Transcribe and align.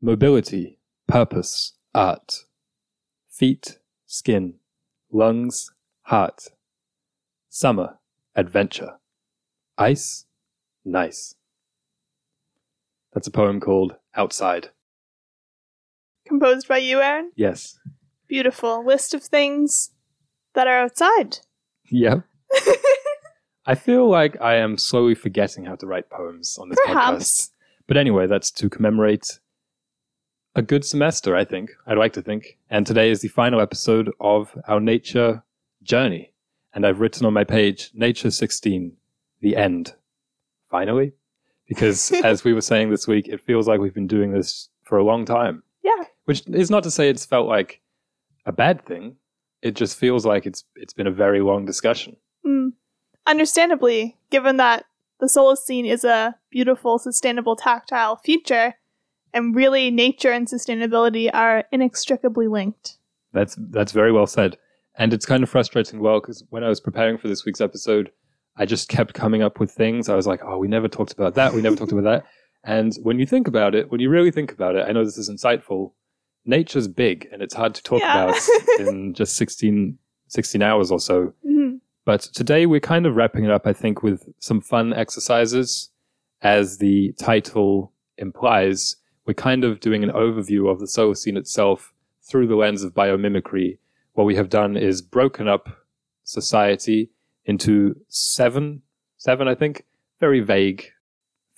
mobility, 0.00 0.78
purpose, 1.06 1.74
art, 1.94 2.44
feet, 3.28 3.78
skin, 4.06 4.54
lungs, 5.10 5.72
heart, 6.02 6.48
summer, 7.48 7.98
adventure, 8.34 8.98
ice, 9.76 10.26
nice. 10.84 11.34
That's 13.12 13.26
a 13.26 13.32
poem 13.32 13.60
called 13.60 13.96
Outside. 14.14 14.70
Composed 16.26 16.68
by 16.68 16.78
you, 16.78 17.00
Aaron. 17.00 17.32
Yes. 17.36 17.78
Beautiful 18.28 18.84
list 18.84 19.14
of 19.14 19.22
things 19.22 19.90
that 20.54 20.66
are 20.66 20.80
outside. 20.80 21.38
Yep. 21.90 22.22
I 23.66 23.74
feel 23.74 24.08
like 24.08 24.40
I 24.40 24.56
am 24.56 24.76
slowly 24.78 25.14
forgetting 25.14 25.64
how 25.64 25.74
to 25.76 25.86
write 25.86 26.10
poems 26.10 26.58
on 26.58 26.68
this 26.68 26.78
podcast. 26.86 27.50
But 27.86 27.96
anyway, 27.96 28.26
that's 28.26 28.50
to 28.52 28.68
commemorate 28.68 29.40
a 30.54 30.62
good 30.62 30.84
semester, 30.84 31.36
I 31.36 31.44
think. 31.44 31.70
I'd 31.86 31.98
like 31.98 32.12
to 32.14 32.22
think. 32.22 32.58
And 32.70 32.86
today 32.86 33.10
is 33.10 33.20
the 33.20 33.28
final 33.28 33.60
episode 33.60 34.10
of 34.20 34.56
our 34.66 34.80
nature 34.80 35.42
journey. 35.82 36.32
And 36.74 36.86
I've 36.86 37.00
written 37.00 37.26
on 37.26 37.32
my 37.32 37.44
page, 37.44 37.90
Nature 37.94 38.30
16, 38.30 38.92
the 39.40 39.56
end. 39.56 39.94
Finally. 40.70 41.12
Because 41.66 42.12
as 42.24 42.44
we 42.44 42.52
were 42.52 42.60
saying 42.60 42.90
this 42.90 43.06
week, 43.06 43.28
it 43.28 43.40
feels 43.40 43.68
like 43.68 43.80
we've 43.80 43.94
been 43.94 44.06
doing 44.06 44.32
this 44.32 44.68
for 44.84 44.98
a 44.98 45.04
long 45.04 45.24
time. 45.24 45.62
Yeah. 45.82 46.04
Which 46.24 46.42
is 46.48 46.70
not 46.70 46.82
to 46.82 46.90
say 46.90 47.08
it's 47.08 47.26
felt 47.26 47.48
like 47.48 47.80
a 48.46 48.52
bad 48.52 48.84
thing. 48.84 49.16
It 49.62 49.74
just 49.74 49.96
feels 49.96 50.24
like 50.24 50.46
it's 50.46 50.64
it's 50.76 50.92
been 50.92 51.06
a 51.06 51.12
very 51.12 51.40
long 51.40 51.64
discussion. 51.64 52.16
Mm. 52.46 52.72
Understandably, 53.26 54.16
given 54.30 54.56
that 54.56 54.84
the 55.20 55.26
Solacene 55.26 55.90
is 55.90 56.04
a 56.04 56.36
beautiful, 56.50 56.98
sustainable, 56.98 57.56
tactile 57.56 58.16
feature, 58.16 58.74
and 59.34 59.54
really 59.54 59.90
nature 59.90 60.30
and 60.32 60.46
sustainability 60.46 61.30
are 61.32 61.64
inextricably 61.72 62.48
linked. 62.48 62.96
That's 63.32 63.56
that's 63.70 63.92
very 63.92 64.12
well 64.12 64.26
said. 64.26 64.56
And 64.96 65.12
it's 65.14 65.26
kind 65.26 65.42
of 65.42 65.48
frustrating, 65.50 66.00
well, 66.00 66.20
because 66.20 66.42
when 66.50 66.64
I 66.64 66.68
was 66.68 66.80
preparing 66.80 67.18
for 67.18 67.28
this 67.28 67.44
week's 67.44 67.60
episode, 67.60 68.10
I 68.56 68.66
just 68.66 68.88
kept 68.88 69.14
coming 69.14 69.42
up 69.42 69.60
with 69.60 69.70
things. 69.70 70.08
I 70.08 70.16
was 70.16 70.26
like, 70.26 70.40
oh, 70.44 70.58
we 70.58 70.66
never 70.66 70.88
talked 70.88 71.12
about 71.12 71.34
that. 71.36 71.52
We 71.54 71.62
never 71.62 71.76
talked 71.76 71.92
about 71.92 72.04
that. 72.04 72.26
And 72.64 72.92
when 73.04 73.20
you 73.20 73.26
think 73.26 73.46
about 73.46 73.76
it, 73.76 73.92
when 73.92 74.00
you 74.00 74.10
really 74.10 74.32
think 74.32 74.50
about 74.50 74.74
it, 74.74 74.84
I 74.88 74.92
know 74.92 75.04
this 75.04 75.16
is 75.16 75.30
insightful. 75.30 75.92
Nature's 76.44 76.88
big 76.88 77.28
and 77.30 77.42
it's 77.42 77.54
hard 77.54 77.74
to 77.76 77.82
talk 77.84 78.00
Yeah. 78.00 78.24
about 78.24 78.40
in 78.80 79.14
just 79.14 79.36
16, 79.36 79.96
16 80.26 80.62
hours 80.62 80.90
or 80.90 80.98
so. 80.98 81.32
Mhm. 81.46 81.78
But 82.04 82.22
today 82.22 82.66
we're 82.66 82.80
kind 82.80 83.06
of 83.06 83.14
wrapping 83.14 83.44
it 83.44 83.50
up, 83.52 83.66
I 83.66 83.72
think, 83.72 84.02
with 84.02 84.28
some 84.40 84.60
fun 84.60 84.92
exercises. 84.92 85.90
As 86.42 86.78
the 86.78 87.12
title 87.18 87.92
implies, 88.16 88.96
we're 89.28 89.34
kind 89.34 89.62
of 89.62 89.78
doing 89.78 90.02
an 90.02 90.10
overview 90.10 90.70
of 90.70 90.80
the 90.80 90.86
Solacene 90.86 91.36
itself 91.36 91.92
through 92.26 92.46
the 92.46 92.56
lens 92.56 92.82
of 92.82 92.94
biomimicry. 92.94 93.76
What 94.14 94.24
we 94.24 94.36
have 94.36 94.48
done 94.48 94.74
is 94.74 95.02
broken 95.02 95.46
up 95.46 95.68
society 96.24 97.10
into 97.44 97.94
seven, 98.08 98.80
seven, 99.18 99.46
I 99.46 99.54
think, 99.54 99.84
very 100.18 100.40
vague 100.40 100.92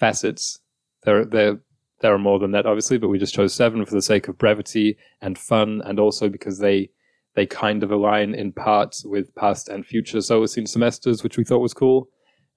facets. 0.00 0.58
There, 1.04 1.24
there, 1.24 1.60
there 2.00 2.12
are 2.12 2.18
more 2.18 2.40
than 2.40 2.50
that, 2.50 2.66
obviously, 2.66 2.98
but 2.98 3.08
we 3.08 3.20
just 3.20 3.34
chose 3.34 3.54
seven 3.54 3.84
for 3.86 3.94
the 3.94 4.02
sake 4.02 4.26
of 4.26 4.36
brevity 4.36 4.98
and 5.20 5.38
fun, 5.38 5.80
and 5.84 6.00
also 6.00 6.28
because 6.28 6.58
they 6.58 6.90
they 7.36 7.46
kind 7.46 7.84
of 7.84 7.92
align 7.92 8.34
in 8.34 8.52
part 8.52 8.96
with 9.04 9.32
past 9.36 9.68
and 9.68 9.86
future 9.86 10.18
Solacene 10.18 10.66
semesters, 10.66 11.22
which 11.22 11.36
we 11.36 11.44
thought 11.44 11.60
was 11.60 11.72
cool. 11.72 12.08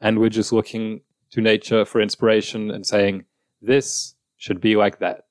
And 0.02 0.17
we're 0.17 0.30
just 0.30 0.52
looking 0.52 1.02
to 1.30 1.41
nature 1.41 1.86
for 1.86 2.02
inspiration 2.02 2.72
and 2.72 2.84
saying, 2.84 3.25
this 3.61 4.12
should 4.44 4.60
be 4.60 4.76
like 4.76 5.00
that. 5.00 5.22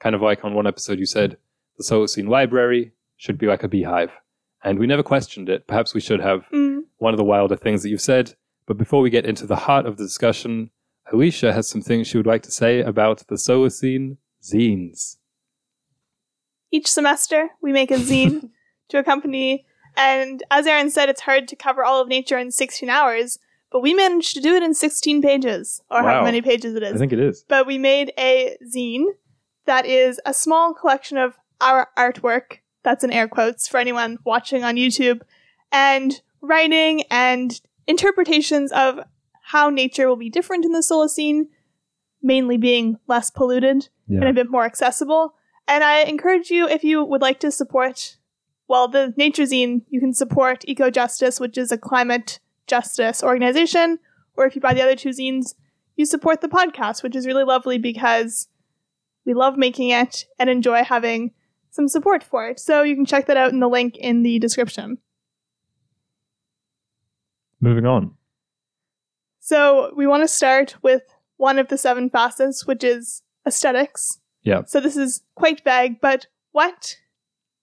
Kind 0.00 0.16
of 0.16 0.22
like 0.22 0.44
on 0.44 0.54
one 0.54 0.66
episode 0.66 0.98
you 0.98 1.06
said, 1.06 1.36
the 1.78 1.84
Solacene 1.84 2.28
library 2.28 2.90
should 3.16 3.38
be 3.38 3.46
like 3.46 3.62
a 3.62 3.68
beehive. 3.68 4.10
And 4.64 4.76
we 4.76 4.88
never 4.88 5.04
questioned 5.04 5.48
it. 5.48 5.68
Perhaps 5.68 5.94
we 5.94 6.00
should 6.00 6.20
have 6.20 6.48
Mm. 6.52 6.80
one 6.98 7.14
of 7.14 7.18
the 7.18 7.22
wilder 7.24 7.54
things 7.56 7.84
that 7.84 7.90
you've 7.90 8.00
said. 8.00 8.34
But 8.66 8.76
before 8.76 9.02
we 9.02 9.08
get 9.10 9.24
into 9.24 9.46
the 9.46 9.54
heart 9.66 9.86
of 9.86 9.98
the 9.98 10.04
discussion, 10.04 10.70
Alicia 11.12 11.52
has 11.52 11.68
some 11.68 11.80
things 11.80 12.08
she 12.08 12.16
would 12.16 12.26
like 12.26 12.42
to 12.42 12.50
say 12.50 12.80
about 12.80 13.18
the 13.28 13.36
Solacene 13.36 14.16
zines. 14.42 15.16
Each 16.72 16.88
semester, 16.90 17.50
we 17.62 17.72
make 17.72 17.92
a 17.92 17.94
zine 17.98 18.50
to 18.88 18.98
accompany, 18.98 19.64
and 19.96 20.42
as 20.50 20.66
Aaron 20.66 20.90
said, 20.90 21.08
it's 21.08 21.20
hard 21.22 21.46
to 21.48 21.56
cover 21.56 21.84
all 21.84 22.00
of 22.02 22.08
nature 22.08 22.38
in 22.38 22.50
16 22.50 22.90
hours, 22.90 23.38
but 23.70 23.80
we 23.80 23.94
managed 23.94 24.34
to 24.34 24.40
do 24.40 24.54
it 24.54 24.62
in 24.62 24.74
16 24.74 25.22
pages, 25.22 25.82
or 25.90 26.02
Wow. 26.02 26.08
how 26.20 26.24
many 26.24 26.42
pages 26.42 26.74
it 26.74 26.82
is. 26.82 26.94
I 26.94 26.98
think 26.98 27.12
it 27.12 27.20
is. 27.20 27.44
but 27.48 27.66
we 27.66 27.78
made 27.78 28.12
a 28.18 28.56
zine 28.74 29.04
that 29.66 29.86
is 29.86 30.20
a 30.26 30.34
small 30.34 30.74
collection 30.74 31.16
of 31.18 31.34
our 31.60 31.88
artwork. 31.96 32.58
That's 32.82 33.04
in 33.04 33.12
air 33.12 33.28
quotes 33.28 33.68
for 33.68 33.78
anyone 33.78 34.18
watching 34.24 34.64
on 34.64 34.76
YouTube, 34.76 35.20
and 35.70 36.20
writing 36.40 37.02
and 37.10 37.60
interpretations 37.86 38.72
of 38.72 39.00
how 39.42 39.68
nature 39.68 40.08
will 40.08 40.16
be 40.16 40.30
different 40.30 40.64
in 40.64 40.72
the 40.72 40.78
Solacene, 40.80 41.48
mainly 42.22 42.56
being 42.56 42.98
less 43.06 43.30
polluted 43.30 43.88
and 44.08 44.24
a 44.24 44.32
bit 44.32 44.50
more 44.50 44.64
accessible. 44.64 45.34
And 45.68 45.84
I 45.84 46.00
encourage 46.00 46.50
you, 46.50 46.66
if 46.66 46.82
you 46.82 47.04
would 47.04 47.20
like 47.22 47.38
to 47.40 47.50
support, 47.52 48.16
well, 48.66 48.88
the 48.88 49.12
Nature 49.16 49.44
Zine, 49.44 49.82
you 49.88 50.00
can 50.00 50.12
support 50.14 50.64
Ecojustice, 50.66 51.38
which 51.40 51.56
is 51.58 51.70
a 51.70 51.78
climate 51.78 52.40
justice 52.70 53.22
organization, 53.22 53.98
or 54.36 54.46
if 54.46 54.54
you 54.54 54.60
buy 54.60 54.72
the 54.72 54.82
other 54.82 54.96
two 54.96 55.10
zines, 55.10 55.54
you 55.96 56.06
support 56.06 56.40
the 56.40 56.48
podcast, 56.48 57.02
which 57.02 57.14
is 57.14 57.26
really 57.26 57.44
lovely 57.44 57.76
because 57.76 58.48
we 59.26 59.34
love 59.34 59.58
making 59.58 59.90
it 59.90 60.24
and 60.38 60.48
enjoy 60.48 60.82
having 60.82 61.32
some 61.70 61.88
support 61.88 62.22
for 62.24 62.48
it. 62.48 62.58
So 62.58 62.82
you 62.82 62.94
can 62.94 63.04
check 63.04 63.26
that 63.26 63.36
out 63.36 63.52
in 63.52 63.60
the 63.60 63.68
link 63.68 63.96
in 63.96 64.22
the 64.22 64.38
description. 64.38 64.98
Moving 67.60 67.84
on. 67.84 68.14
So 69.40 69.92
we 69.96 70.06
want 70.06 70.22
to 70.22 70.28
start 70.28 70.76
with 70.82 71.02
one 71.36 71.58
of 71.58 71.68
the 71.68 71.76
seven 71.76 72.08
facets, 72.08 72.66
which 72.66 72.82
is 72.84 73.22
aesthetics. 73.46 74.20
Yeah. 74.42 74.62
So 74.66 74.80
this 74.80 74.96
is 74.96 75.22
quite 75.34 75.62
vague, 75.64 76.00
but 76.00 76.26
what 76.52 76.96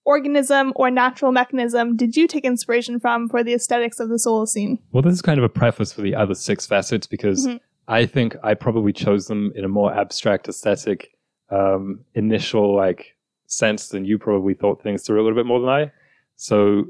organism 0.08 0.72
or 0.76 0.90
natural 0.90 1.32
mechanism 1.32 1.96
did 1.96 2.16
you 2.16 2.26
take 2.26 2.44
inspiration 2.44 2.98
from 2.98 3.28
for 3.28 3.44
the 3.44 3.52
aesthetics 3.52 4.00
of 4.00 4.08
the 4.08 4.16
Solacene? 4.16 4.78
Well, 4.92 5.02
this 5.02 5.12
is 5.14 5.22
kind 5.22 5.38
of 5.38 5.44
a 5.44 5.48
preface 5.48 5.92
for 5.92 6.00
the 6.00 6.14
other 6.14 6.34
six 6.34 6.66
facets 6.66 7.06
because 7.06 7.46
Mhm. 7.46 7.60
I 7.86 8.06
think 8.06 8.36
I 8.42 8.54
probably 8.54 8.92
chose 8.92 9.26
them 9.28 9.52
in 9.54 9.64
a 9.64 9.68
more 9.68 9.92
abstract 9.92 10.48
aesthetic 10.48 11.10
um, 11.50 12.00
initial 12.14 12.74
like 12.74 13.16
sense 13.46 13.88
than 13.88 14.04
you 14.04 14.18
probably 14.18 14.54
thought 14.54 14.82
things 14.82 15.02
through 15.02 15.20
a 15.20 15.24
little 15.24 15.36
bit 15.42 15.46
more 15.46 15.60
than 15.60 15.68
I. 15.70 15.92
So, 16.36 16.84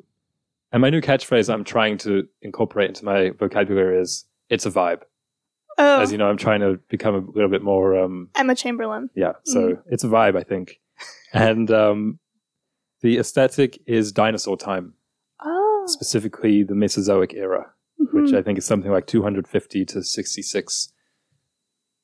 and 0.72 0.80
my 0.82 0.90
new 0.90 1.00
catchphrase 1.00 1.52
I'm 1.52 1.62
trying 1.64 1.96
to 1.98 2.26
incorporate 2.42 2.88
into 2.88 3.04
my 3.04 3.30
vocabulary 3.30 4.00
is 4.00 4.24
"it's 4.50 4.66
a 4.66 4.70
vibe." 4.70 5.02
Oh, 5.80 6.00
As 6.00 6.10
you 6.10 6.18
know, 6.18 6.28
I'm 6.28 6.36
trying 6.36 6.60
to 6.60 6.80
become 6.88 7.14
a 7.14 7.22
little 7.36 7.48
bit 7.56 7.62
more 7.62 7.96
um, 8.02 8.30
Emma 8.34 8.54
Chamberlain. 8.56 9.10
yeah. 9.14 9.34
So 9.44 9.78
it's 9.92 10.02
a 10.02 10.08
vibe, 10.08 10.36
I 10.36 10.42
think, 10.42 10.80
and 11.32 11.70
um, 11.70 12.18
the 13.00 13.18
aesthetic 13.18 13.78
is 13.86 14.12
dinosaur 14.12 14.56
time, 14.56 14.94
Oh, 15.44 15.84
specifically 15.86 16.62
the 16.62 16.74
Mesozoic 16.74 17.34
era. 17.34 17.72
which 17.98 18.30
mhm. 18.32 18.38
I 18.38 18.42
think 18.42 18.58
is 18.58 18.64
something 18.64 18.90
like 18.90 19.06
250 19.06 19.84
to 19.86 20.02
66 20.02 20.92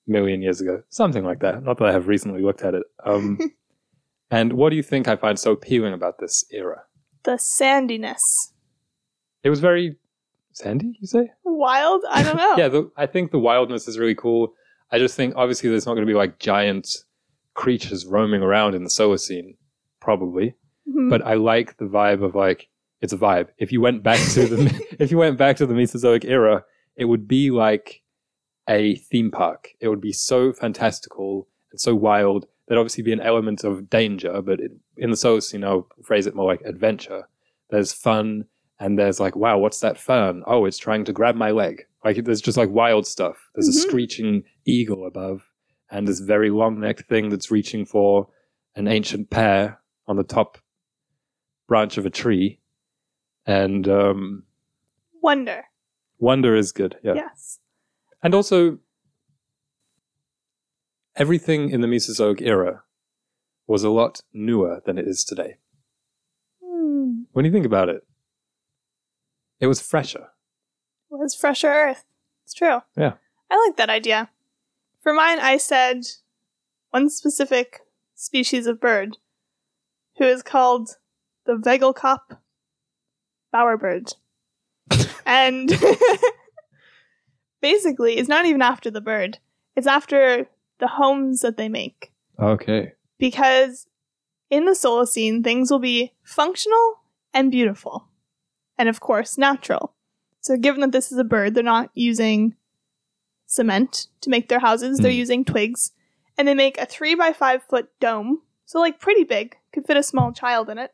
million 0.06 0.42
years 0.42 0.60
ago. 0.60 0.82
Something 0.90 1.24
like 1.24 1.40
that. 1.40 1.62
Not 1.62 1.78
that 1.78 1.86
I 1.88 1.92
have 1.92 2.08
recently 2.08 2.42
looked 2.42 2.62
at 2.62 2.74
it. 2.74 2.82
Um, 3.04 3.38
and 4.30 4.52
what 4.54 4.70
do 4.70 4.76
you 4.76 4.82
think 4.82 5.06
I 5.08 5.16
find 5.16 5.38
so 5.38 5.52
appealing 5.52 5.92
about 5.94 6.18
this 6.18 6.44
era? 6.50 6.82
the 7.24 7.38
sandiness. 7.38 8.20
It 9.42 9.48
was 9.50 9.60
very 9.60 9.96
sandy, 10.52 10.98
you 11.00 11.06
say? 11.06 11.30
Wild? 11.42 12.02
I 12.10 12.22
don't 12.22 12.36
know. 12.44 12.54
Yeah, 12.58 12.68
the, 12.68 12.90
I 12.98 13.06
think 13.06 13.30
the 13.30 13.38
wildness 13.38 13.88
is 13.88 13.98
really 13.98 14.14
cool. 14.14 14.52
I 14.90 14.98
just 14.98 15.16
think 15.16 15.32
obviously 15.36 15.70
there's 15.70 15.86
not 15.86 15.94
going 15.94 16.06
to 16.06 16.10
be 16.10 16.16
like 16.18 16.38
giant 16.38 16.86
creatures 17.54 18.04
roaming 18.04 18.42
around 18.42 18.74
in 18.74 18.84
the 18.84 18.90
Solacene, 18.90 19.56
probably. 20.00 20.54
Mhm. 20.88 21.10
But 21.10 21.22
I 21.24 21.34
like 21.34 21.76
the 21.78 21.86
vibe 21.86 22.22
of 22.22 22.34
like 22.34 22.68
it's 23.00 23.12
a 23.12 23.18
vibe. 23.18 23.48
If 23.58 23.72
you 23.72 23.80
went 23.80 24.02
back 24.02 24.18
to 24.32 24.46
the 24.46 24.86
if 24.98 25.10
you 25.10 25.18
went 25.18 25.38
back 25.38 25.56
to 25.56 25.66
the 25.66 25.74
Mesozoic 25.74 26.24
era, 26.24 26.64
it 26.96 27.06
would 27.06 27.26
be 27.28 27.50
like 27.50 28.02
a 28.68 28.96
theme 28.96 29.30
park. 29.30 29.70
It 29.80 29.88
would 29.88 30.00
be 30.00 30.12
so 30.12 30.52
fantastical 30.52 31.48
and 31.70 31.80
so 31.80 31.94
wild. 31.94 32.46
There'd 32.66 32.78
obviously 32.78 33.02
be 33.04 33.12
an 33.12 33.20
element 33.20 33.62
of 33.62 33.90
danger, 33.90 34.40
but 34.40 34.58
it, 34.60 34.72
in 34.96 35.10
the 35.10 35.16
solar 35.16 35.40
you 35.52 35.66
I'll 35.66 35.88
phrase 36.02 36.26
it 36.26 36.34
more 36.34 36.46
like 36.46 36.62
adventure. 36.62 37.28
There's 37.70 37.92
fun, 37.92 38.46
and 38.80 38.98
there's 38.98 39.20
like, 39.20 39.36
wow, 39.36 39.58
what's 39.58 39.80
that 39.80 39.98
fern? 39.98 40.42
Oh, 40.46 40.64
it's 40.64 40.78
trying 40.78 41.04
to 41.04 41.12
grab 41.12 41.34
my 41.36 41.50
leg. 41.50 41.84
Like 42.04 42.24
there's 42.24 42.40
just 42.40 42.56
like 42.56 42.70
wild 42.70 43.06
stuff. 43.06 43.36
There's 43.54 43.68
a 43.68 43.78
Mhm. 43.78 43.82
screeching 43.88 44.44
eagle 44.64 45.06
above, 45.06 45.42
and 45.90 46.08
this 46.08 46.20
very 46.20 46.50
long 46.50 46.80
necked 46.80 47.06
thing 47.08 47.28
that's 47.28 47.50
reaching 47.50 47.84
for 47.84 48.28
an 48.76 48.88
ancient 48.88 49.28
pear 49.30 49.78
on 50.06 50.16
the 50.16 50.24
top 50.24 50.58
branch 51.66 51.98
of 51.98 52.06
a 52.06 52.10
tree. 52.10 52.60
And 53.46 53.86
um, 53.88 54.44
Wonder. 55.22 55.64
wonder 56.18 56.54
is 56.54 56.72
good. 56.72 56.96
Yeah. 57.02 57.14
Yes. 57.14 57.58
And 58.22 58.34
also, 58.34 58.78
everything 61.16 61.70
in 61.70 61.80
the 61.82 61.86
Mesozoic 61.86 62.40
era 62.40 62.82
was 63.66 63.84
a 63.84 63.90
lot 63.90 64.22
newer 64.32 64.80
than 64.84 64.98
it 64.98 65.06
is 65.06 65.24
today. 65.24 65.56
Hmm. 66.64 67.22
When 67.32 67.44
you 67.44 67.52
think 67.52 67.66
about 67.66 67.88
it, 67.88 68.06
it 69.60 69.66
was 69.66 69.80
fresher. 69.80 70.28
Was 71.10 71.34
fresher 71.34 71.68
Earth. 71.68 72.04
It's 72.44 72.54
true. 72.54 72.80
Yeah. 72.96 73.14
I 73.50 73.66
like 73.66 73.76
that 73.76 73.90
idea. 73.90 74.30
For 75.02 75.12
mine, 75.12 75.38
I 75.38 75.58
said 75.58 76.06
one 76.90 77.08
specific 77.08 77.80
species 78.14 78.66
of 78.66 78.80
bird 78.80 79.18
who 80.18 80.24
is 80.24 80.42
called 80.42 80.96
the 81.46 81.54
Vogelkop 81.54 82.38
bowerbird. 83.52 84.14
and 85.26 85.70
basically, 87.60 88.16
it's 88.16 88.28
not 88.28 88.46
even 88.46 88.62
after 88.62 88.90
the 88.90 89.00
bird, 89.00 89.38
it's 89.76 89.86
after 89.86 90.46
the 90.78 90.88
homes 90.88 91.40
that 91.40 91.56
they 91.56 91.68
make. 91.68 92.12
Okay. 92.38 92.92
Because 93.18 93.86
in 94.50 94.64
the 94.64 94.72
Solacene, 94.72 95.42
things 95.42 95.70
will 95.70 95.78
be 95.78 96.12
functional 96.22 97.00
and 97.32 97.50
beautiful. 97.50 98.08
And 98.76 98.88
of 98.88 99.00
course, 99.00 99.38
natural. 99.38 99.94
So, 100.40 100.56
given 100.56 100.80
that 100.82 100.92
this 100.92 101.10
is 101.10 101.18
a 101.18 101.24
bird, 101.24 101.54
they're 101.54 101.62
not 101.62 101.90
using 101.94 102.54
cement 103.46 104.08
to 104.20 104.30
make 104.30 104.48
their 104.48 104.58
houses, 104.60 104.98
they're 104.98 105.12
Hmm. 105.12 105.18
using 105.18 105.44
twigs. 105.44 105.92
And 106.36 106.48
they 106.48 106.54
make 106.54 106.76
a 106.78 106.86
three 106.86 107.14
by 107.14 107.32
five 107.32 107.62
foot 107.62 107.88
dome. 108.00 108.42
So, 108.66 108.80
like, 108.80 108.98
pretty 108.98 109.22
big, 109.24 109.56
could 109.72 109.86
fit 109.86 109.96
a 109.96 110.02
small 110.02 110.32
child 110.32 110.68
in 110.68 110.78
it. 110.78 110.92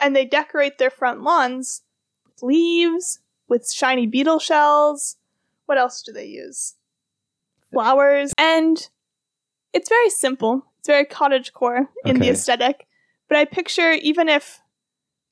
And 0.00 0.14
they 0.14 0.24
decorate 0.24 0.78
their 0.78 0.90
front 0.90 1.22
lawns 1.22 1.82
with 2.24 2.42
leaves, 2.42 3.20
with 3.48 3.70
shiny 3.70 4.06
beetle 4.06 4.38
shells. 4.38 5.16
What 5.66 5.78
else 5.78 6.02
do 6.02 6.12
they 6.12 6.26
use? 6.26 6.74
Flowers. 7.72 8.32
And 8.38 8.88
it's 9.72 9.88
very 9.88 10.10
simple. 10.10 10.66
It's 10.78 10.88
very 10.88 11.04
cottage 11.04 11.52
core 11.52 11.88
in 12.04 12.20
the 12.20 12.28
aesthetic. 12.30 12.86
But 13.28 13.38
I 13.38 13.44
picture 13.44 13.92
even 13.92 14.28
if 14.28 14.60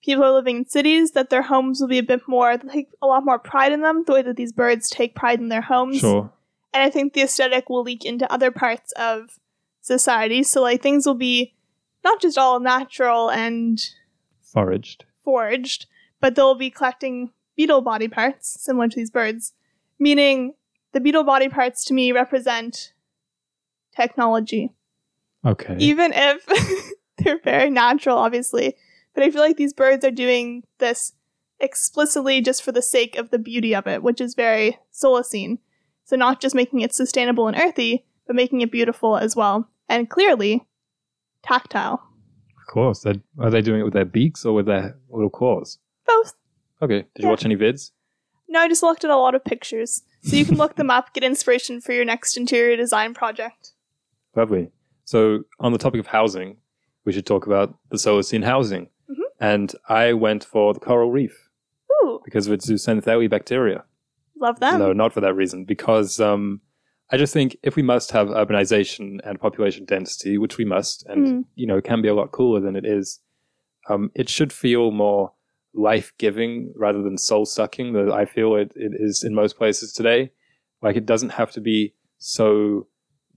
people 0.03 0.25
are 0.25 0.33
living 0.33 0.59
in 0.59 0.69
cities, 0.69 1.13
that 1.13 1.31
their 1.31 1.43
homes 1.43 1.81
will 1.81 1.89
be 1.89 1.99
a 1.99 2.03
bit 2.03 2.23
more, 2.29 2.57
take 2.59 2.89
a 3.01 3.07
lot 3.07 3.25
more 3.25 3.39
pride 3.39 3.73
in 3.73 3.81
them, 3.81 4.05
the 4.07 4.13
way 4.13 4.23
that 4.23 4.37
these 4.37 4.53
birds 4.53 4.91
take 4.91 5.15
pride 5.15 5.41
in 5.41 5.49
their 5.49 5.63
homes. 5.63 5.99
Sure. 5.99 6.31
And 6.73 6.83
I 6.83 6.91
think 6.91 7.13
the 7.13 7.23
aesthetic 7.23 7.71
will 7.71 7.83
leak 7.83 8.05
into 8.05 8.31
other 8.31 8.51
parts 8.51 8.93
of 8.93 9.39
society. 9.81 10.43
So, 10.43 10.63
like, 10.63 10.83
things 10.83 11.07
will 11.07 11.15
be 11.15 11.55
not 12.05 12.21
just 12.21 12.37
all 12.37 12.61
natural 12.61 13.31
and 13.31 13.83
Foraged. 14.57 15.05
foraged, 15.23 15.87
but 16.19 16.35
they'll 16.35 16.55
be 16.55 16.71
collecting 16.71 17.33
beetle 17.57 17.83
body 17.83 18.09
parts, 18.09 18.59
similar 18.63 18.89
to 18.89 18.97
these 18.97 19.11
birds, 19.11 19.53
meaning 19.99 20.55
the 20.93 21.01
beetle 21.01 21.25
body 21.25 21.49
parts 21.49 21.85
to 21.85 21.95
me 21.95 22.11
represent 22.11 22.95
technology. 23.95 24.73
Okay. 25.45 25.77
Even 25.79 26.13
if 26.15 26.47
they're 27.19 27.41
very 27.45 27.69
natural, 27.69 28.17
obviously. 28.17 28.75
But 29.15 29.25
I 29.25 29.31
feel 29.31 29.43
like 29.43 29.57
these 29.57 29.73
birds 29.75 30.05
are 30.05 30.11
doing 30.11 30.63
this 30.79 31.13
explicitly 31.61 32.41
just 32.41 32.63
for 32.63 32.73
the 32.73 32.83
sake 32.83 33.17
of 33.17 33.31
the 33.31 33.39
beauty 33.39 33.75
of 33.75 33.87
it, 33.87 34.03
which 34.03 34.21
is 34.21 34.35
very 34.35 34.79
Solacene. 34.93 35.59
So 36.05 36.17
not 36.17 36.41
just 36.41 36.55
making 36.55 36.81
it 36.81 36.95
sustainable 36.95 37.49
and 37.49 37.57
earthy, 37.57 38.07
but 38.27 38.37
making 38.37 38.61
it 38.61 38.71
beautiful 38.71 39.17
as 39.17 39.35
well. 39.35 39.69
And 39.89 40.09
clearly, 40.09 40.67
tactile. 41.43 42.06
Course. 42.67 43.01
They're, 43.01 43.15
they 43.51 43.63
doing 43.63 43.81
it 43.81 43.85
with 43.85 43.93
their 43.95 44.05
beaks 44.05 44.45
or 44.45 44.55
with 44.55 44.67
their 44.67 44.97
little 45.11 45.31
claws? 45.31 45.79
Both. 46.07 46.35
Okay. 46.83 46.99
Did 47.03 47.07
you 47.19 47.25
Yeah. 47.25 47.31
watch 47.31 47.45
any 47.45 47.57
vids? 47.57 47.93
No, 48.49 48.61
I 48.61 48.69
just 48.69 48.83
looked 48.83 49.05
at 49.05 49.11
a 49.11 49.17
lot 49.17 49.35
of 49.35 49.45
pictures. 49.45 50.03
So 50.23 50.37
you 50.37 50.45
can 50.45 50.57
look 50.57 50.77
them 50.77 50.91
up, 50.91 51.13
get 51.15 51.23
inspiration 51.25 51.81
for 51.81 51.93
your 51.93 52.05
next 52.05 52.37
interior 52.37 52.77
design 52.77 53.15
project. 53.15 53.73
Lovely. 54.35 54.71
So, 55.05 55.45
on 55.61 55.73
the 55.73 55.79
topic 55.79 56.01
of 56.01 56.09
housing, 56.09 56.57
we 57.05 57.13
should 57.13 57.27
talk 57.27 57.47
about 57.47 57.75
the 57.91 57.97
Solacene 57.97 58.45
housing. 58.45 58.89
Mhm. 59.09 59.15
And 59.41 59.73
I 59.89 60.13
went 60.13 60.45
for 60.45 60.75
the 60.75 60.81
coral 60.81 61.11
reef 61.13 61.49
Ooh, 62.03 62.21
because 62.25 62.47
of 62.49 62.53
its 62.53 62.69
zooxanthellae 62.69 63.31
bacteria. 63.31 63.85
love 64.39 64.59
them. 64.61 64.79
No, 64.81 64.93
not 64.93 65.13
for 65.13 65.21
that 65.23 65.35
reason. 65.35 65.65
Because 65.65 66.21
um, 66.21 66.61
I 67.11 67.17
just 67.17 67.33
think 67.33 67.57
if 67.63 67.77
we 67.77 67.83
must 67.83 68.11
have 68.11 68.29
urbanization 68.29 69.21
and 69.25 69.41
population 69.41 69.85
density, 69.85 70.39
which 70.39 70.59
we 70.59 70.65
must, 70.65 71.07
and 71.07 71.27
Mm. 71.27 71.45
you 71.55 71.67
know, 71.67 71.81
can 71.81 72.03
be 72.03 72.09
a 72.09 72.15
lot 72.15 72.33
cooler 72.33 72.61
than 72.61 72.75
it 72.77 72.85
is, 72.85 73.21
um, 73.89 74.11
it 74.15 74.29
should 74.29 74.53
feel 74.53 74.91
more 74.91 75.33
life 75.73 76.13
giving 76.19 76.73
rather 76.75 77.03
than 77.03 77.17
soul 77.19 77.45
sucking. 77.47 77.93
That 77.93 78.11
I 78.11 78.25
feel 78.25 78.57
it, 78.57 78.73
it 78.75 78.93
is 78.99 79.23
in 79.23 79.35
most 79.35 79.57
places 79.57 79.93
today. 79.93 80.33
Like 80.83 80.97
it 80.97 81.07
doesn't 81.07 81.31
have 81.31 81.53
to 81.53 81.61
be 81.61 81.95
so 82.19 82.89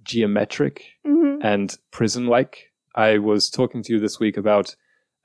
geometric 0.03 0.85
hmm 1.05 1.37
and 1.41 1.77
prison 1.91 2.27
like. 2.27 2.71
I 2.95 3.17
was 3.19 3.49
talking 3.49 3.83
to 3.83 3.93
you 3.93 3.99
this 3.99 4.19
week 4.19 4.35
about 4.35 4.75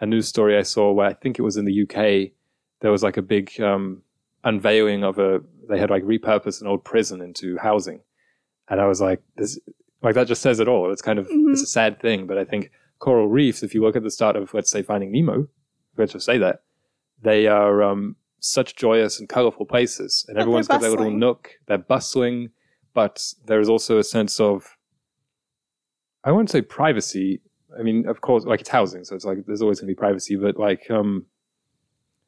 a 0.00 0.06
news 0.06 0.28
story 0.28 0.56
I 0.56 0.62
saw 0.62 0.92
where 0.92 1.08
I 1.08 1.14
think 1.14 1.38
it 1.38 1.42
was 1.42 1.56
in 1.56 1.64
the 1.64 1.82
UK. 1.82 2.32
There 2.80 2.90
was 2.92 3.02
like 3.02 3.16
a 3.16 3.22
big 3.22 3.58
um, 3.60 4.02
unveiling 4.44 5.02
of 5.02 5.18
a, 5.18 5.40
they 5.68 5.78
had 5.78 5.90
like 5.90 6.04
repurposed 6.04 6.60
an 6.60 6.66
old 6.68 6.84
prison 6.84 7.20
into 7.22 7.56
housing. 7.58 8.00
And 8.68 8.80
I 8.80 8.86
was 8.86 9.00
like, 9.00 9.22
this, 9.36 9.58
like 10.02 10.14
that 10.14 10.26
just 10.26 10.42
says 10.42 10.60
it 10.60 10.68
all. 10.68 10.90
It's 10.92 11.02
kind 11.02 11.18
of, 11.18 11.26
Mhm. 11.28 11.52
it's 11.52 11.62
a 11.62 11.66
sad 11.66 12.00
thing. 12.00 12.26
But 12.26 12.38
I 12.38 12.44
think 12.44 12.70
coral 12.98 13.28
reefs, 13.28 13.62
if 13.62 13.74
you 13.74 13.82
look 13.82 13.96
at 13.96 14.02
the 14.02 14.10
start 14.10 14.36
of, 14.36 14.52
let's 14.54 14.70
say, 14.70 14.82
Finding 14.82 15.12
Nemo, 15.12 15.48
let's 15.96 16.12
just 16.12 16.26
say 16.26 16.38
that, 16.38 16.62
they 17.22 17.46
are 17.46 17.82
um, 17.82 18.16
such 18.40 18.76
joyous 18.76 19.18
and 19.20 19.28
colorful 19.28 19.66
places. 19.66 20.24
And 20.28 20.36
But 20.36 20.42
everyone's 20.42 20.68
got 20.68 20.80
their 20.80 20.90
little 20.90 21.10
nook. 21.10 21.50
They're 21.66 21.78
bustling, 21.78 22.50
but 22.94 23.22
there 23.46 23.60
is 23.60 23.68
also 23.68 23.98
a 23.98 24.04
sense 24.04 24.40
of, 24.40 24.76
I 26.24 26.32
won't 26.32 26.50
say 26.50 26.62
privacy. 26.62 27.40
I 27.78 27.82
mean, 27.82 28.06
of 28.08 28.20
course, 28.20 28.44
like 28.44 28.60
it's 28.60 28.68
housing, 28.70 29.04
so 29.04 29.14
it's 29.14 29.24
like 29.24 29.44
there's 29.46 29.60
always 29.60 29.80
going 29.80 29.88
to 29.88 29.94
be 29.94 29.98
privacy, 29.98 30.36
but 30.36 30.56
like 30.58 30.90
um, 30.90 31.26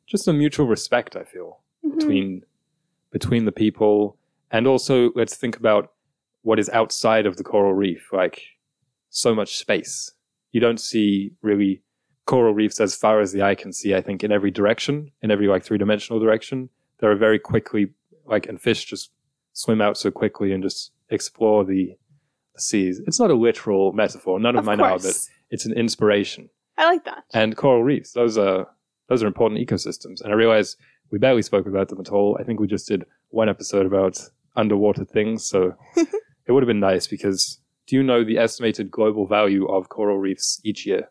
just 0.06 0.28
a 0.28 0.32
mutual 0.32 0.66
respect. 0.66 1.16
I 1.16 1.24
feel 1.24 1.60
Mhm. 1.84 1.98
between 1.98 2.42
between 3.12 3.44
the 3.46 3.52
people, 3.52 4.18
and 4.50 4.66
also 4.66 5.12
let's 5.14 5.36
think 5.36 5.56
about 5.56 5.92
what 6.46 6.60
is 6.60 6.68
outside 6.68 7.26
of 7.26 7.36
the 7.36 7.42
coral 7.42 7.74
reef. 7.74 8.10
Like 8.12 8.40
so 9.10 9.34
much 9.34 9.56
space. 9.56 10.12
You 10.52 10.60
don't 10.60 10.80
see 10.80 11.32
really 11.42 11.82
coral 12.24 12.54
reefs 12.54 12.80
as 12.80 12.94
far 12.94 13.20
as 13.20 13.32
the 13.32 13.42
eye 13.42 13.56
can 13.56 13.72
see. 13.72 13.96
I 13.96 14.00
think 14.00 14.22
in 14.22 14.30
every 14.30 14.52
direction, 14.52 15.10
in 15.22 15.32
every 15.32 15.48
like 15.48 15.64
three 15.64 15.76
dimensional 15.76 16.20
direction, 16.20 16.68
there 17.00 17.10
are 17.10 17.16
very 17.16 17.40
quickly 17.40 17.88
like 18.26 18.46
and 18.46 18.60
fish 18.60 18.84
just 18.84 19.10
swim 19.54 19.80
out 19.80 19.96
so 19.96 20.12
quickly 20.12 20.52
and 20.52 20.62
just 20.62 20.92
explore 21.10 21.64
the, 21.64 21.96
the 22.54 22.60
seas. 22.60 23.00
It's 23.08 23.18
not 23.18 23.32
a 23.32 23.34
literal 23.34 23.92
metaphor. 23.92 24.38
None 24.38 24.54
of, 24.54 24.60
Of 24.60 24.66
mine 24.66 24.80
are, 24.80 25.00
but 25.00 25.18
it's 25.50 25.66
an 25.66 25.72
inspiration. 25.72 26.48
I 26.78 26.84
like 26.84 27.04
that. 27.06 27.24
And 27.34 27.56
coral 27.56 27.82
reefs, 27.82 28.12
those 28.12 28.38
are 28.38 28.68
those 29.08 29.20
are 29.20 29.26
important 29.26 29.66
ecosystems. 29.66 30.20
And 30.20 30.32
I 30.32 30.36
realize 30.36 30.76
we 31.10 31.18
barely 31.18 31.42
spoke 31.42 31.66
about 31.66 31.88
them 31.88 31.98
at 31.98 32.10
all. 32.10 32.36
I 32.38 32.44
think 32.44 32.60
we 32.60 32.68
just 32.68 32.86
did 32.86 33.04
one 33.30 33.48
episode 33.48 33.84
about 33.84 34.20
underwater 34.54 35.04
things, 35.04 35.44
so 35.44 35.74
it 36.46 36.52
would 36.52 36.62
have 36.62 36.68
been 36.68 36.80
nice 36.80 37.06
because 37.06 37.60
do 37.86 37.96
you 37.96 38.02
know 38.02 38.24
the 38.24 38.38
estimated 38.38 38.90
global 38.90 39.26
value 39.26 39.66
of 39.66 39.88
coral 39.88 40.18
reefs 40.18 40.60
each 40.64 40.86
year? 40.86 41.10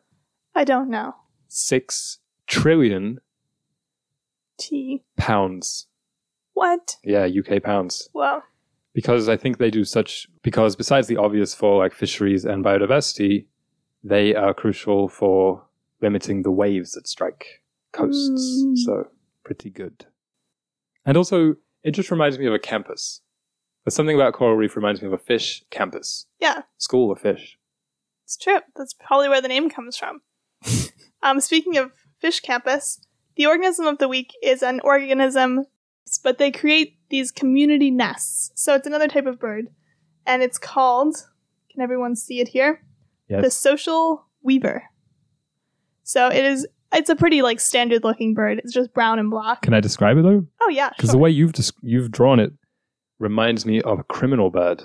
I 0.54 0.63
don't 0.63 0.89
know. 0.89 1.15
Six 1.48 2.20
trillion 2.48 3.20
T. 4.58 5.04
pounds. 5.18 5.88
What? 6.54 6.98
Yeah, 7.04 7.27
UK 7.27 7.62
pounds. 7.62 8.10
Well, 8.13 8.44
because 8.94 9.27
I 9.27 9.36
think 9.36 9.58
they 9.58 9.70
do 9.70 9.84
such 9.84 10.27
because 10.42 10.75
besides 10.75 11.08
the 11.08 11.18
obvious 11.18 11.54
for 11.54 11.77
like 11.77 11.94
fisheries 11.94 12.46
and 12.46 12.63
biodiversity, 12.63 13.46
they 14.04 14.34
are 14.34 14.54
crucial 14.54 15.10
for 15.10 15.65
limiting 16.01 16.44
the 16.44 16.51
waves 16.51 16.94
that 16.94 17.08
strike 17.08 17.62
coasts. 17.92 18.63
Mm. 18.63 18.77
So 18.77 19.08
pretty 19.44 19.70
good. 19.70 20.06
And 21.06 21.18
also, 21.18 21.56
it 21.84 21.92
just 21.92 22.10
reminds 22.10 22.39
me 22.39 22.48
of 22.48 22.54
a 22.54 22.60
campus. 22.60 23.22
There's 23.86 23.94
something 23.96 24.15
about 24.15 24.34
coral 24.34 24.56
reef 24.56 24.75
reminds 24.75 25.01
me 25.01 25.08
of 25.08 25.13
a 25.13 25.18
fish 25.18 25.63
campus, 25.70 26.25
yeah, 26.39 26.63
school 26.77 27.12
of 27.12 27.20
fish. 27.20 27.58
it's 28.24 28.36
true. 28.36 28.60
That's 28.75 28.94
probably 28.94 29.30
where 29.30 29.42
the 29.42 29.48
name 29.48 29.70
comes 29.70 29.96
from. 29.96 30.22
um, 31.24 31.39
speaking 31.39 31.77
of 31.77 31.92
fish 32.20 32.39
campus, 32.39 33.00
the 33.36 33.46
organism 33.46 33.86
of 33.86 34.00
the 34.00 34.08
week 34.08 34.34
is 34.42 34.63
an 34.63 34.80
organism, 34.84 35.65
but 36.24 36.39
they 36.39 36.51
create 36.51 36.98
these 37.10 37.32
community 37.32 37.92
nests. 37.92 38.51
So 38.56 38.74
it's 38.74 38.88
another 38.88 39.08
type 39.08 39.27
of 39.27 39.39
bird, 39.39 39.68
and 40.25 40.42
it's 40.42 40.58
called. 40.58 41.15
Can 41.72 41.82
everyone 41.82 42.15
see 42.15 42.39
it 42.39 42.48
here? 42.48 42.82
Yes. 43.30 43.44
The 43.44 43.51
social 43.51 44.25
weaver. 44.42 44.84
So 46.04 46.27
it 46.30 46.44
is. 46.46 46.68
It's 46.94 47.10
a 47.10 47.15
pretty 47.15 47.42
like 47.42 47.60
standard 47.60 48.04
looking 48.04 48.34
bird. 48.34 48.60
It's 48.63 48.74
just 48.74 48.94
brown 48.94 49.20
and 49.20 49.30
black. 49.30 49.62
Can 49.63 49.74
I 49.74 49.80
describe 49.82 50.18
it 50.18 50.22
though? 50.24 50.46
Oh 50.62 50.70
yeah, 50.70 50.89
Because 50.96 51.10
sure. 51.10 51.13
the 51.13 51.18
way 51.18 51.30
you've 51.30 51.51
des- 51.54 51.74
you've 51.82 52.10
drawn 52.12 52.39
it 52.39 52.54
reminds 53.19 53.65
me 53.65 53.81
of 53.81 54.00
a 54.00 54.03
criminal 54.03 54.50
bird. 54.50 54.81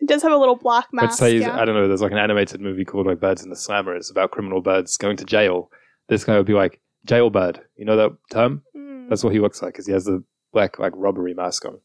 it 0.00 0.08
does 0.08 0.22
have 0.22 0.32
a 0.32 0.36
little 0.36 0.56
black 0.56 0.88
mask. 0.92 1.04
Let's 1.04 1.18
say 1.18 1.38
yeah. 1.38 1.58
I 1.58 1.64
don't 1.64 1.74
know. 1.74 1.86
There's 1.88 2.02
like 2.02 2.12
an 2.12 2.18
animated 2.18 2.60
movie 2.60 2.84
called 2.84 3.06
like 3.06 3.20
Birds 3.20 3.42
in 3.42 3.50
the 3.50 3.56
Slammer. 3.56 3.94
It's 3.94 4.10
about 4.10 4.30
criminal 4.32 4.60
birds 4.60 4.96
going 4.96 5.16
to 5.18 5.24
jail. 5.24 5.70
This 6.08 6.24
guy 6.24 6.36
would 6.36 6.46
be 6.46 6.54
like 6.54 6.80
jailbird. 7.04 7.60
You 7.76 7.84
know 7.84 7.96
that 7.96 8.16
term? 8.30 8.62
Mm. 8.76 9.08
That's 9.08 9.22
what 9.24 9.32
he 9.32 9.40
looks 9.40 9.62
like 9.62 9.74
because 9.74 9.86
he 9.86 9.92
has 9.92 10.04
the 10.04 10.22
black 10.52 10.78
like 10.78 10.92
robbery 10.96 11.34
mask 11.34 11.64
on. 11.64 11.78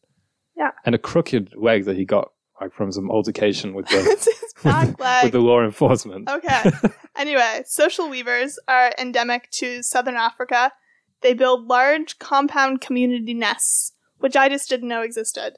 Yeah. 0.56 0.72
And 0.86 0.96
a 0.96 0.98
crooked 0.98 1.54
leg 1.56 1.86
that 1.86 1.96
he 1.96 2.06
got 2.06 2.32
like 2.60 2.74
from 2.74 2.92
some 2.92 3.12
altercation 3.12 3.76
with 3.76 3.88
the 3.90 3.98
his 4.64 4.64
back 4.64 4.98
with 5.24 5.32
the 5.32 5.40
law 5.40 5.64
enforcement. 5.64 6.30
Okay. 6.30 6.72
Anyway, 7.18 7.64
social 7.66 8.10
weavers 8.10 8.60
are 8.68 8.94
endemic 9.00 9.50
to 9.50 9.82
southern 9.82 10.14
Africa. 10.16 10.72
They 11.22 11.34
build 11.34 11.66
large 11.66 12.20
compound 12.20 12.80
community 12.80 13.34
nests, 13.34 13.94
which 14.20 14.36
I 14.36 14.50
just 14.50 14.70
didn't 14.70 14.88
know 14.88 15.02
existed. 15.02 15.54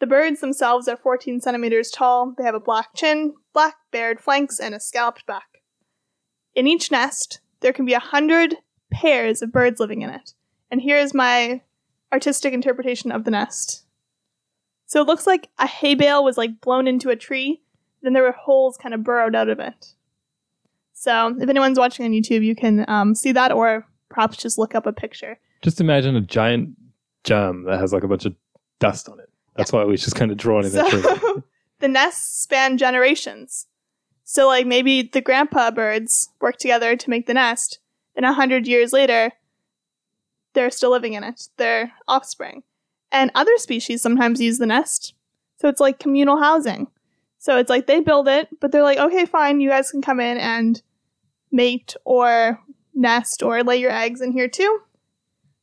The 0.00 0.06
birds 0.06 0.40
themselves 0.40 0.88
are 0.88 0.96
14 0.96 1.40
centimeters 1.40 1.90
tall. 1.90 2.34
They 2.36 2.44
have 2.44 2.54
a 2.54 2.60
black 2.60 2.94
chin, 2.94 3.34
black 3.52 3.76
bared 3.90 4.20
flanks, 4.20 4.58
and 4.58 4.74
a 4.74 4.80
scalloped 4.80 5.24
back. 5.26 5.62
In 6.54 6.66
each 6.66 6.90
nest, 6.90 7.40
there 7.60 7.72
can 7.72 7.84
be 7.84 7.94
a 7.94 8.00
hundred 8.00 8.56
pairs 8.92 9.42
of 9.42 9.52
birds 9.52 9.80
living 9.80 10.02
in 10.02 10.10
it. 10.10 10.34
And 10.70 10.80
here 10.80 10.98
is 10.98 11.14
my 11.14 11.62
artistic 12.12 12.52
interpretation 12.52 13.12
of 13.12 13.24
the 13.24 13.30
nest. 13.30 13.84
So 14.86 15.00
it 15.00 15.06
looks 15.06 15.26
like 15.26 15.48
a 15.58 15.66
hay 15.66 15.94
bale 15.94 16.22
was 16.22 16.36
like 16.36 16.60
blown 16.60 16.86
into 16.86 17.10
a 17.10 17.16
tree, 17.16 17.62
then 18.02 18.12
there 18.12 18.22
were 18.22 18.32
holes 18.32 18.76
kind 18.76 18.94
of 18.94 19.02
burrowed 19.02 19.34
out 19.34 19.48
of 19.48 19.58
it. 19.58 19.94
So 20.92 21.34
if 21.40 21.48
anyone's 21.48 21.78
watching 21.78 22.04
on 22.04 22.12
YouTube, 22.12 22.44
you 22.44 22.54
can 22.54 22.84
um, 22.88 23.14
see 23.14 23.32
that, 23.32 23.50
or 23.50 23.86
perhaps 24.08 24.36
just 24.36 24.58
look 24.58 24.74
up 24.74 24.86
a 24.86 24.92
picture. 24.92 25.38
Just 25.62 25.80
imagine 25.80 26.14
a 26.14 26.20
giant 26.20 26.76
gem 27.24 27.64
that 27.64 27.80
has 27.80 27.92
like 27.92 28.04
a 28.04 28.08
bunch 28.08 28.26
of 28.26 28.34
dust 28.78 29.08
on 29.08 29.18
it. 29.18 29.23
That's 29.56 29.72
why 29.72 29.82
it 29.82 29.88
was 29.88 30.02
just 30.02 30.16
kind 30.16 30.30
of 30.30 30.36
drawn 30.36 30.64
in 30.64 30.72
the 30.72 30.82
tree. 30.82 31.02
So 31.02 31.44
the 31.80 31.88
nests 31.88 32.42
span 32.42 32.78
generations. 32.78 33.66
So 34.24 34.46
like 34.46 34.66
maybe 34.66 35.02
the 35.02 35.20
grandpa 35.20 35.70
birds 35.70 36.30
work 36.40 36.56
together 36.56 36.96
to 36.96 37.10
make 37.10 37.26
the 37.26 37.34
nest, 37.34 37.78
and 38.16 38.24
a 38.24 38.32
hundred 38.32 38.66
years 38.66 38.92
later, 38.92 39.32
they're 40.54 40.70
still 40.70 40.90
living 40.90 41.12
in 41.12 41.24
it. 41.24 41.48
Their 41.56 41.92
offspring, 42.08 42.62
and 43.12 43.30
other 43.34 43.56
species 43.56 44.02
sometimes 44.02 44.40
use 44.40 44.58
the 44.58 44.66
nest. 44.66 45.14
So 45.60 45.68
it's 45.68 45.80
like 45.80 45.98
communal 45.98 46.38
housing. 46.38 46.88
So 47.38 47.58
it's 47.58 47.70
like 47.70 47.86
they 47.86 48.00
build 48.00 48.26
it, 48.26 48.48
but 48.60 48.72
they're 48.72 48.82
like, 48.82 48.98
okay, 48.98 49.26
fine, 49.26 49.60
you 49.60 49.68
guys 49.68 49.90
can 49.90 50.00
come 50.00 50.18
in 50.18 50.38
and 50.38 50.82
mate 51.52 51.94
or 52.04 52.58
nest 52.94 53.42
or 53.42 53.62
lay 53.62 53.76
your 53.76 53.90
eggs 53.90 54.20
in 54.20 54.32
here 54.32 54.48
too. 54.48 54.80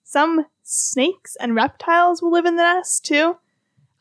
Some 0.03 0.45
snakes 0.63 1.35
and 1.39 1.55
reptiles 1.55 2.21
will 2.21 2.31
live 2.31 2.45
in 2.45 2.55
the 2.55 2.63
nest 2.63 3.03
too. 3.05 3.37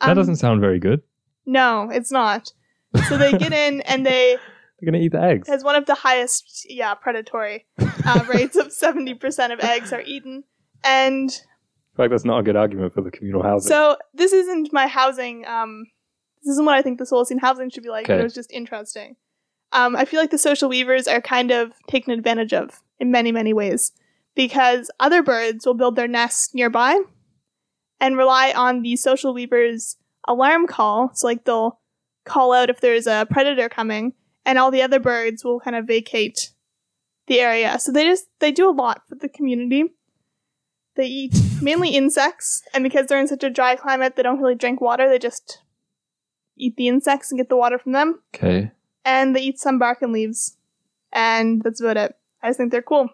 That 0.01 0.11
Um, 0.11 0.17
doesn't 0.17 0.37
sound 0.37 0.61
very 0.61 0.79
good. 0.79 1.03
no, 1.47 1.89
it's 1.91 2.11
not. 2.13 2.53
So 3.09 3.17
they 3.17 3.33
get 3.33 3.53
in 3.53 3.81
and 3.87 4.05
they 4.05 4.37
They're 4.81 4.91
gonna 4.93 5.03
eat 5.03 5.13
the 5.13 5.23
eggs. 5.23 5.49
has 5.49 5.63
one 5.65 5.77
of 5.77 5.87
the 5.87 5.95
highest, 5.95 6.67
yeah, 6.69 6.95
predatory 6.95 7.67
uh, 8.07 8.25
rates 8.33 8.57
of 8.57 8.73
seventy 8.73 9.15
percent 9.15 9.53
of 9.53 9.61
eggs 9.61 9.93
are 9.93 10.03
eaten. 10.03 10.45
And 10.85 11.31
I 11.31 11.97
feel 11.97 12.05
like 12.05 12.11
that's 12.11 12.25
not 12.25 12.39
a 12.39 12.43
good 12.43 12.57
argument 12.57 12.93
for 12.95 13.03
the 13.03 13.11
communal 13.11 13.43
housing. 13.43 13.69
so 13.69 13.97
this 14.15 14.33
isn't 14.33 14.73
my 14.73 14.87
housing. 14.87 15.45
Um, 15.47 15.85
this 16.43 16.53
isn't 16.53 16.65
what 16.65 16.75
I 16.75 16.83
think 16.83 16.99
the 16.99 17.05
Solacene 17.05 17.41
housing 17.41 17.69
should 17.69 17.83
be 17.83 17.91
like. 17.91 18.07
Okay. 18.09 18.19
it 18.19 18.23
was 18.23 18.35
just 18.35 18.51
interesting. 18.53 19.17
Um, 19.73 19.95
I 19.95 20.05
feel 20.07 20.19
like 20.21 20.31
the 20.31 20.39
social 20.39 20.69
weavers 20.71 21.07
are 21.07 21.21
kind 21.21 21.51
of 21.53 21.73
taken 21.89 22.13
advantage 22.13 22.53
of 22.55 22.81
in 22.99 23.11
many, 23.13 23.31
many 23.31 23.53
ways 23.53 23.93
because 24.35 24.91
other 24.99 25.23
birds 25.23 25.65
will 25.67 25.75
build 25.75 25.95
their 25.97 26.09
nests 26.09 26.55
nearby 26.55 26.99
and 28.01 28.17
rely 28.17 28.53
on 28.53 28.83
the 28.83 28.97
social 28.97 29.35
weavers' 29.35 29.97
alarm 30.27 30.67
call. 30.67 31.11
So, 31.15 31.27
like, 31.27 31.45
they'll 31.45 31.79
call 32.25 32.53
out 32.53 32.71
if 32.71 32.81
there's 32.81 33.07
a 33.07 33.27
predator 33.31 33.69
coming, 33.69 34.15
and 34.45 34.59
all 34.59 34.71
the 34.71 34.83
other 34.83 35.01
birds 35.01 35.45
will 35.45 35.61
kind 35.61 35.77
of 35.77 35.87
vacate 35.87 36.53
the 37.27 37.41
area. 37.41 37.79
So 37.79 37.93
they 37.93 38.05
just 38.05 38.27
they 38.41 38.53
do 38.53 38.69
a 38.69 38.73
lot 38.73 39.03
for 39.09 39.15
the 39.15 39.29
community. 39.29 39.85
They 40.97 41.07
eat 41.07 41.35
mainly 41.63 41.91
insects, 41.91 42.63
and 42.75 42.83
because 42.83 43.07
they're 43.07 43.21
in 43.21 43.29
such 43.29 43.45
a 43.45 43.51
dry 43.51 43.77
climate, 43.77 44.17
they 44.17 44.23
don't 44.23 44.41
really 44.41 44.57
drink 44.57 44.81
water. 44.81 45.09
They 45.09 45.19
just 45.19 45.61
eat 46.61 46.77
the 46.77 46.89
insects 46.89 47.31
and 47.31 47.39
get 47.39 47.49
the 47.49 47.57
water 47.57 47.79
from 47.79 47.93
them 47.93 48.21
okay. 48.35 48.71
and 49.05 49.35
they 49.35 49.41
eat 49.41 49.59
some 49.59 49.79
bark 49.79 50.03
and 50.03 50.13
leaves. 50.13 50.57
And 51.13 51.63
that's 51.63 51.81
about 51.81 51.97
it. 51.97 52.15
I 52.43 52.49
just 52.49 52.59
think 52.59 52.71
they're 52.71 52.83
cool. 52.83 53.09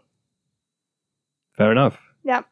Fair 1.56 1.72
enough. 1.72 1.98
Yeah. 2.22 2.42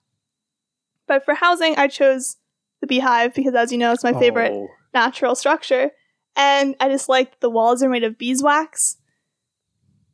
But 1.07 1.25
for 1.25 1.35
housing, 1.35 1.77
I 1.77 1.89
chose 1.89 2.37
the 2.81 2.87
beehive 2.87 3.35
because, 3.35 3.55
as 3.55 3.73
you 3.73 3.79
know, 3.79 3.93
it's 3.93 4.05
my 4.05 4.13
favorite 4.13 4.53
Oh, 4.53 4.69
natural 4.93 5.35
structure. 5.35 5.91
And 6.37 6.75
I 6.81 6.89
just 6.89 7.09
like 7.09 7.41
the 7.41 7.51
walls 7.51 7.83
are 7.83 7.89
made 7.89 8.05
of 8.05 8.19
beeswax. 8.19 8.97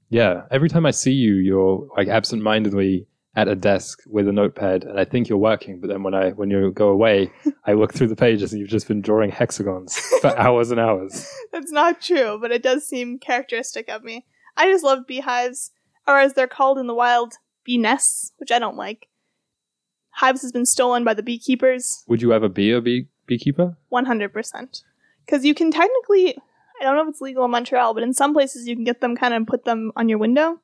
Yeah. 0.08 0.42
Every 0.50 0.68
time 0.68 0.86
I 0.86 0.90
see 0.90 1.12
you, 1.12 1.34
you're 1.34 1.88
like 1.96 2.08
absent-mindedly 2.08 3.06
at 3.36 3.48
a 3.48 3.54
desk 3.54 4.00
with 4.06 4.26
a 4.26 4.32
notepad, 4.32 4.82
and 4.84 4.98
I 4.98 5.04
think 5.04 5.28
you're 5.28 5.38
working. 5.38 5.80
But 5.80 5.88
then 5.88 6.02
when 6.02 6.14
I 6.14 6.30
when 6.30 6.50
you 6.50 6.72
go 6.72 6.88
away, 6.88 7.30
I 7.64 7.74
look 7.74 7.94
through 7.94 8.08
the 8.08 8.16
pages, 8.16 8.52
and 8.52 8.60
you've 8.60 8.68
just 8.68 8.88
been 8.88 9.00
drawing 9.00 9.30
hexagons 9.30 9.96
for 10.20 10.36
hours 10.38 10.70
and 10.70 10.80
hours. 10.80 11.26
That's 11.52 11.70
not 11.72 12.00
true, 12.00 12.38
but 12.40 12.50
it 12.50 12.62
does 12.62 12.86
seem 12.86 13.18
characteristic 13.18 13.88
of 13.88 14.02
me. 14.02 14.26
I 14.56 14.68
just 14.70 14.84
love 14.84 15.06
beehives, 15.06 15.70
or 16.08 16.18
as 16.18 16.34
they're 16.34 16.48
called 16.48 16.78
in 16.78 16.88
the 16.88 16.94
wild, 16.94 17.34
bee 17.64 17.78
nests, 17.78 18.32
which 18.38 18.50
I 18.50 18.58
don't 18.58 18.76
like. 18.76 19.06
Hives 20.20 20.42
has 20.42 20.52
been 20.52 20.66
stolen 20.66 21.02
by 21.02 21.14
the 21.14 21.22
beekeepers. 21.22 22.04
Would 22.06 22.20
you 22.20 22.34
ever 22.34 22.46
be 22.46 22.72
a 22.72 22.82
bee 22.82 23.06
beekeeper? 23.24 23.78
100%. 23.90 24.82
Because 25.24 25.46
you 25.46 25.54
can 25.54 25.70
technically, 25.70 26.36
I 26.78 26.84
don't 26.84 26.94
know 26.94 27.04
if 27.04 27.08
it's 27.08 27.22
legal 27.22 27.46
in 27.46 27.50
Montreal, 27.50 27.94
but 27.94 28.02
in 28.02 28.12
some 28.12 28.34
places 28.34 28.68
you 28.68 28.76
can 28.76 28.84
get 28.84 29.00
them 29.00 29.16
kind 29.16 29.32
of 29.32 29.46
put 29.46 29.64
them 29.64 29.92
on 29.96 30.10
your 30.10 30.18
window. 30.18 30.60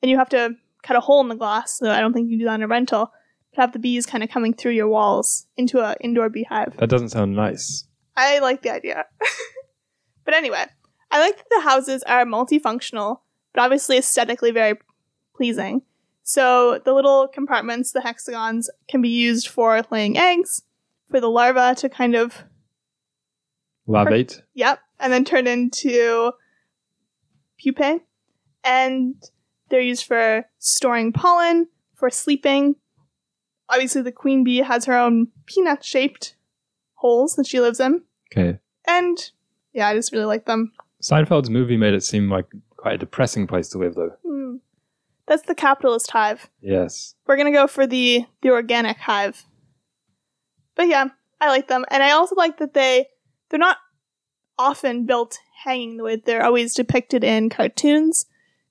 And 0.00 0.08
you 0.08 0.16
have 0.16 0.28
to 0.28 0.54
cut 0.84 0.96
a 0.96 1.00
hole 1.00 1.20
in 1.20 1.26
the 1.26 1.34
glass, 1.34 1.76
so 1.76 1.90
I 1.90 1.98
don't 1.98 2.12
think 2.12 2.26
you 2.26 2.34
can 2.34 2.38
do 2.38 2.44
that 2.44 2.54
in 2.54 2.62
a 2.62 2.68
rental. 2.68 3.10
But 3.52 3.62
have 3.62 3.72
the 3.72 3.80
bees 3.80 4.06
kind 4.06 4.22
of 4.22 4.30
coming 4.30 4.54
through 4.54 4.74
your 4.74 4.86
walls 4.86 5.48
into 5.56 5.80
a 5.80 5.96
indoor 6.00 6.28
beehive. 6.28 6.76
That 6.76 6.88
doesn't 6.88 7.08
sound 7.08 7.34
nice. 7.34 7.84
I 8.16 8.38
like 8.38 8.62
the 8.62 8.72
idea. 8.72 9.06
but 10.24 10.34
anyway, 10.34 10.66
I 11.10 11.18
like 11.18 11.36
that 11.36 11.46
the 11.50 11.62
houses 11.62 12.04
are 12.04 12.24
multifunctional, 12.24 13.22
but 13.52 13.60
obviously 13.60 13.98
aesthetically 13.98 14.52
very 14.52 14.78
pleasing. 15.34 15.82
So 16.28 16.78
the 16.84 16.92
little 16.92 17.26
compartments, 17.26 17.92
the 17.92 18.02
hexagons, 18.02 18.68
can 18.86 19.00
be 19.00 19.08
used 19.08 19.48
for 19.48 19.80
laying 19.90 20.18
eggs, 20.18 20.60
for 21.08 21.22
the 21.22 21.30
larva 21.30 21.74
to 21.76 21.88
kind 21.88 22.14
of 22.14 22.44
Larvate. 23.88 24.42
Yep. 24.52 24.78
And 25.00 25.10
then 25.10 25.24
turn 25.24 25.46
into 25.46 26.32
pupae. 27.58 28.00
And 28.62 29.14
they're 29.70 29.80
used 29.80 30.04
for 30.04 30.44
storing 30.58 31.14
pollen, 31.14 31.66
for 31.94 32.10
sleeping. 32.10 32.76
Obviously, 33.70 34.02
the 34.02 34.12
queen 34.12 34.44
bee 34.44 34.58
has 34.58 34.84
her 34.84 34.98
own 34.98 35.28
peanut 35.46 35.82
shaped 35.82 36.36
holes 36.96 37.36
that 37.36 37.46
she 37.46 37.58
lives 37.58 37.80
in. 37.80 38.02
Okay. 38.30 38.58
And 38.86 39.16
yeah, 39.72 39.88
I 39.88 39.94
just 39.94 40.12
really 40.12 40.26
like 40.26 40.44
them. 40.44 40.72
Seinfeld's 41.02 41.48
movie 41.48 41.78
made 41.78 41.94
it 41.94 42.04
seem 42.04 42.28
like 42.28 42.52
quite 42.76 42.96
a 42.96 42.98
depressing 42.98 43.46
place 43.46 43.70
to 43.70 43.78
live, 43.78 43.94
though. 43.94 44.12
Hmm. 44.26 44.56
That's 45.28 45.42
the 45.42 45.54
capitalist 45.54 46.10
hive. 46.10 46.48
Yes. 46.60 47.14
We're 47.26 47.36
gonna 47.36 47.52
go 47.52 47.66
for 47.68 47.86
the 47.86 48.24
the 48.42 48.50
organic 48.50 48.96
hive. 48.96 49.44
But 50.74 50.88
yeah, 50.88 51.08
I 51.40 51.48
like 51.48 51.68
them, 51.68 51.84
and 51.90 52.02
I 52.02 52.10
also 52.12 52.34
like 52.34 52.58
that 52.58 52.74
they 52.74 53.06
they're 53.50 53.58
not 53.58 53.76
often 54.58 55.06
built 55.06 55.38
hanging 55.64 55.96
the 55.96 56.04
way 56.04 56.16
they're 56.16 56.44
always 56.44 56.74
depicted 56.74 57.22
in 57.22 57.50
cartoons. 57.50 58.26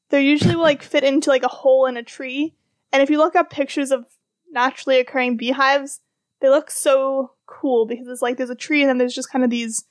They're 0.09 0.19
usually 0.19 0.55
like 0.67 0.81
fit 0.83 1.03
into 1.03 1.29
like 1.29 1.43
a 1.43 1.47
hole 1.49 1.85
in 1.85 1.95
a 1.95 2.03
tree, 2.03 2.55
and 2.91 3.01
if 3.03 3.09
you 3.09 3.17
look 3.17 3.35
up 3.35 3.49
pictures 3.49 3.91
of 3.91 4.05
naturally 4.51 4.99
occurring 4.99 5.37
beehives, 5.37 5.99
they 6.41 6.49
look 6.49 6.71
so 6.71 7.31
cool 7.45 7.85
because 7.85 8.07
it's 8.07 8.21
like 8.21 8.37
there's 8.37 8.49
a 8.49 8.55
tree 8.55 8.81
and 8.81 8.89
then 8.89 8.97
there's 8.97 9.13
just 9.15 9.31
kind 9.31 9.43
of 9.45 9.49
these 9.51 9.85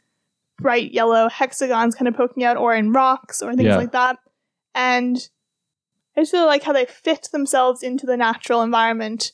bright 0.59 0.93
yellow 0.93 1.29
hexagons 1.29 1.95
kind 1.95 2.09
of 2.09 2.17
poking 2.17 2.43
out, 2.45 2.57
or 2.57 2.75
in 2.75 2.93
rocks 2.93 3.41
or 3.43 3.55
things 3.55 3.67
Yeah. 3.69 3.77
like 3.77 3.93
that, 3.93 4.19
and 4.75 5.29
I 6.17 6.23
just 6.23 6.33
really 6.33 6.47
like 6.47 6.63
how 6.63 6.73
they 6.73 6.87
fit 6.87 7.29
themselves 7.33 7.83
into 7.83 8.07
the 8.07 8.17
natural 8.17 8.63
environment 8.63 9.33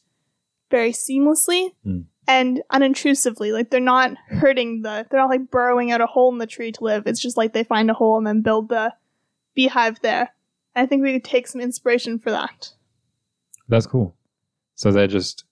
very 0.70 0.92
seamlessly 0.92 1.70
Mm. 1.86 2.06
and 2.26 2.62
unintrusively. 2.70 3.52
Like 3.52 3.70
they're 3.70 3.80
not 3.80 4.16
hurting 4.28 4.82
the, 4.82 5.06
they're 5.10 5.20
not 5.20 5.30
like 5.30 5.50
burrowing 5.50 5.92
out 5.92 6.00
a 6.00 6.06
hole 6.06 6.32
in 6.32 6.38
the 6.38 6.46
tree 6.46 6.72
to 6.72 6.84
live. 6.84 7.06
It's 7.06 7.20
just 7.20 7.36
like 7.36 7.52
they 7.52 7.64
find 7.64 7.90
a 7.90 7.94
hole 7.94 8.16
and 8.18 8.26
then 8.26 8.42
build 8.42 8.68
the 8.68 8.92
beehive 9.54 10.00
there. 10.00 10.30
And 10.74 10.82
I 10.82 10.86
think 10.86 11.02
we 11.02 11.12
could 11.12 11.24
take 11.24 11.46
some 11.46 11.60
inspiration 11.60 12.18
for 12.18 12.30
that. 12.30 12.72
That's 13.68 13.86
cool. 13.86 14.16
So 14.74 14.90
they're 14.90 15.06
just, 15.06 15.44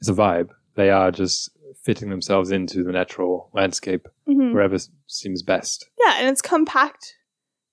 it's 0.00 0.08
a 0.08 0.14
vibe. 0.14 0.50
They 0.76 0.90
are 0.90 1.10
just 1.10 1.50
fitting 1.82 2.08
themselves 2.10 2.50
into 2.50 2.82
the 2.82 2.92
natural 2.92 3.50
landscape 3.52 4.08
hmm 4.26 4.52
wherever 4.52 4.76
seems 5.06 5.42
best. 5.42 5.88
Yeah, 6.04 6.14
and 6.18 6.28
it's 6.28 6.42
compact. 6.42 7.16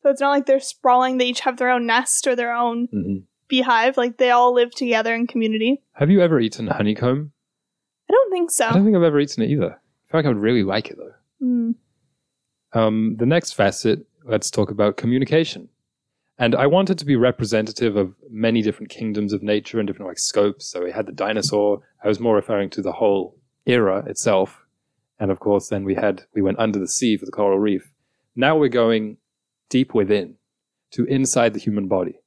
So 0.03 0.09
it's 0.09 0.21
not 0.21 0.31
like 0.31 0.45
they're 0.45 0.59
sprawling. 0.59 1.17
They 1.17 1.27
each 1.27 1.41
have 1.41 1.57
their 1.57 1.69
own 1.69 1.85
nest 1.85 2.27
or 2.27 2.35
their 2.35 2.53
own 2.53 2.87
hmm 2.91 3.17
beehive. 3.47 3.97
Like 3.97 4.17
they 4.17 4.29
all 4.29 4.53
live 4.53 4.71
together 4.71 5.15
in 5.15 5.27
community. 5.27 5.81
Have 5.93 6.09
you 6.09 6.21
ever 6.21 6.39
eaten 6.39 6.67
honeycomb? 6.67 7.31
I 8.09 8.13
don't 8.13 8.31
think 8.31 8.51
so. 8.51 8.67
I 8.67 8.73
don't 8.73 8.83
think 8.83 8.95
I've 8.95 9.03
ever 9.03 9.19
eaten 9.19 9.43
it 9.43 9.49
either. 9.49 9.71
I 9.71 10.11
feel 10.11 10.19
like 10.19 10.25
I 10.25 10.29
would 10.29 10.37
really 10.37 10.63
like 10.63 10.89
it 10.89 10.97
though. 10.97 11.45
Mm. 11.45 11.75
Um, 12.73 13.15
the 13.17 13.25
next 13.25 13.53
facet, 13.53 14.05
let's 14.25 14.51
talk 14.51 14.71
about 14.71 14.97
communication. 14.97 15.69
And 16.39 16.55
I 16.55 16.67
wanted 16.67 16.99
to 16.99 17.05
be 17.05 17.15
representative 17.15 17.95
of 17.95 18.13
many 18.29 18.61
different 18.61 18.91
kingdoms 18.91 19.33
of 19.33 19.41
nature 19.41 19.79
and 19.79 19.87
different 19.87 20.07
like 20.07 20.19
scopes. 20.19 20.67
So 20.67 20.83
we 20.83 20.91
had 20.91 21.07
the 21.07 21.11
dinosaur. 21.11 21.79
I 22.03 22.07
was 22.07 22.19
more 22.19 22.35
referring 22.35 22.69
to 22.71 22.81
the 22.81 22.91
whole 22.91 23.35
era 23.65 24.03
itself. 24.07 24.63
And 25.19 25.31
of 25.31 25.39
course, 25.39 25.69
then 25.69 25.83
we 25.83 25.95
had, 25.95 26.23
we 26.35 26.43
went 26.43 26.59
under 26.59 26.77
the 26.77 26.87
sea 26.87 27.17
for 27.17 27.25
the 27.25 27.31
coral 27.31 27.57
reef. 27.57 27.91
Now 28.35 28.55
we're 28.55 28.69
going 28.69 29.17
deep 29.69 29.93
within 29.93 30.35
to 30.91 31.05
inside 31.05 31.53
the 31.53 31.59
human 31.59 31.87
body. 31.87 32.19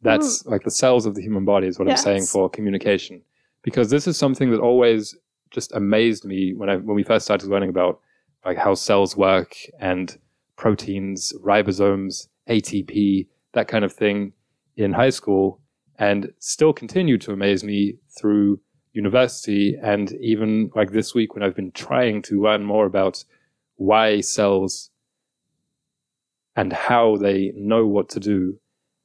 That's 0.00 0.42
hmm. 0.42 0.50
like 0.50 0.64
the 0.64 0.70
cells 0.70 1.06
of 1.06 1.14
the 1.14 1.22
human 1.22 1.44
body 1.44 1.66
is 1.66 1.78
what 1.78 1.88
Yes. 1.88 2.00
I'm 2.00 2.04
saying 2.04 2.26
for 2.26 2.48
communication. 2.48 3.22
Because 3.62 3.90
this 3.90 4.06
is 4.06 4.16
something 4.16 4.50
that 4.50 4.60
always 4.60 5.16
just 5.50 5.72
amazed 5.72 6.24
me 6.24 6.54
when 6.54 6.68
I 6.68 6.76
when 6.76 6.94
we 6.94 7.02
first 7.02 7.24
started 7.24 7.48
learning 7.48 7.70
about 7.70 8.00
like 8.44 8.56
how 8.56 8.74
cells 8.74 9.16
work 9.16 9.56
and 9.80 10.18
proteins, 10.56 11.32
ribosomes, 11.42 12.28
ATP, 12.48 13.26
that 13.52 13.68
kind 13.68 13.84
of 13.84 13.92
thing 13.92 14.32
in 14.76 14.92
high 14.92 15.10
school 15.10 15.60
and 15.98 16.32
still 16.38 16.72
continue 16.72 17.18
to 17.18 17.32
amaze 17.32 17.64
me 17.64 17.96
through 18.18 18.60
university 18.92 19.76
and 19.82 20.12
even 20.20 20.70
like 20.74 20.92
this 20.92 21.14
week 21.14 21.34
when 21.34 21.42
I've 21.42 21.56
been 21.56 21.72
trying 21.72 22.22
to 22.22 22.42
learn 22.42 22.64
more 22.64 22.86
about 22.86 23.24
why 23.76 24.20
cells 24.20 24.90
and 26.58 26.72
how 26.72 27.16
they 27.16 27.52
know 27.54 27.86
what 27.86 28.08
to 28.08 28.18
do. 28.18 28.58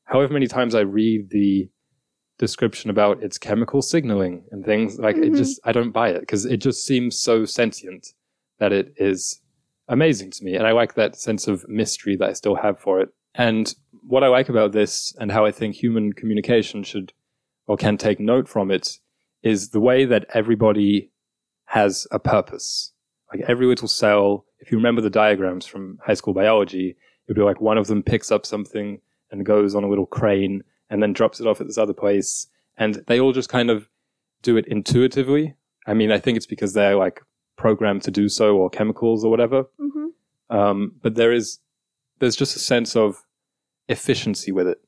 However 0.05 0.33
many 0.33 0.47
times 0.47 0.73
I 0.73 0.79
read 0.79 1.29
the 1.29 1.69
description 2.39 2.89
about 2.89 3.21
its 3.21 3.37
chemical 3.37 3.83
signaling 3.83 4.43
and 4.51 4.65
things 4.65 4.97
like 4.97 5.17
it 5.17 5.31
Mhm. 5.31 5.37
just 5.37 5.59
I 5.63 5.71
don't 5.71 5.91
buy 5.91 6.09
it 6.09 6.21
because 6.21 6.45
it 6.45 6.57
just 6.57 6.83
seems 6.83 7.15
so 7.19 7.45
sentient 7.45 8.07
that 8.57 8.71
it 8.73 8.93
is 8.97 9.39
amazing 9.87 10.31
to 10.31 10.43
me 10.43 10.55
and 10.55 10.65
I 10.65 10.71
like 10.71 10.95
that 10.95 11.15
sense 11.15 11.47
of 11.47 11.63
mystery 11.69 12.15
that 12.15 12.29
I 12.29 12.33
still 12.33 12.55
have 12.55 12.79
for 12.79 13.01
it. 13.01 13.09
And 13.35 13.73
what 14.01 14.23
I 14.23 14.29
like 14.29 14.49
about 14.49 14.71
this 14.71 15.13
and 15.19 15.31
how 15.31 15.45
I 15.45 15.51
think 15.51 15.75
human 15.75 16.11
communication 16.13 16.81
should 16.81 17.13
or 17.67 17.77
can 17.77 17.97
take 17.97 18.19
note 18.19 18.47
from 18.49 18.71
it 18.71 18.97
is 19.43 19.69
the 19.69 19.79
way 19.79 20.05
that 20.05 20.25
everybody 20.33 21.11
has 21.65 22.07
a 22.09 22.17
purpose. 22.17 22.93
Like 23.31 23.43
every 23.47 23.67
little 23.67 23.87
cell, 23.87 24.45
if 24.59 24.71
you 24.71 24.77
remember 24.79 25.01
the 25.01 25.09
diagrams 25.11 25.67
from 25.67 25.99
high 26.03 26.15
school 26.15 26.33
biology, 26.33 26.95
it'd 27.27 27.37
be 27.37 27.43
like 27.43 27.61
one 27.61 27.77
of 27.77 27.87
them 27.87 28.03
picks 28.03 28.31
up 28.31 28.45
something 28.45 28.99
and 29.31 29.45
goes 29.45 29.75
on 29.75 29.83
a 29.83 29.89
little 29.89 30.05
crane 30.05 30.63
and 30.89 31.01
then 31.01 31.13
drops 31.13 31.39
it 31.39 31.47
off 31.47 31.61
at 31.61 31.67
this 31.67 31.77
other 31.77 31.93
place. 31.93 32.47
And 32.77 33.03
they 33.07 33.19
all 33.19 33.33
just 33.33 33.49
kind 33.49 33.69
of 33.69 33.89
do 34.41 34.57
it 34.57 34.67
intuitively. 34.67 35.55
I 35.87 35.93
mean, 35.93 36.11
I 36.11 36.19
think 36.19 36.37
it's 36.37 36.45
because 36.45 36.73
they're 36.73 36.95
like 36.95 37.21
programmed 37.55 38.03
to 38.03 38.11
do 38.11 38.29
so 38.29 38.57
or 38.57 38.69
chemicals 38.69 39.23
or 39.23 39.31
whatever. 39.31 39.65
hmm 39.79 40.07
Um, 40.49 40.93
but 41.01 41.15
there 41.15 41.31
is, 41.31 41.59
there's 42.19 42.35
just 42.35 42.55
a 42.55 42.59
sense 42.59 42.95
of 42.95 43.23
efficiency 43.87 44.51
with 44.51 44.67
it 44.67 44.81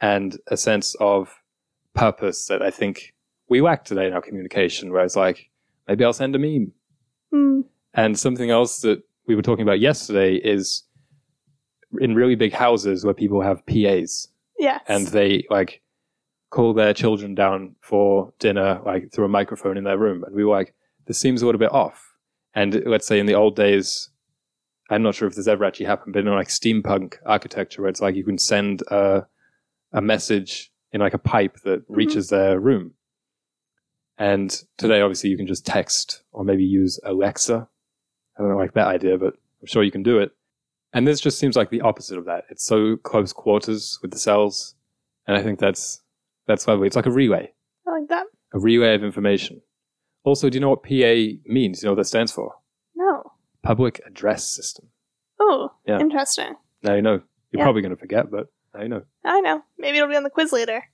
and 0.00 0.38
a 0.48 0.56
sense 0.56 0.94
of 1.00 1.42
purpose 1.94 2.46
that 2.46 2.62
I 2.62 2.70
think 2.70 3.14
we 3.48 3.60
lack 3.60 3.84
today 3.84 4.06
in 4.06 4.14
our 4.14 4.22
communication, 4.22 4.92
where 4.92 5.04
it's 5.04 5.16
like, 5.16 5.50
maybe 5.86 6.04
I'll 6.04 6.12
send 6.12 6.34
a 6.34 6.38
meme. 6.38 6.72
Mm. 7.32 7.64
And 7.94 8.18
something 8.18 8.50
else 8.50 8.80
that 8.80 9.02
we 9.26 9.34
were 9.34 9.42
talking 9.42 9.62
about 9.62 9.80
yesterday 9.80 10.36
is 10.36 10.84
in 12.00 12.14
really 12.14 12.34
big 12.34 12.52
houses 12.52 13.04
where 13.04 13.14
people 13.14 13.40
have 13.42 13.64
PAs 13.66 14.28
Yes. 14.58 14.80
and 14.86 15.06
they 15.08 15.44
like 15.50 15.82
call 16.50 16.74
their 16.74 16.94
children 16.94 17.34
down 17.34 17.74
for 17.80 18.32
dinner 18.38 18.80
like 18.84 19.12
through 19.12 19.24
a 19.24 19.28
microphone 19.28 19.76
in 19.76 19.84
their 19.84 19.98
room. 19.98 20.22
And 20.24 20.34
we 20.34 20.44
were 20.44 20.52
like, 20.52 20.74
this 21.06 21.18
seems 21.18 21.42
a 21.42 21.46
little 21.46 21.58
bit 21.58 21.72
off. 21.72 22.12
And 22.54 22.82
let's 22.86 23.06
say 23.06 23.18
in 23.18 23.26
the 23.26 23.34
old 23.34 23.56
days, 23.56 24.10
I'm 24.90 25.02
not 25.02 25.14
sure 25.14 25.26
if 25.26 25.34
this 25.34 25.48
ever 25.48 25.64
actually 25.64 25.86
happened, 25.86 26.12
but 26.12 26.20
in 26.20 26.26
like 26.26 26.48
steampunk 26.48 27.16
architecture 27.24 27.82
where 27.82 27.88
it's 27.88 28.00
like 28.00 28.14
you 28.14 28.24
can 28.24 28.38
send 28.38 28.82
a, 28.88 29.26
a 29.92 30.02
message 30.02 30.70
in 30.92 31.00
like 31.00 31.14
a 31.14 31.18
pipe 31.18 31.58
that 31.64 31.80
mm-hmm. 31.80 31.94
reaches 31.94 32.28
their 32.28 32.60
room. 32.60 32.92
And 34.18 34.54
today, 34.76 35.00
obviously, 35.00 35.30
you 35.30 35.38
can 35.38 35.46
just 35.46 35.64
text 35.64 36.22
or 36.32 36.44
maybe 36.44 36.64
use 36.64 37.00
Alexa. 37.04 37.66
I 38.38 38.42
don't 38.42 38.58
like 38.58 38.74
that 38.74 38.86
idea, 38.86 39.16
but 39.16 39.34
I'm 39.60 39.66
sure 39.66 39.82
you 39.82 39.90
can 39.90 40.02
do 40.02 40.18
it. 40.18 40.32
And 40.94 41.06
this 41.06 41.20
just 41.20 41.38
seems 41.38 41.56
like 41.56 41.70
the 41.70 41.80
opposite 41.80 42.18
of 42.18 42.26
that. 42.26 42.44
It's 42.50 42.64
so 42.64 42.96
close 42.96 43.32
quarters 43.32 43.98
with 44.02 44.10
the 44.10 44.18
cells. 44.18 44.74
And 45.26 45.36
I 45.36 45.42
think 45.42 45.58
that's, 45.58 46.02
that's 46.46 46.66
lovely. 46.68 46.86
It's 46.86 46.96
like 46.96 47.06
a 47.06 47.10
relay, 47.10 47.52
I 47.86 47.90
like 47.98 48.08
that. 48.08 48.26
a 48.52 48.58
relay 48.58 48.94
of 48.94 49.02
information. 49.04 49.62
Also, 50.24 50.50
do 50.50 50.56
you 50.56 50.60
know 50.60 50.70
what 50.70 50.82
PA 50.82 51.14
means? 51.46 51.80
Do 51.80 51.84
you 51.84 51.88
know 51.88 51.92
what 51.92 51.96
that 52.02 52.04
stands 52.06 52.30
for? 52.32 52.54
No. 52.94 53.32
Public 53.62 54.00
Address 54.06 54.46
System. 54.46 54.88
Oh, 55.40 55.70
Yeah. 55.86 55.98
interesting. 56.00 56.54
Now 56.82 56.94
you 56.94 57.02
know. 57.02 57.22
You're 57.50 57.60
Yeah. 57.60 57.64
probably 57.64 57.82
going 57.82 57.94
to 57.94 58.00
forget, 58.00 58.30
but 58.30 58.46
now 58.74 58.82
you 58.82 58.88
know. 58.88 59.02
I 59.24 59.40
know. 59.40 59.62
Maybe 59.78 59.98
it'll 59.98 60.08
be 60.08 60.16
on 60.16 60.22
the 60.22 60.30
quiz 60.30 60.52
later. 60.52 60.84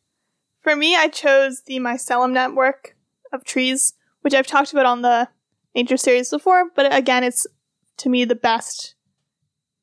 For 0.61 0.75
me, 0.75 0.97
I 0.97 1.09
chose 1.09 1.63
the 1.63 1.79
mycelium 1.79 2.33
network 2.33 2.97
of 3.33 3.45
trees, 3.45 3.95
which 4.23 4.35
I've 4.35 4.47
talked 4.47 4.73
about 4.73 4.87
on 4.87 5.03
the 5.03 5.29
nature 5.75 5.97
series 5.97 6.31
before, 6.31 6.71
but 6.75 6.93
again, 6.95 7.23
it's 7.25 7.47
to 7.99 8.09
me 8.09 8.25
the 8.25 8.35
best 8.35 8.95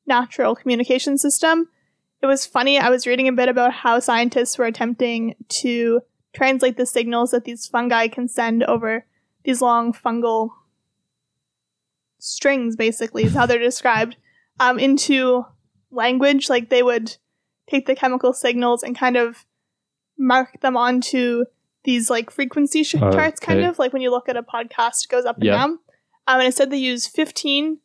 natural 0.06 0.54
communication 0.54 1.18
system. 1.18 1.68
It 2.22 2.26
was 2.26 2.46
funny, 2.46 2.78
I 2.78 2.88
was 2.90 3.06
reading 3.06 3.28
a 3.28 3.32
bit 3.32 3.48
about 3.48 3.72
how 3.72 4.00
scientists 4.00 4.56
were 4.58 4.64
attempting 4.64 5.34
to 5.48 6.00
translate 6.34 6.76
the 6.76 6.86
signals 6.86 7.30
that 7.30 7.44
these 7.44 7.66
fungi 7.66 8.08
can 8.08 8.28
send 8.28 8.62
over 8.64 9.06
these 9.44 9.60
long 9.62 9.92
fungal 9.92 10.50
strings, 12.18 12.76
basically, 12.76 13.24
is 13.24 13.34
how 13.34 13.46
they're 13.46 13.58
described, 13.72 14.16
um, 14.60 14.78
into 14.78 15.44
language. 15.90 16.48
Like 16.48 16.70
they 16.70 16.82
would 16.82 17.16
take 17.68 17.86
the 17.86 17.94
chemical 17.94 18.32
signals 18.32 18.82
and 18.82 18.96
kind 18.96 19.16
of 19.16 19.44
mark 20.18 20.60
them 20.60 20.76
onto 20.76 21.44
these 21.84 22.10
like 22.10 22.30
frequency 22.30 22.82
sh- 22.82 22.96
Oh, 23.00 23.12
charts, 23.12 23.38
kind 23.40 23.60
okay. 23.60 23.68
of 23.68 23.78
like 23.78 23.92
when 23.92 24.02
you 24.02 24.10
look 24.10 24.28
at 24.28 24.36
a 24.36 24.42
podcast, 24.42 25.04
it 25.04 25.08
goes 25.10 25.24
up 25.24 25.36
and 25.36 25.44
Yeah. 25.44 25.52
down. 25.52 25.70
Um, 26.28 26.40
and 26.40 26.48
it 26.48 26.54
said 26.56 26.70
they 26.70 26.78
use 26.78 27.06
15, 27.06 27.78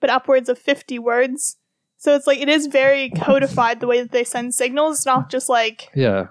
but 0.00 0.08
upwards 0.10 0.48
of 0.48 0.58
50 0.58 0.98
words. 0.98 1.56
So 2.02 2.16
it's 2.16 2.26
like 2.26 2.40
it 2.40 2.48
is 2.48 2.66
very 2.66 3.10
codified 3.10 3.78
the 3.78 3.86
way 3.86 4.00
that 4.02 4.10
they 4.10 4.24
send 4.24 4.56
signals. 4.56 4.96
It's 4.96 5.06
not 5.06 5.30
just 5.30 5.48
like 5.48 5.88
Yeah. 5.94 6.30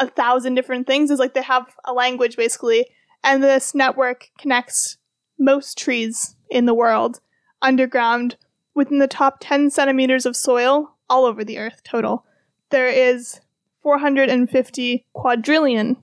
a 0.00 0.08
thousand 0.08 0.54
different 0.54 0.86
things. 0.86 1.10
It's 1.10 1.20
like 1.20 1.34
they 1.34 1.42
have 1.42 1.76
a 1.84 1.92
language 1.92 2.34
basically, 2.38 2.86
and 3.22 3.44
this 3.44 3.74
network 3.74 4.30
connects 4.38 4.96
most 5.38 5.76
trees 5.76 6.36
in 6.48 6.64
the 6.64 6.72
world 6.72 7.20
underground 7.60 8.38
within 8.74 9.00
the 9.00 9.06
top 9.06 9.36
10 9.38 9.68
centimeters 9.68 10.24
of 10.24 10.34
soil 10.34 10.96
all 11.10 11.26
over 11.26 11.44
the 11.44 11.58
earth 11.58 11.82
total. 11.84 12.24
There 12.70 12.88
is 12.88 13.42
450 13.82 15.04
quadrillion 15.12 15.98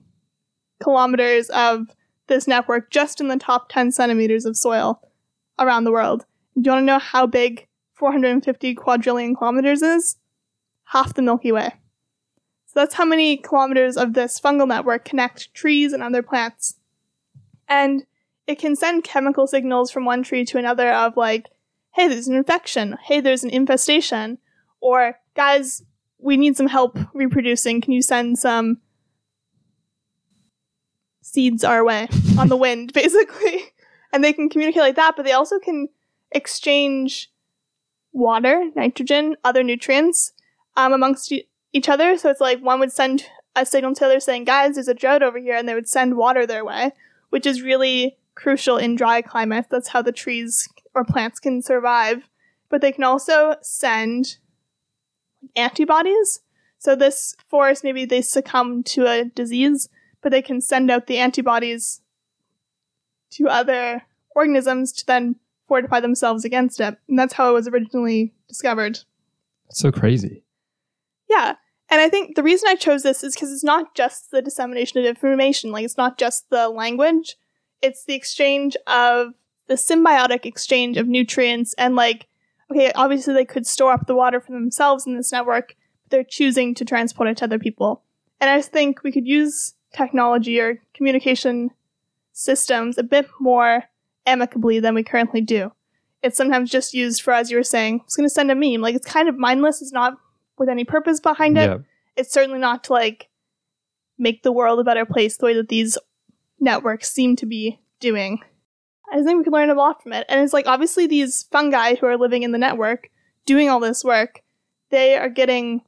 kilometers 0.80 1.50
of 1.50 1.96
this 2.28 2.46
network 2.46 2.92
just 2.92 3.20
in 3.20 3.26
the 3.26 3.38
top 3.38 3.70
10 3.70 3.90
centimeters 3.90 4.44
of 4.44 4.56
soil 4.56 5.02
around 5.58 5.82
the 5.82 5.90
world. 5.90 6.26
Do 6.54 6.62
you 6.68 6.70
want 6.70 6.82
to 6.82 6.86
know 6.86 6.98
how 7.00 7.26
big 7.26 7.66
450 8.02 8.74
quadrillion 8.74 9.36
kilometers 9.36 9.80
is? 9.80 10.16
Half 10.86 11.14
the 11.14 11.22
Milky 11.22 11.52
Way. 11.52 11.74
So 12.66 12.80
that's 12.80 12.94
how 12.94 13.04
many 13.04 13.36
kilometers 13.36 13.96
of 13.96 14.14
this 14.14 14.40
fungal 14.40 14.66
network 14.66 15.04
connect 15.04 15.54
trees 15.54 15.92
and 15.92 16.02
other 16.02 16.20
plants. 16.20 16.74
And 17.68 18.04
it 18.48 18.58
can 18.58 18.74
send 18.74 19.04
chemical 19.04 19.46
signals 19.46 19.92
from 19.92 20.04
one 20.04 20.24
tree 20.24 20.44
to 20.46 20.58
another 20.58 20.92
of 20.92 21.16
like, 21.16 21.50
hey, 21.92 22.08
there's 22.08 22.26
an 22.26 22.34
infection. 22.34 22.98
Hey, 23.04 23.20
there's 23.20 23.44
an 23.44 23.50
infestation. 23.50 24.38
Or, 24.80 25.20
guys, 25.36 25.84
we 26.18 26.36
need 26.36 26.56
some 26.56 26.66
help 26.66 26.98
reproducing. 27.14 27.80
Can 27.80 27.92
you 27.92 28.02
send 28.02 28.36
some 28.36 28.80
seeds 31.20 31.62
our 31.62 31.84
way 31.84 32.08
on 32.36 32.48
the 32.48 32.56
wind, 32.56 32.92
basically? 32.94 33.62
And 34.12 34.24
they 34.24 34.32
can 34.32 34.48
communicate 34.48 34.82
like 34.82 34.96
that, 34.96 35.14
but 35.16 35.24
they 35.24 35.30
also 35.30 35.60
can 35.60 35.88
exchange 36.32 37.31
water, 38.12 38.70
nitrogen, 38.74 39.36
other 39.42 39.62
nutrients 39.62 40.32
um, 40.76 40.92
amongst 40.92 41.32
each 41.72 41.88
other. 41.88 42.16
So 42.16 42.30
it's 42.30 42.40
like 42.40 42.60
one 42.60 42.80
would 42.80 42.92
send 42.92 43.26
a 43.54 43.66
signal 43.66 43.94
to 43.94 44.00
the 44.00 44.06
other 44.06 44.20
saying, 44.20 44.44
guys, 44.44 44.74
there's 44.74 44.88
a 44.88 44.94
drought 44.94 45.22
over 45.22 45.38
here, 45.38 45.56
and 45.56 45.68
they 45.68 45.74
would 45.74 45.88
send 45.88 46.16
water 46.16 46.46
their 46.46 46.64
way, 46.64 46.92
which 47.30 47.46
is 47.46 47.62
really 47.62 48.16
crucial 48.34 48.76
in 48.76 48.96
dry 48.96 49.22
climates. 49.22 49.68
That's 49.70 49.88
how 49.88 50.02
the 50.02 50.12
trees 50.12 50.68
or 50.94 51.04
plants 51.04 51.38
can 51.38 51.62
survive. 51.62 52.28
But 52.68 52.80
they 52.80 52.92
can 52.92 53.04
also 53.04 53.56
send 53.60 54.38
antibodies. 55.56 56.40
So 56.78 56.96
this 56.96 57.36
forest, 57.48 57.84
maybe 57.84 58.04
they 58.04 58.22
succumb 58.22 58.82
to 58.84 59.06
a 59.06 59.24
disease, 59.24 59.88
but 60.22 60.32
they 60.32 60.42
can 60.42 60.60
send 60.60 60.90
out 60.90 61.06
the 61.06 61.18
antibodies 61.18 62.00
to 63.32 63.48
other 63.48 64.02
organisms 64.34 64.92
to 64.92 65.06
then 65.06 65.36
fortify 65.72 66.00
themselves 66.00 66.44
against 66.44 66.80
it. 66.80 66.98
And 67.08 67.18
that's 67.18 67.32
how 67.32 67.48
it 67.48 67.54
was 67.54 67.66
originally 67.66 68.34
discovered. 68.46 68.98
That's 69.66 69.78
so 69.78 69.90
crazy. 69.90 70.44
Yeah. 71.30 71.54
And 71.88 71.98
I 71.98 72.10
think 72.10 72.36
the 72.36 72.42
reason 72.42 72.68
I 72.68 72.74
chose 72.74 73.02
this 73.02 73.24
is 73.24 73.34
because 73.34 73.50
it's 73.50 73.64
not 73.64 73.94
just 73.94 74.30
the 74.30 74.42
dissemination 74.42 75.00
of 75.00 75.06
information, 75.06 75.72
like 75.72 75.86
it's 75.86 75.96
not 75.96 76.18
just 76.18 76.50
the 76.50 76.68
language, 76.68 77.36
it's 77.80 78.04
the 78.04 78.12
exchange 78.12 78.76
of 78.86 79.28
the 79.66 79.76
symbiotic 79.76 80.44
exchange 80.44 80.98
of 80.98 81.08
nutrients 81.08 81.74
and 81.78 81.96
like 81.96 82.28
okay, 82.70 82.92
obviously 82.94 83.32
they 83.32 83.46
could 83.46 83.66
store 83.66 83.92
up 83.92 84.06
the 84.06 84.14
water 84.14 84.42
for 84.42 84.52
themselves 84.52 85.06
in 85.06 85.16
this 85.16 85.32
network, 85.32 85.74
but 86.02 86.10
they're 86.10 86.22
choosing 86.22 86.74
to 86.74 86.84
transport 86.84 87.28
it 87.28 87.38
to 87.38 87.44
other 87.44 87.58
people. 87.58 88.02
And 88.42 88.50
I 88.50 88.58
just 88.58 88.72
think 88.72 89.02
we 89.02 89.12
could 89.12 89.26
use 89.26 89.72
technology 89.94 90.60
or 90.60 90.82
communication 90.92 91.70
systems 92.34 92.98
a 92.98 93.02
bit 93.02 93.26
more 93.40 93.84
amicably 94.26 94.80
than 94.80 94.94
we 94.94 95.02
currently 95.02 95.40
do. 95.40 95.72
It's 96.22 96.36
sometimes 96.36 96.70
just 96.70 96.94
used 96.94 97.22
for, 97.22 97.32
as 97.32 97.50
you 97.50 97.56
were 97.56 97.64
saying, 97.64 98.02
it's 98.04 98.16
going 98.16 98.28
to 98.28 98.34
send 98.34 98.50
a 98.50 98.54
meme. 98.54 98.80
Like 98.80 98.94
it's 98.94 99.06
kind 99.06 99.28
of 99.28 99.36
mindless. 99.36 99.82
It's 99.82 99.92
not 99.92 100.14
with 100.58 100.68
any 100.68 100.84
purpose 100.84 101.20
behind 101.20 101.58
it. 101.58 101.68
Yeah. 101.68 101.78
It's 102.16 102.32
certainly 102.32 102.58
not 102.58 102.84
to 102.84 102.92
like 102.92 103.28
make 104.18 104.42
the 104.42 104.52
world 104.52 104.78
a 104.78 104.84
better 104.84 105.04
place 105.04 105.36
the 105.36 105.46
way 105.46 105.54
that 105.54 105.68
these 105.68 105.98
networks 106.60 107.10
seem 107.10 107.34
to 107.36 107.46
be 107.46 107.80
doing. 107.98 108.40
I 109.12 109.22
think 109.22 109.38
we 109.38 109.44
can 109.44 109.52
learn 109.52 109.70
a 109.70 109.74
lot 109.74 110.02
from 110.02 110.12
it. 110.12 110.24
And 110.28 110.40
it's 110.40 110.52
like 110.52 110.66
obviously 110.66 111.06
these 111.06 111.42
fungi 111.50 111.96
who 111.96 112.06
are 112.06 112.16
living 112.16 112.44
in 112.44 112.52
the 112.52 112.58
network 112.58 113.10
doing 113.44 113.68
all 113.68 113.80
this 113.80 114.04
work, 114.04 114.42
they 114.90 115.16
are 115.16 115.28
getting 115.28 115.82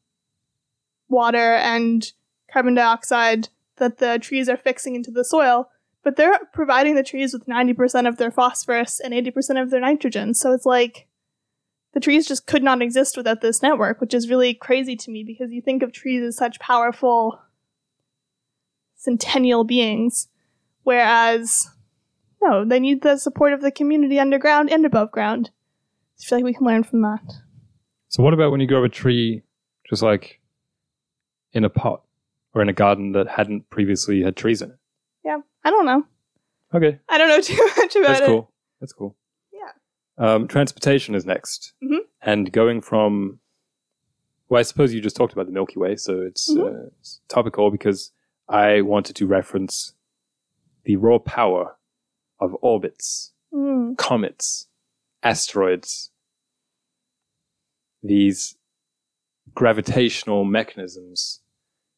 water 1.09 1.55
and 1.55 2.13
carbon 2.53 2.75
dioxide 2.75 3.49
that 3.77 3.99
the 3.99 4.19
trees 4.19 4.49
are 4.49 4.57
fixing 4.57 4.95
into 4.95 5.11
the 5.11 5.25
soil, 5.25 5.69
but 6.05 6.17
they're 6.17 6.39
providing 6.53 6.95
the 6.95 7.03
trees 7.03 7.33
with 7.33 7.47
90% 7.47 8.07
of 8.07 8.19
their 8.19 8.31
phosphorus 8.31 9.01
and 9.01 9.15
80% 9.15 9.61
of 9.61 9.71
their 9.71 9.81
nitrogen. 9.81 10.35
So 10.35 10.53
it's 10.53 10.67
like 10.67 11.09
the 11.95 12.01
trees 12.01 12.29
just 12.29 12.47
could 12.47 12.63
not 12.63 12.83
exist 12.83 13.17
without 13.17 13.41
this 13.41 13.63
network, 13.63 14.01
which 14.01 14.13
is 14.13 14.29
really 14.29 14.53
crazy 14.53 14.97
to 14.97 15.11
me 15.11 15.25
because 15.25 15.51
you 15.51 15.63
think 15.63 15.83
of 15.83 15.93
trees 15.93 16.23
as 16.23 16.37
such 16.37 16.61
powerful 16.61 17.41
centennial 18.97 19.65
beings, 19.65 20.29
whereas 20.83 21.71
no, 22.43 22.65
they 22.65 22.79
need 22.79 23.03
the 23.03 23.17
support 23.17 23.55
of 23.55 23.63
the 23.63 23.71
community 23.71 24.19
underground 24.19 24.71
and 24.71 24.85
above 24.85 25.11
ground. 25.11 25.51
I 26.21 26.25
feel 26.25 26.39
like 26.39 26.45
we 26.45 26.55
can 26.55 26.67
learn 26.67 26.85
from 26.85 27.01
that. 27.03 27.23
So 28.09 28.23
what 28.23 28.35
about 28.35 28.51
when 28.51 28.61
you 28.61 28.67
grow 28.67 28.85
a 28.85 28.89
tree 28.89 29.43
just 29.89 30.03
like 30.03 30.41
in 31.53 31.65
a 31.65 31.71
pot 31.71 32.03
or 32.53 32.61
in 32.61 32.69
a 32.69 32.75
garden 32.75 33.13
that 33.13 33.29
hadn't 33.29 33.71
previously 33.71 34.23
had 34.23 34.37
trees 34.37 34.61
in 34.61 34.71
it? 34.71 34.77
I 35.65 35.71
don't 35.71 35.87
know. 35.87 36.05
Okay, 36.75 36.99
I 37.09 37.19
don't 37.19 37.29
know 37.29 37.41
too 37.41 37.57
much 37.79 37.97
about 37.97 37.97
it. 37.97 38.03
that's 38.03 38.21
it. 38.21 38.27
cool. 38.27 38.51
That's 38.81 38.93
cool. 38.93 39.17
Yeah. 39.53 39.71
Um, 40.35 40.49
transportation 40.49 41.15
is 41.15 41.25
next, 41.25 41.73
Mhm. 41.83 41.99
and 42.23 42.53
going 42.53 42.81
from. 42.81 43.41
Well, 44.49 44.59
I 44.61 44.63
suppose 44.63 44.93
you 44.93 45.01
just 45.01 45.17
talked 45.17 45.33
about 45.33 45.47
the 45.47 45.53
Milky 45.53 45.79
Way, 45.79 45.97
so 45.97 46.21
it's, 46.21 46.53
Mhm. 46.53 46.85
uh, 46.85 46.87
it's 47.01 47.21
topical 47.29 47.71
because 47.71 48.13
I 48.49 48.83
wanted 48.83 49.17
to 49.17 49.27
reference 49.27 49.95
the 50.85 50.97
raw 50.97 51.19
power 51.19 51.77
of 52.39 52.55
orbits, 52.61 53.33
Mm, 53.53 53.97
comets, 53.97 54.69
asteroids, 55.23 56.11
these 58.03 58.57
gravitational 59.55 60.45
mechanisms 60.45 61.41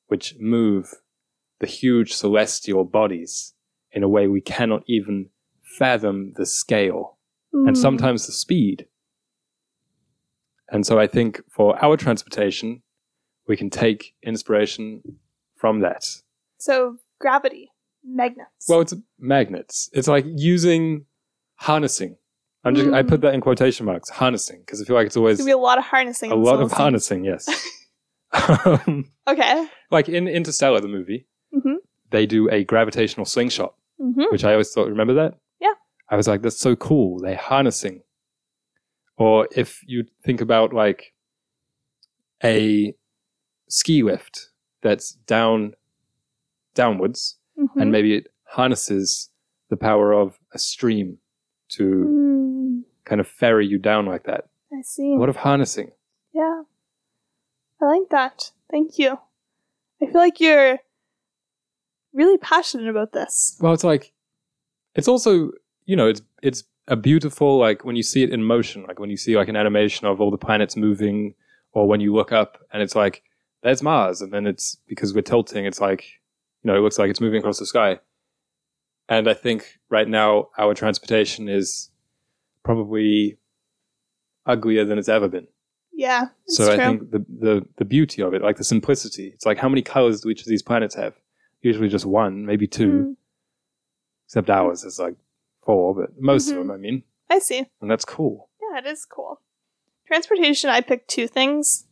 which 0.07 0.37
move 0.38 0.94
the 1.59 1.66
huge 1.66 2.12
celestial 2.14 2.85
bodies 2.85 3.55
in 3.96 4.02
a 4.04 4.09
way 4.09 4.28
we 4.28 4.40
cannot 4.42 4.82
even 4.87 5.30
fathom 5.78 6.32
the 6.37 6.44
scale 6.46 7.16
and 7.52 7.70
mm. 7.74 7.76
sometimes 7.76 8.26
the 8.26 8.32
speed. 8.32 8.87
And 10.68 10.87
so 10.87 10.98
I 11.00 11.06
think 11.06 11.40
for 11.50 11.82
our 11.82 11.96
transportation, 11.96 12.82
we 13.48 13.56
can 13.56 13.70
take 13.70 14.14
inspiration 14.22 15.00
from 15.56 15.80
that. 15.80 16.04
So 16.59 16.98
gravity, 17.18 17.70
magnets. 18.04 18.66
Well, 18.68 18.82
it's 18.82 18.92
magnets. 19.18 19.88
It's 19.94 20.09
like 20.09 20.26
using 20.28 21.06
harnessing. 21.54 22.16
I'm 22.64 22.74
just, 22.74 22.88
I 22.92 23.02
Mm. 23.02 23.09
put 23.09 23.20
that 23.22 23.32
in 23.32 23.40
quotation 23.40 23.87
marks, 23.87 24.11
harnessing, 24.11 24.61
because 24.61 24.82
I 24.82 24.85
feel 24.85 24.96
like 24.96 25.06
it's 25.06 25.16
always 25.16 25.38
There's 25.38 25.46
gonna 25.46 25.56
be 25.56 25.61
a 25.61 25.64
lot 25.70 25.78
of 25.78 25.85
harnessing. 25.85 26.32
a 26.32 26.35
lot 26.35 26.61
of 26.61 26.72
harnessing, 26.72 27.24
yes. 27.24 27.48
um, 28.32 29.11
Okay. 29.26 29.68
like 29.90 30.09
in 30.11 30.28
Interstellar, 30.28 30.80
the 30.80 30.88
movie, 30.88 31.26
Mhm. 31.54 31.76
they 32.11 32.26
do 32.26 32.50
a 32.50 32.64
gravitational 32.64 33.24
slingshot, 33.24 33.74
hmm 33.98 34.22
which 34.30 34.44
I 34.44 34.52
always 34.52 34.70
thought, 34.72 34.88
remember 34.88 35.14
that? 35.14 35.35
Yeah. 35.61 35.72
I 36.11 36.16
was 36.16 36.28
like, 36.28 36.42
that's 36.42 36.59
so 36.61 36.76
cool. 36.76 37.18
They're 37.20 37.37
harnessing. 37.37 38.02
Or 39.16 39.48
if 39.52 39.80
you 39.87 40.04
think 40.24 40.40
about 40.40 40.72
like 40.72 41.14
a 42.44 42.94
ski 43.68 44.02
lift 44.02 44.50
that's 44.82 45.12
down, 45.12 45.74
downwards, 46.74 47.38
Mm-hmm. 47.59 47.80
and 47.80 47.90
maybe 47.90 48.14
it 48.14 48.26
harnesses 48.44 49.30
the 49.70 49.78
power 49.78 50.12
of 50.12 50.38
a 50.52 50.59
stream 50.59 51.16
to 51.70 51.82
Mm, 52.06 52.82
kind 53.06 53.18
of 53.18 53.26
ferry 53.26 53.66
you 53.66 53.78
down 53.78 54.04
like 54.04 54.24
that. 54.24 54.44
I 54.70 54.82
see. 54.82 55.16
What 55.16 55.30
of 55.30 55.37
harnessing. 55.37 55.92
Yeah. 56.35 56.64
I 57.80 57.85
like 57.87 58.11
that. 58.11 58.50
Thank 58.70 58.98
you. 58.98 59.18
I 60.02 60.06
feel 60.06 60.20
like 60.20 60.38
you're 60.38 60.80
really 62.16 62.38
passionate 62.38 62.88
about 62.88 63.12
this. 63.12 63.57
Well, 63.61 63.72
it's 63.72 63.85
like 63.85 64.12
it's 64.94 65.07
also 65.07 65.52
you 65.85 65.94
know 65.94 66.09
it's 66.09 66.22
it's 66.42 66.64
a 66.88 66.96
beautiful 66.96 67.59
like 67.59 67.85
when 67.85 67.94
you 67.94 68.02
see 68.02 68.22
it 68.22 68.31
in 68.31 68.42
motion, 68.42 68.85
like 68.88 68.98
when 68.98 69.11
you 69.11 69.16
see 69.16 69.37
like 69.37 69.48
an 69.48 69.57
animation 69.57 70.07
of 70.07 70.20
all 70.20 70.31
the 70.31 70.38
planets 70.38 70.76
moving, 70.76 71.35
or 71.72 71.87
when 71.87 72.00
you 72.00 72.14
look 72.14 72.33
up 72.33 72.59
and 72.72 72.83
it's 72.83 72.96
like 72.96 73.22
there's 73.62 73.83
Mars, 73.83 74.20
and 74.20 74.33
then 74.33 74.46
it's 74.46 74.76
because 74.88 75.14
we're 75.14 75.22
tilting, 75.22 75.66
it's 75.66 75.81
like 75.81 76.05
you 76.62 76.70
know 76.70 76.76
it 76.76 76.81
looks 76.81 76.98
like 76.98 77.11
it's 77.11 77.20
moving 77.20 77.38
across 77.38 77.59
the 77.59 77.66
sky. 77.66 78.00
And 79.09 79.29
I 79.29 79.35
think 79.35 79.79
right 79.88 80.09
now 80.09 80.48
our 80.59 80.74
transportation 80.74 81.48
is 81.48 81.90
probably 82.64 83.38
uglier 84.46 84.85
than 84.85 84.98
it's 84.98 85.09
ever 85.09 85.29
been. 85.29 85.46
Yeah. 85.92 86.26
It's 86.46 86.57
so 86.57 86.74
true. 86.74 86.74
I 86.74 86.87
think 86.87 87.11
the, 87.11 87.24
the 87.40 87.66
the 87.76 87.85
beauty 87.85 88.22
of 88.22 88.35
it, 88.35 88.42
like 88.42 88.57
the 88.57 88.64
simplicity, 88.64 89.29
it's 89.29 89.46
like 89.46 89.59
how 89.59 89.68
many 89.68 89.83
colors 89.83 90.20
do 90.20 90.29
each 90.29 90.40
of 90.40 90.48
these 90.48 90.62
planets 90.62 90.94
have? 90.94 91.14
Usually 91.62 91.88
just 91.88 92.07
one, 92.07 92.45
maybe 92.47 92.66
two, 92.66 92.88
Mm, 92.90 93.16
except 94.27 94.51
ours 94.51 94.85
is 94.85 94.99
like 94.99 95.16
four, 95.64 95.95
but 95.95 96.21
most 96.21 96.49
Mhm. 96.49 96.53
of 96.53 96.57
them, 96.59 96.71
I 96.71 96.77
mean, 96.77 97.03
I 97.31 97.38
see. 97.38 97.66
and 97.81 97.90
that's 97.90 98.05
cool. 98.05 98.49
Yeah, 98.61 98.79
it 98.79 98.87
is 98.87 99.05
cool. 99.05 99.40
Transportation, 100.07 100.71
I 100.71 100.81
picked 100.81 101.09
two 101.09 101.27
things, 101.27 101.87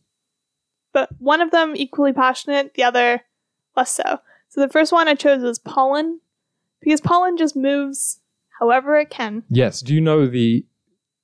but 0.93 1.09
one 1.19 1.41
of 1.41 1.51
them 1.51 1.73
equally 1.75 2.13
passionate, 2.13 2.73
the 2.75 2.83
other 2.83 3.21
less 3.75 3.91
so. 3.91 4.19
So 4.47 4.61
the 4.61 4.69
first 4.69 4.91
one 4.93 5.07
I 5.07 5.15
chose 5.15 5.41
was 5.43 5.59
pollen, 5.59 6.21
because 6.79 7.01
pollen 7.01 7.35
just 7.35 7.55
moves 7.57 8.21
however 8.59 8.97
it 8.97 9.09
can. 9.09 9.43
Yes. 9.49 9.81
Do 9.81 9.93
you 9.93 10.01
know 10.01 10.27
the 10.27 10.65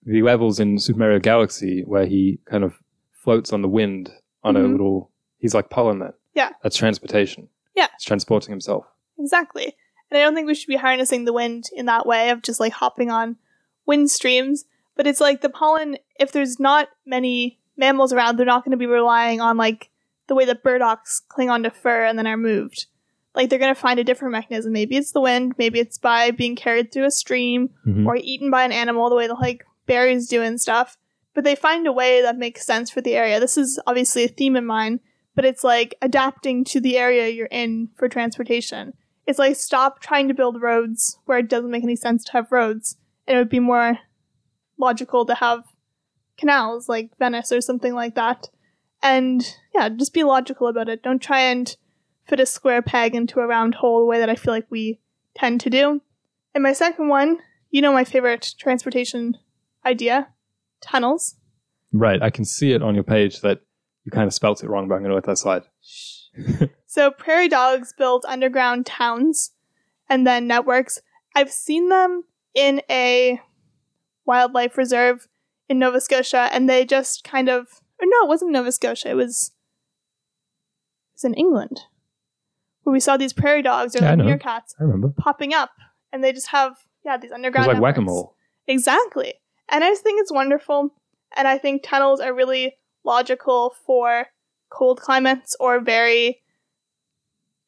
the 0.03 0.23
levels 0.23 0.59
in 0.59 0.79
Super 0.79 0.97
Mario 0.97 1.19
Galaxy 1.19 1.83
where 1.83 2.07
he 2.07 2.39
kind 2.45 2.63
of 2.63 2.81
floats 3.13 3.53
on 3.53 3.61
the 3.61 3.67
wind 3.69 4.11
on 4.43 4.55
a 4.55 4.59
Mhm. 4.59 4.71
little? 4.71 5.11
He's 5.37 5.53
like 5.53 5.69
pollen 5.69 5.99
then. 5.99 6.13
Yeah. 6.33 6.53
That's 6.63 6.75
transportation. 6.75 7.47
Yeah. 7.81 7.87
It's 7.95 8.05
transporting 8.05 8.51
himself. 8.51 8.85
Exactly. 9.19 9.75
And 10.09 10.17
I 10.17 10.21
don't 10.23 10.35
think 10.35 10.47
we 10.47 10.55
should 10.55 10.67
be 10.67 10.75
harnessing 10.75 11.25
the 11.25 11.33
wind 11.33 11.65
in 11.73 11.85
that 11.87 12.05
way 12.05 12.29
of 12.29 12.41
just 12.41 12.59
like 12.59 12.73
hopping 12.73 13.09
on 13.09 13.37
wind 13.85 14.11
streams. 14.11 14.65
But 14.95 15.07
it's 15.07 15.21
like 15.21 15.41
the 15.41 15.49
pollen, 15.49 15.97
if 16.19 16.31
there's 16.31 16.59
not 16.59 16.89
many 17.05 17.59
mammals 17.77 18.13
around, 18.13 18.37
they're 18.37 18.45
not 18.45 18.63
going 18.63 18.71
to 18.71 18.77
be 18.77 18.85
relying 18.85 19.41
on 19.41 19.57
like 19.57 19.89
the 20.27 20.35
way 20.35 20.45
that 20.45 20.63
burdocks 20.63 21.21
cling 21.27 21.49
onto 21.49 21.69
fur 21.69 22.05
and 22.05 22.17
then 22.19 22.27
are 22.27 22.37
moved. 22.37 22.85
Like 23.33 23.49
they're 23.49 23.59
going 23.59 23.73
to 23.73 23.79
find 23.79 23.99
a 23.99 24.03
different 24.03 24.33
mechanism. 24.33 24.73
Maybe 24.73 24.97
it's 24.97 25.13
the 25.13 25.21
wind, 25.21 25.53
maybe 25.57 25.79
it's 25.79 25.97
by 25.97 26.31
being 26.31 26.55
carried 26.55 26.91
through 26.91 27.05
a 27.05 27.11
stream 27.11 27.69
Mhm. 27.87 28.05
or 28.05 28.17
eaten 28.17 28.51
by 28.51 28.63
an 28.63 28.71
animal 28.73 29.09
the 29.09 29.15
way 29.15 29.27
that 29.27 29.39
like 29.39 29.65
berries 29.87 30.27
do 30.27 30.41
and 30.41 30.59
stuff. 30.61 30.97
But 31.33 31.45
they 31.45 31.55
find 31.55 31.87
a 31.87 31.93
way 31.93 32.21
that 32.21 32.37
makes 32.37 32.65
sense 32.65 32.91
for 32.91 32.99
the 32.99 33.15
area. 33.15 33.39
This 33.39 33.57
is 33.57 33.79
obviously 33.87 34.25
a 34.25 34.27
theme 34.27 34.57
in 34.57 34.65
mine, 34.65 34.99
but 35.35 35.45
it's 35.45 35.63
like 35.63 35.95
adapting 36.01 36.63
to 36.65 36.79
the 36.79 36.97
area 36.97 37.29
you're 37.29 37.47
in 37.47 37.89
for 37.95 38.09
transportation. 38.09 38.93
It's 39.27 39.39
like 39.39 39.55
stop 39.55 40.01
trying 40.01 40.27
to 40.27 40.33
build 40.33 40.61
roads 40.61 41.17
where 41.25 41.37
it 41.37 41.49
doesn't 41.49 41.71
make 41.71 41.83
any 41.83 41.95
sense 41.95 42.23
to 42.25 42.31
have 42.33 42.51
roads. 42.51 42.97
And 43.27 43.37
it 43.37 43.39
would 43.39 43.49
be 43.49 43.59
more 43.59 43.99
logical 44.77 45.25
to 45.25 45.35
have 45.35 45.63
canals 46.37 46.89
like 46.89 47.11
Venice 47.19 47.51
or 47.51 47.61
something 47.61 47.93
like 47.93 48.15
that. 48.15 48.49
And 49.03 49.43
yeah, 49.73 49.89
just 49.89 50.13
be 50.13 50.23
logical 50.23 50.67
about 50.67 50.89
it. 50.89 51.03
Don't 51.03 51.21
try 51.21 51.41
and 51.41 51.75
fit 52.27 52.39
a 52.39 52.45
square 52.45 52.81
peg 52.81 53.15
into 53.15 53.39
a 53.39 53.47
round 53.47 53.75
hole 53.75 53.99
the 53.99 54.05
way 54.05 54.19
that 54.19 54.29
I 54.29 54.35
feel 54.35 54.53
like 54.53 54.67
we 54.69 54.99
tend 55.35 55.61
to 55.61 55.69
do. 55.69 56.01
And 56.53 56.63
my 56.63 56.73
second 56.73 57.07
one, 57.07 57.39
you 57.69 57.81
know 57.81 57.93
my 57.93 58.03
favorite 58.03 58.53
transportation 58.59 59.37
idea 59.85 60.27
tunnels. 60.81 61.35
Right. 61.93 62.21
I 62.21 62.29
can 62.29 62.45
see 62.45 62.73
it 62.73 62.81
on 62.81 62.95
your 62.95 63.03
page 63.03 63.41
that 63.41 63.61
you 64.05 64.11
kind 64.11 64.27
of 64.27 64.33
spelt 64.33 64.63
it 64.63 64.69
wrong, 64.69 64.87
but 64.87 64.95
I'm 64.95 65.01
going 65.01 65.09
to 65.11 65.15
let 65.15 65.25
that 65.25 65.37
slide. 65.37 65.63
So 66.85 67.11
prairie 67.11 67.49
dogs 67.49 67.93
build 67.97 68.25
underground 68.27 68.85
towns 68.85 69.51
and 70.09 70.25
then 70.25 70.47
networks. 70.47 70.99
I've 71.35 71.51
seen 71.51 71.89
them 71.89 72.23
in 72.53 72.81
a 72.89 73.39
wildlife 74.25 74.77
reserve 74.77 75.27
in 75.69 75.79
Nova 75.79 76.01
Scotia 76.01 76.49
and 76.51 76.69
they 76.69 76.85
just 76.85 77.23
kind 77.23 77.49
of 77.49 77.67
or 78.01 78.05
no, 78.05 78.23
it 78.25 78.27
wasn't 78.29 78.51
Nova 78.51 78.71
Scotia, 78.71 79.09
it 79.09 79.13
was 79.15 79.51
it 81.11 81.15
was 81.15 81.23
in 81.25 81.33
England. 81.33 81.81
Where 82.83 82.93
we 82.93 82.99
saw 82.99 83.15
these 83.17 83.33
prairie 83.33 83.61
dogs 83.61 83.95
or 83.95 83.99
Yeah, 83.99 84.11
I 84.11 84.15
like 84.15 84.19
know. 84.19 84.25
meerkats 84.25 84.73
I 84.79 84.83
remember. 84.83 85.13
popping 85.17 85.53
up 85.53 85.71
and 86.11 86.23
they 86.23 86.31
just 86.33 86.47
have 86.47 86.77
yeah, 87.05 87.17
these 87.17 87.31
It 87.31 87.35
underground 87.35 87.67
was 87.67 87.75
like 87.75 87.81
whack 87.81 87.97
a 87.97 88.01
mole. 88.01 88.35
Exactly. 88.67 89.33
And 89.69 89.83
I 89.83 89.89
just 89.89 90.03
think 90.03 90.19
it's 90.21 90.31
wonderful. 90.31 90.93
And 91.35 91.47
I 91.47 91.57
think 91.57 91.83
tunnels 91.83 92.19
are 92.19 92.33
really 92.33 92.75
logical 93.03 93.75
for 93.85 94.27
cold 94.69 94.99
climates 94.99 95.55
or 95.59 95.79
very 95.79 96.41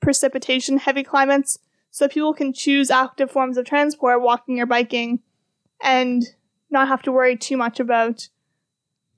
precipitation 0.02 0.78
heavy 0.78 1.04
climates. 1.04 1.60
So 1.92 2.08
people 2.08 2.34
can 2.34 2.54
choose 2.54 2.90
active 2.90 3.30
forms 3.30 3.58
of 3.58 3.66
transport, 3.66 4.22
walking 4.22 4.60
or 4.60 4.66
biking, 4.66 5.20
and 5.82 6.24
not 6.72 6.88
have 6.88 7.04
to 7.04 7.12
worry 7.12 7.38
too 7.38 7.56
much 7.58 7.80
about 7.80 8.30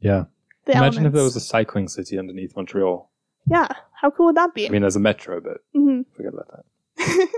Yeah. 0.02 0.26
Imagine 0.68 1.06
if 1.06 1.14
there 1.14 1.24
was 1.24 1.36
a 1.36 1.40
cycling 1.42 1.88
city 1.88 2.18
underneath 2.18 2.56
Montreal. 2.56 3.10
yeah, 3.48 3.68
how 4.02 4.10
cool 4.10 4.26
would 4.28 4.36
that 4.36 4.54
be? 4.56 4.68
I 4.68 4.70
mean, 4.72 4.82
there's 4.82 4.96
a 4.96 5.00
metro, 5.00 5.40
but 5.40 5.58
hmm 5.74 6.02
forget 6.16 6.34
about 6.34 6.48
that. 6.50 6.66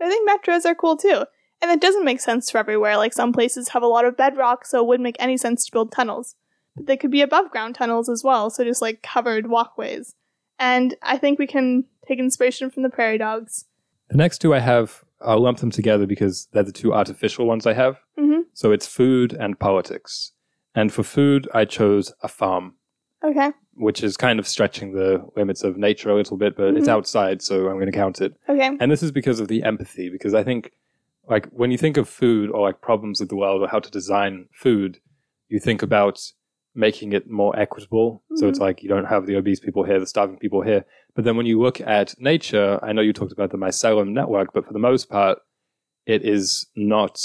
I 0.00 0.08
think 0.08 0.28
metros 0.28 0.64
are 0.64 0.74
cool 0.74 0.96
too. 0.96 1.24
And 1.60 1.70
it 1.70 1.80
doesn't 1.80 2.04
make 2.04 2.20
sense 2.20 2.50
for 2.50 2.58
everywhere. 2.58 2.96
Like 2.96 3.12
some 3.12 3.32
places 3.32 3.68
have 3.68 3.82
a 3.84 3.86
lot 3.86 4.04
of 4.04 4.16
bedrock, 4.16 4.66
so 4.66 4.80
it 4.80 4.86
wouldn't 4.86 5.04
make 5.04 5.16
any 5.20 5.36
sense 5.36 5.64
to 5.66 5.72
build 5.72 5.92
tunnels. 5.92 6.34
But 6.76 6.86
they 6.86 6.96
could 6.96 7.10
be 7.10 7.20
above 7.22 7.50
ground 7.50 7.74
tunnels 7.74 8.08
as 8.08 8.22
well, 8.24 8.50
so 8.50 8.64
just 8.64 8.82
like 8.82 9.02
covered 9.02 9.48
walkways. 9.48 10.14
And 10.58 10.94
I 11.02 11.18
think 11.18 11.38
we 11.38 11.46
can 11.46 11.84
take 12.06 12.18
inspiration 12.18 12.70
from 12.70 12.82
the 12.82 12.88
prairie 12.90 13.18
dogs. 13.18 13.66
The 14.08 14.16
next 14.16 14.38
two 14.38 14.54
I 14.54 14.60
have, 14.60 15.04
I'll 15.20 15.40
lump 15.40 15.58
them 15.58 15.70
together 15.70 16.06
because 16.06 16.48
they're 16.52 16.62
the 16.62 16.72
two 16.72 16.92
artificial 16.92 17.46
ones 17.46 17.66
I 17.66 17.72
have. 17.74 17.98
hmm 18.18 18.40
So 18.54 18.72
it's 18.72 18.86
food 18.86 19.32
and 19.32 19.58
politics. 19.58 20.32
And 20.74 20.92
for 20.92 21.02
food, 21.02 21.48
I 21.52 21.64
chose 21.66 22.12
a 22.22 22.28
farm, 22.28 22.74
Okay. 23.22 23.50
which 23.74 24.02
is 24.02 24.16
kind 24.16 24.38
of 24.38 24.48
stretching 24.48 24.92
the 24.92 25.22
limits 25.36 25.62
of 25.64 25.76
nature 25.76 26.10
a 26.10 26.14
little 26.14 26.36
bit, 26.38 26.56
but 26.56 26.74
it's 26.76 26.88
Mhm. 26.88 26.92
outside, 26.92 27.42
so 27.42 27.68
I'm 27.68 27.74
going 27.76 27.86
to 27.92 27.92
count 27.92 28.20
it. 28.22 28.34
Okay. 28.48 28.76
And 28.80 28.90
this 28.90 29.02
is 29.02 29.12
because 29.12 29.40
of 29.40 29.48
the 29.48 29.62
empathy, 29.62 30.08
because 30.10 30.32
I 30.34 30.42
think, 30.42 30.72
like, 31.28 31.46
when 31.50 31.70
you 31.70 31.78
think 31.78 31.96
of 31.98 32.08
food 32.08 32.50
or 32.50 32.60
like 32.62 32.80
problems 32.80 33.20
with 33.20 33.28
the 33.28 33.36
world 33.36 33.62
or 33.62 33.68
how 33.68 33.78
to 33.80 33.90
design 33.90 34.48
food, 34.52 35.00
you 35.48 35.60
think 35.60 35.82
about 35.82 36.20
making 36.74 37.12
it 37.12 37.30
more 37.30 37.58
equitable. 37.58 38.22
So 38.36 38.48
it's 38.48 38.58
like 38.58 38.82
you 38.82 38.88
don't 38.88 39.04
have 39.04 39.26
the 39.26 39.36
obese 39.36 39.60
people 39.60 39.84
here, 39.84 40.00
the 40.00 40.06
starving 40.06 40.38
people 40.38 40.62
here. 40.62 40.84
But 41.14 41.24
then 41.24 41.36
when 41.36 41.46
you 41.46 41.60
look 41.60 41.80
at 41.80 42.14
nature, 42.18 42.78
I 42.82 42.92
know 42.92 43.02
you 43.02 43.12
talked 43.12 43.32
about 43.32 43.50
the 43.50 43.58
mycelium 43.58 44.08
network, 44.08 44.52
but 44.54 44.66
for 44.66 44.72
the 44.72 44.78
most 44.78 45.10
part, 45.10 45.38
it 46.06 46.24
is 46.24 46.66
not 46.74 47.20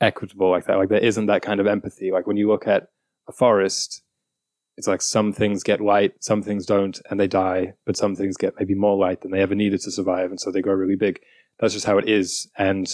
equitable 0.00 0.50
like 0.50 0.66
that. 0.66 0.78
Like 0.78 0.88
there 0.88 0.98
isn't 0.98 1.26
that 1.26 1.42
kind 1.42 1.60
of 1.60 1.66
empathy. 1.66 2.10
Like 2.10 2.26
when 2.26 2.36
you 2.36 2.48
look 2.48 2.66
at 2.66 2.88
a 3.28 3.32
forest, 3.32 4.02
it's 4.76 4.88
like 4.88 5.02
some 5.02 5.32
things 5.32 5.62
get 5.62 5.80
light, 5.80 6.14
some 6.20 6.42
things 6.42 6.64
don't, 6.64 7.00
and 7.10 7.20
they 7.20 7.28
die, 7.28 7.74
but 7.84 7.96
some 7.96 8.16
things 8.16 8.36
get 8.36 8.54
maybe 8.58 8.74
more 8.74 8.96
light 8.96 9.20
than 9.20 9.30
they 9.30 9.40
ever 9.40 9.54
needed 9.54 9.80
to 9.82 9.90
survive, 9.90 10.30
and 10.30 10.40
so 10.40 10.50
they 10.50 10.62
grow 10.62 10.74
really 10.74 10.96
big. 10.96 11.20
That's 11.60 11.74
just 11.74 11.86
how 11.86 11.98
it 11.98 12.08
is. 12.08 12.48
And 12.56 12.88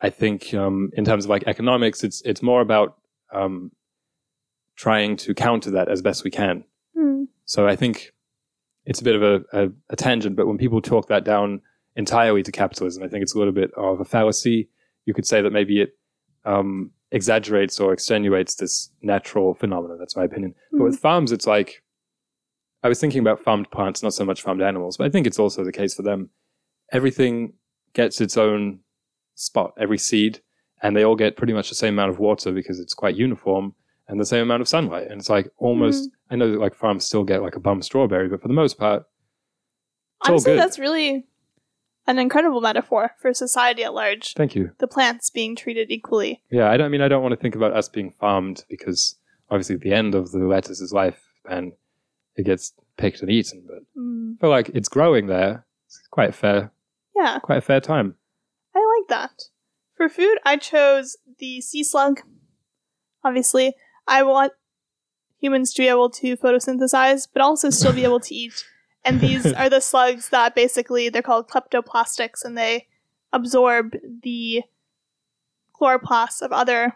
I 0.00 0.10
think 0.10 0.54
um, 0.54 0.90
in 0.94 1.04
terms 1.04 1.24
of 1.24 1.30
like 1.30 1.44
economics, 1.46 2.04
it's 2.04 2.22
it's 2.22 2.42
more 2.42 2.60
about 2.60 2.96
um, 3.32 3.72
trying 4.76 5.16
to 5.16 5.34
counter 5.34 5.70
that 5.70 5.88
as 5.88 6.02
best 6.02 6.24
we 6.24 6.30
can. 6.30 6.64
Hmm. 6.96 7.24
So 7.44 7.66
I 7.66 7.76
think 7.76 8.12
it's 8.84 9.00
a 9.00 9.04
bit 9.04 9.14
of 9.14 9.22
a, 9.22 9.44
a, 9.52 9.70
a 9.90 9.96
tangent, 9.96 10.36
but 10.36 10.46
when 10.46 10.58
people 10.58 10.80
talk 10.80 11.08
that 11.08 11.24
down 11.24 11.60
entirely 11.96 12.42
to 12.42 12.52
capitalism, 12.52 13.02
I 13.02 13.08
think 13.08 13.22
it's 13.22 13.34
a 13.34 13.38
little 13.38 13.52
bit 13.52 13.70
of 13.76 14.00
a 14.00 14.04
fallacy. 14.04 14.68
You 15.04 15.14
could 15.14 15.26
say 15.26 15.42
that 15.42 15.52
maybe 15.52 15.80
it 15.80 15.96
um, 16.44 16.90
exaggerates 17.10 17.78
or 17.78 17.92
extenuates 17.92 18.54
this 18.56 18.90
natural 19.02 19.54
phenomenon. 19.54 19.98
That's 19.98 20.16
my 20.16 20.24
opinion. 20.24 20.54
But 20.72 20.84
with 20.84 20.98
farms, 20.98 21.32
it's 21.32 21.46
like 21.46 21.82
I 22.82 22.88
was 22.88 22.98
thinking 22.98 23.20
about 23.20 23.42
farmed 23.42 23.70
plants, 23.70 24.02
not 24.02 24.14
so 24.14 24.24
much 24.24 24.42
farmed 24.42 24.62
animals, 24.62 24.96
but 24.96 25.06
I 25.06 25.10
think 25.10 25.26
it's 25.26 25.38
also 25.38 25.64
the 25.64 25.72
case 25.72 25.94
for 25.94 26.02
them. 26.02 26.30
Everything 26.90 27.54
gets 27.94 28.20
its 28.20 28.36
own 28.36 28.80
spot, 29.34 29.74
every 29.78 29.98
seed, 29.98 30.40
and 30.82 30.96
they 30.96 31.04
all 31.04 31.16
get 31.16 31.36
pretty 31.36 31.52
much 31.52 31.68
the 31.68 31.74
same 31.74 31.94
amount 31.94 32.10
of 32.10 32.18
water 32.18 32.50
because 32.52 32.80
it's 32.80 32.94
quite 32.94 33.14
uniform 33.14 33.74
and 34.12 34.20
the 34.20 34.26
same 34.26 34.42
amount 34.42 34.60
of 34.60 34.68
sunlight. 34.68 35.08
And 35.10 35.18
it's 35.20 35.28
like 35.30 35.50
almost, 35.58 36.10
I 36.30 36.36
know 36.36 36.50
that 36.50 36.60
like 36.60 36.74
farms 36.76 37.04
still 37.04 37.24
get 37.24 37.42
like 37.42 37.56
a 37.56 37.60
bum 37.60 37.82
strawberry, 37.82 38.28
but 38.28 38.40
for 38.42 38.48
the 38.48 38.54
most 38.54 38.78
part, 38.78 39.02
it's 40.20 40.28
all 40.28 40.34
Honestly, 40.34 40.52
good. 40.52 40.60
that's 40.60 40.78
really 40.78 41.24
an 42.06 42.18
incredible 42.18 42.60
metaphor 42.60 43.12
for 43.20 43.32
society 43.34 43.82
at 43.84 43.94
large. 43.94 44.34
Thank 44.34 44.54
you. 44.54 44.70
The 44.78 44.86
plants 44.86 45.30
being 45.30 45.56
treated 45.56 45.90
equally. 45.90 46.42
Yeah, 46.50 46.70
I 46.70 46.76
don't 46.76 46.86
I 46.86 46.88
mean 46.90 47.00
I 47.00 47.08
don't 47.08 47.22
want 47.22 47.32
to 47.32 47.40
think 47.40 47.54
about 47.56 47.72
us 47.72 47.88
being 47.88 48.10
farmed 48.12 48.64
because 48.68 49.16
obviously 49.50 49.76
at 49.76 49.80
the 49.82 49.92
end 49.94 50.14
of 50.14 50.30
the 50.30 50.38
lettuce's 50.40 50.92
life 50.92 51.20
and 51.48 51.72
it 52.36 52.44
gets 52.46 52.72
picked 52.96 53.20
and 53.22 53.30
eaten. 53.30 53.64
But 53.66 53.78
Hmm. 53.96 54.32
but 54.40 54.48
like 54.50 54.68
it's 54.70 54.88
growing 54.88 55.26
there. 55.26 55.66
It's 55.86 56.00
quite 56.10 56.34
fair, 56.34 56.72
Yeah, 57.16 57.38
quite 57.40 57.58
a 57.58 57.62
fair 57.62 57.80
time. 57.80 58.14
I 58.74 58.78
like 58.98 59.08
that. 59.08 59.44
For 59.96 60.08
food, 60.08 60.38
I 60.44 60.56
chose 60.56 61.16
the 61.38 61.60
sea 61.60 61.84
slug. 61.84 62.20
Obviously, 63.24 63.74
I 64.06 64.22
want 64.22 64.52
humans 65.38 65.72
to 65.74 65.82
be 65.82 65.88
able 65.88 66.10
to 66.10 66.36
photosynthesize, 66.36 67.28
but 67.32 67.42
also 67.42 67.70
still 67.70 67.92
be 67.92 68.04
able 68.04 68.20
to 68.20 68.34
eat. 68.34 68.64
And 69.04 69.20
these 69.20 69.52
are 69.52 69.68
the 69.68 69.80
slugs 69.80 70.28
that 70.30 70.54
basically 70.54 71.08
they're 71.08 71.22
called 71.22 71.48
kleptoplastics, 71.48 72.44
and 72.44 72.56
they 72.56 72.86
absorb 73.32 73.96
the 74.22 74.62
chloroplasts 75.78 76.42
of 76.42 76.52
other 76.52 76.94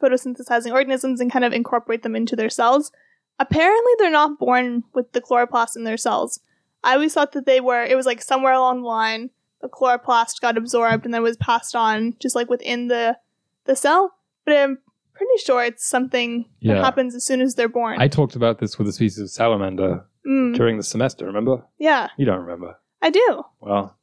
photosynthesizing 0.00 0.72
organisms 0.72 1.20
and 1.20 1.32
kind 1.32 1.44
of 1.44 1.52
incorporate 1.52 2.02
them 2.02 2.14
into 2.14 2.36
their 2.36 2.50
cells. 2.50 2.92
Apparently, 3.38 3.92
they're 3.98 4.10
not 4.10 4.38
born 4.38 4.84
with 4.94 5.12
the 5.12 5.20
chloroplast 5.20 5.76
in 5.76 5.84
their 5.84 5.96
cells. 5.96 6.40
I 6.84 6.94
always 6.94 7.14
thought 7.14 7.32
that 7.32 7.46
they 7.46 7.60
were. 7.60 7.82
It 7.82 7.96
was 7.96 8.06
like 8.06 8.22
somewhere 8.22 8.52
along 8.52 8.82
the 8.82 8.88
line, 8.88 9.30
the 9.60 9.68
chloroplast 9.68 10.40
got 10.40 10.56
absorbed 10.56 11.04
and 11.04 11.12
then 11.12 11.22
was 11.22 11.36
passed 11.36 11.74
on, 11.74 12.14
just 12.20 12.36
like 12.36 12.48
within 12.48 12.88
the 12.88 13.18
the 13.64 13.74
cell. 13.74 14.14
But 14.44 14.56
I'm 14.56 14.78
pretty 15.16 15.38
sure 15.44 15.64
it's 15.64 15.86
something 15.88 16.42
that 16.62 16.76
Yeah. 16.76 16.84
happens 16.84 17.14
as 17.14 17.24
soon 17.24 17.40
as 17.40 17.54
they're 17.54 17.68
born. 17.68 18.00
I 18.00 18.08
talked 18.08 18.36
about 18.36 18.58
this 18.58 18.78
with 18.78 18.88
a 18.88 18.92
species 18.92 19.18
of 19.18 19.30
salamander 19.30 20.04
Mm, 20.26 20.56
during 20.56 20.76
the 20.76 20.82
semester. 20.82 21.24
Remember? 21.26 21.64
yeah, 21.78 22.08
You 22.18 22.26
don't 22.26 22.40
remember? 22.40 22.78
I 23.00 23.10
do. 23.10 23.42
Well, 23.60 23.96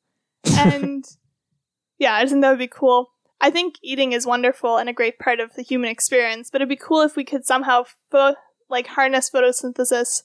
and 0.58 1.04
yeah, 1.99 2.13
I 2.15 2.21
just 2.21 2.32
think 2.32 2.41
that 2.43 2.49
would 2.49 2.60
be 2.60 2.67
cool. 2.67 3.12
I 3.41 3.49
think 3.49 3.76
eating 3.84 4.13
is 4.13 4.26
wonderful 4.26 4.78
and 4.78 4.88
a 4.88 4.93
great 4.93 5.19
part 5.19 5.39
of 5.41 5.54
the 5.56 5.63
human 5.63 5.89
experience, 5.89 6.49
but 6.49 6.62
it'd 6.62 6.69
be 6.69 6.78
cool 6.78 7.02
if 7.02 7.15
we 7.17 7.26
could 7.26 7.45
somehow 7.45 7.84
pho- 8.10 8.36
like 8.69 8.88
harness 8.88 9.30
photosynthesis, 9.30 10.21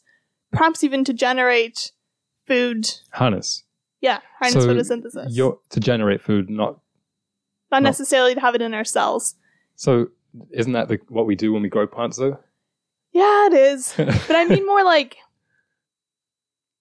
perhaps 0.52 0.84
even 0.84 1.02
to 1.04 1.12
generate 1.12 1.90
food. 2.46 2.88
harness. 3.14 3.64
Yeah, 4.00 4.20
harness 4.40 4.62
So 4.62 4.68
photosynthesis. 4.70 5.26
You're 5.30 5.58
to 5.70 5.80
generate 5.80 6.20
food, 6.22 6.48
not 6.48 6.78
Not 7.72 7.82
no. 7.82 7.88
necessarily 7.88 8.34
to 8.34 8.40
have 8.40 8.54
it 8.54 8.62
in 8.62 8.72
our 8.74 8.84
cells. 8.84 9.34
so. 9.74 10.08
Isn't 10.52 10.72
that 10.72 10.88
the, 10.88 10.98
what 11.08 11.26
we 11.26 11.34
do 11.34 11.52
when 11.52 11.62
we 11.62 11.68
grow 11.68 11.86
plants, 11.86 12.16
though? 12.18 12.38
Yeah, 13.12 13.46
it 13.46 13.54
is. 13.54 13.94
but 13.96 14.36
I 14.36 14.44
mean 14.46 14.66
more 14.66 14.84
like 14.84 15.16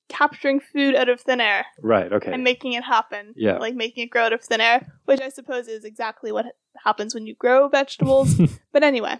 capturing 0.09 0.59
food 0.59 0.95
out 0.95 1.09
of 1.09 1.19
thin 1.19 1.41
air 1.41 1.65
right. 1.81 2.11
Okay. 2.13 2.31
and 2.31 2.43
making 2.43 2.73
it 2.73 2.83
happen. 2.83 3.33
Yeah. 3.35 3.57
Like 3.57 3.75
making 3.75 4.03
it 4.03 4.09
grow 4.09 4.23
out 4.23 4.33
of 4.33 4.41
thin 4.41 4.61
air, 4.61 4.93
which 5.05 5.19
I 5.21 5.29
suppose 5.29 5.67
is 5.67 5.83
exactly 5.83 6.31
what 6.31 6.45
happens 6.83 7.13
when 7.13 7.25
you 7.27 7.35
grow 7.35 7.67
vegetables. 7.67 8.35
but 8.71 8.83
anyway, 8.83 9.17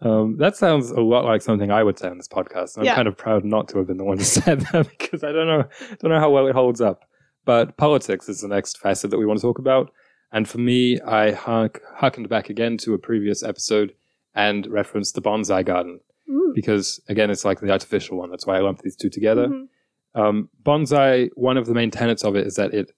Um, 0.00 0.36
that 0.38 0.56
sounds 0.56 0.90
a 0.90 1.00
lot 1.00 1.24
like 1.24 1.42
something 1.42 1.70
I 1.70 1.82
would 1.82 1.98
say 1.98 2.08
on 2.08 2.16
this 2.16 2.28
podcast. 2.28 2.74
and 2.76 2.82
I'm 2.82 2.84
Yeah. 2.86 2.94
kind 2.96 3.08
of 3.08 3.16
proud 3.16 3.44
not 3.44 3.68
to 3.68 3.78
have 3.78 3.86
been 3.86 3.98
the 3.98 4.04
one 4.04 4.18
who 4.18 4.24
said 4.38 4.60
that 4.72 4.88
because 4.98 5.22
I 5.22 5.30
don't 5.32 5.46
know, 5.46 5.64
don't 6.00 6.10
know 6.10 6.20
how 6.20 6.30
well 6.30 6.46
it 6.48 6.54
holds 6.54 6.80
up. 6.80 7.04
But 7.44 7.76
politics 7.76 8.28
is 8.28 8.40
the 8.40 8.48
next 8.48 8.78
facet 8.78 9.10
that 9.10 9.18
we 9.18 9.26
want 9.26 9.38
to 9.40 9.42
talk 9.42 9.58
about. 9.58 9.90
And 10.32 10.48
for 10.48 10.58
me, 10.58 11.00
I 11.00 11.32
hark, 11.32 11.82
harkened 11.96 12.28
back 12.28 12.50
again 12.50 12.76
to 12.78 12.94
a 12.94 12.98
previous 12.98 13.42
episode 13.42 13.94
and 14.34 14.66
referenced 14.66 15.14
the 15.14 15.22
bonsai 15.22 15.64
garden 15.64 16.00
Mm. 16.28 16.54
because, 16.54 17.00
again, 17.08 17.28
it's 17.30 17.44
like 17.44 17.58
the 17.60 17.72
artificial 17.72 18.16
one. 18.18 18.30
That's 18.30 18.46
why 18.46 18.56
I 18.56 18.60
lumped 18.60 18.82
these 18.82 18.94
two 18.94 19.10
together. 19.10 19.48
Mhm. 19.48 19.68
Um, 20.14 20.48
bonsai, 20.62 21.30
one 21.34 21.56
of 21.56 21.66
the 21.66 21.74
main 21.74 21.90
tenets 21.90 22.22
of 22.24 22.36
it 22.36 22.46
is 22.46 22.54
that 22.54 22.72
it 22.72 22.92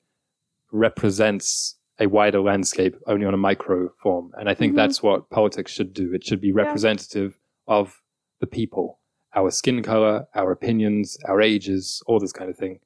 represents 0.70 1.76
a 1.98 2.06
wider 2.06 2.40
landscape 2.40 2.96
only 3.06 3.26
on 3.26 3.34
a 3.34 3.38
micro 3.38 3.90
form. 4.02 4.32
And 4.38 4.48
I 4.48 4.54
think 4.54 4.72
Mhm. 4.72 4.76
that's 4.76 5.02
what 5.02 5.30
politics 5.30 5.70
should 5.72 5.92
do. 5.92 6.12
It 6.14 6.24
should 6.24 6.40
be 6.40 6.52
representative 6.52 7.38
of 7.66 8.02
the 8.40 8.46
people, 8.46 8.98
our 9.34 9.50
skin 9.50 9.82
color, 9.82 10.26
our 10.34 10.50
opinions, 10.52 11.16
our 11.26 11.40
ages, 11.40 12.02
all 12.06 12.18
this 12.18 12.32
kind 12.32 12.50
of 12.50 12.56
thing. 12.56 12.80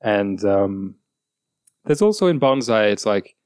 And 0.00 0.44
um, 0.44 0.96
there's 1.84 2.02
also 2.02 2.26
in 2.28 2.38
bonsai, 2.38 2.92
it's 2.92 3.06
like 3.06 3.36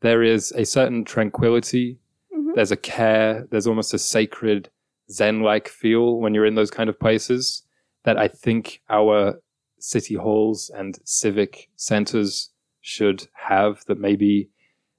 there 0.00 0.22
is 0.22 0.52
a 0.52 0.64
certain 0.64 1.04
tranquility, 1.04 1.98
Mhm. 2.34 2.54
there's 2.54 2.72
a 2.72 2.76
care, 2.76 3.46
there's 3.50 3.66
almost 3.66 3.94
a 3.94 3.98
sacred 3.98 4.70
Zen 5.10 5.40
like 5.42 5.68
feel 5.68 6.18
when 6.18 6.34
you're 6.34 6.46
in 6.46 6.56
those 6.56 6.70
kind 6.70 6.90
of 6.90 6.98
places 6.98 7.62
that 8.04 8.16
I 8.18 8.28
think 8.28 8.82
our 8.90 9.40
city 9.78 10.14
halls 10.14 10.70
and 10.74 10.98
civic 11.04 11.68
centers 11.76 12.50
should 12.80 13.28
have 13.34 13.84
that 13.86 13.98
maybe 14.00 14.50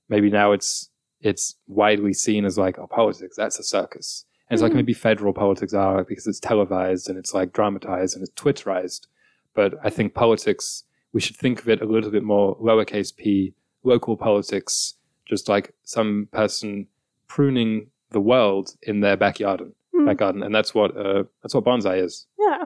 maybe 0.10 0.30
now 0.30 0.52
it's 0.54 0.90
it's 1.22 1.56
widely 1.68 2.14
seen 2.14 2.46
as 2.46 2.58
like 2.58 2.78
oh 2.80 2.88
politics 2.88 3.36
that's 3.36 3.60
a 3.60 3.64
circus 3.64 4.26
and 4.50 4.56
it's 4.56 4.62
like 4.62 4.72
Mhm. 4.72 4.76
maybe 4.76 4.94
federal 4.94 5.34
politics 5.34 5.74
are 5.74 6.04
because 6.04 6.28
it's 6.28 6.40
televised 6.40 7.10
and 7.10 7.18
it's 7.18 7.34
like 7.34 7.52
dramatized 7.54 8.16
and 8.16 8.24
it's 8.24 8.32
twitterized 8.42 9.08
but 9.54 9.74
i 9.84 9.90
think 9.90 10.14
politics 10.14 10.84
we 11.14 11.20
should 11.22 11.36
think 11.38 11.60
of 11.62 11.68
it 11.70 11.82
a 11.82 11.86
little 11.86 12.12
bit 12.12 12.24
more 12.24 12.56
lowercase 12.60 13.16
p 13.16 13.54
local 13.88 14.16
politics 14.18 14.96
just 15.26 15.50
like 15.50 15.74
some 15.84 16.28
person 16.32 16.88
pruning 17.28 17.88
the 18.12 18.20
world 18.22 18.76
in 18.84 19.00
their 19.02 19.18
backyard 19.18 19.62
Hmm. 19.94 20.06
back 20.06 20.18
garden 20.18 20.44
and 20.44 20.54
that's 20.54 20.74
what 20.76 20.92
uh, 20.98 21.24
that's 21.42 21.56
what 21.56 21.64
bonsai 21.66 22.04
is 22.04 22.28
Yeah. 22.38 22.66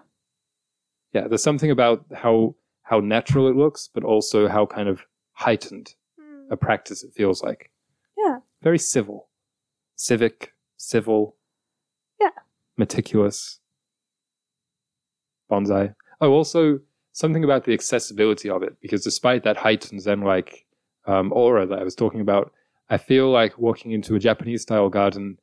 yeah 1.13 1.27
there's 1.27 1.43
something 1.43 1.71
about 1.71 2.03
how 2.23 2.55
how 2.83 2.99
natural 2.99 3.47
it 3.47 3.55
looks 3.55 3.89
but 3.93 4.03
also 4.03 4.47
how 4.47 4.65
kind 4.65 4.89
of 4.89 4.97
heightened 5.33 5.87
Mm. 6.19 6.51
a 6.51 6.57
practice 6.57 7.03
it 7.07 7.13
feels 7.13 7.41
like 7.47 7.71
Yeah. 8.17 8.39
very 8.61 8.79
civil 8.79 9.27
civic, 9.95 10.53
civil, 10.77 11.35
Yeah. 12.19 12.31
meticulous, 12.75 13.59
bonsai. 15.49 15.93
Oh, 16.21 16.31
also 16.31 16.79
something 17.11 17.43
about 17.43 17.65
the 17.65 17.73
accessibility 17.73 18.49
of 18.49 18.63
it, 18.63 18.73
because 18.81 19.03
despite 19.03 19.43
that 19.43 19.57
heightened 19.57 20.01
Zen 20.01 20.21
like 20.21 20.65
um, 21.11 21.31
aura 21.33 21.65
that 21.67 21.79
I 21.79 21.83
was 21.83 21.95
talking 21.95 22.21
about, 22.21 22.51
I 22.89 22.97
feel 22.97 23.29
like 23.31 23.57
walking 23.57 23.91
into 23.91 24.15
a 24.15 24.19
Japanese 24.19 24.61
style 24.63 24.89
garden 24.89 25.37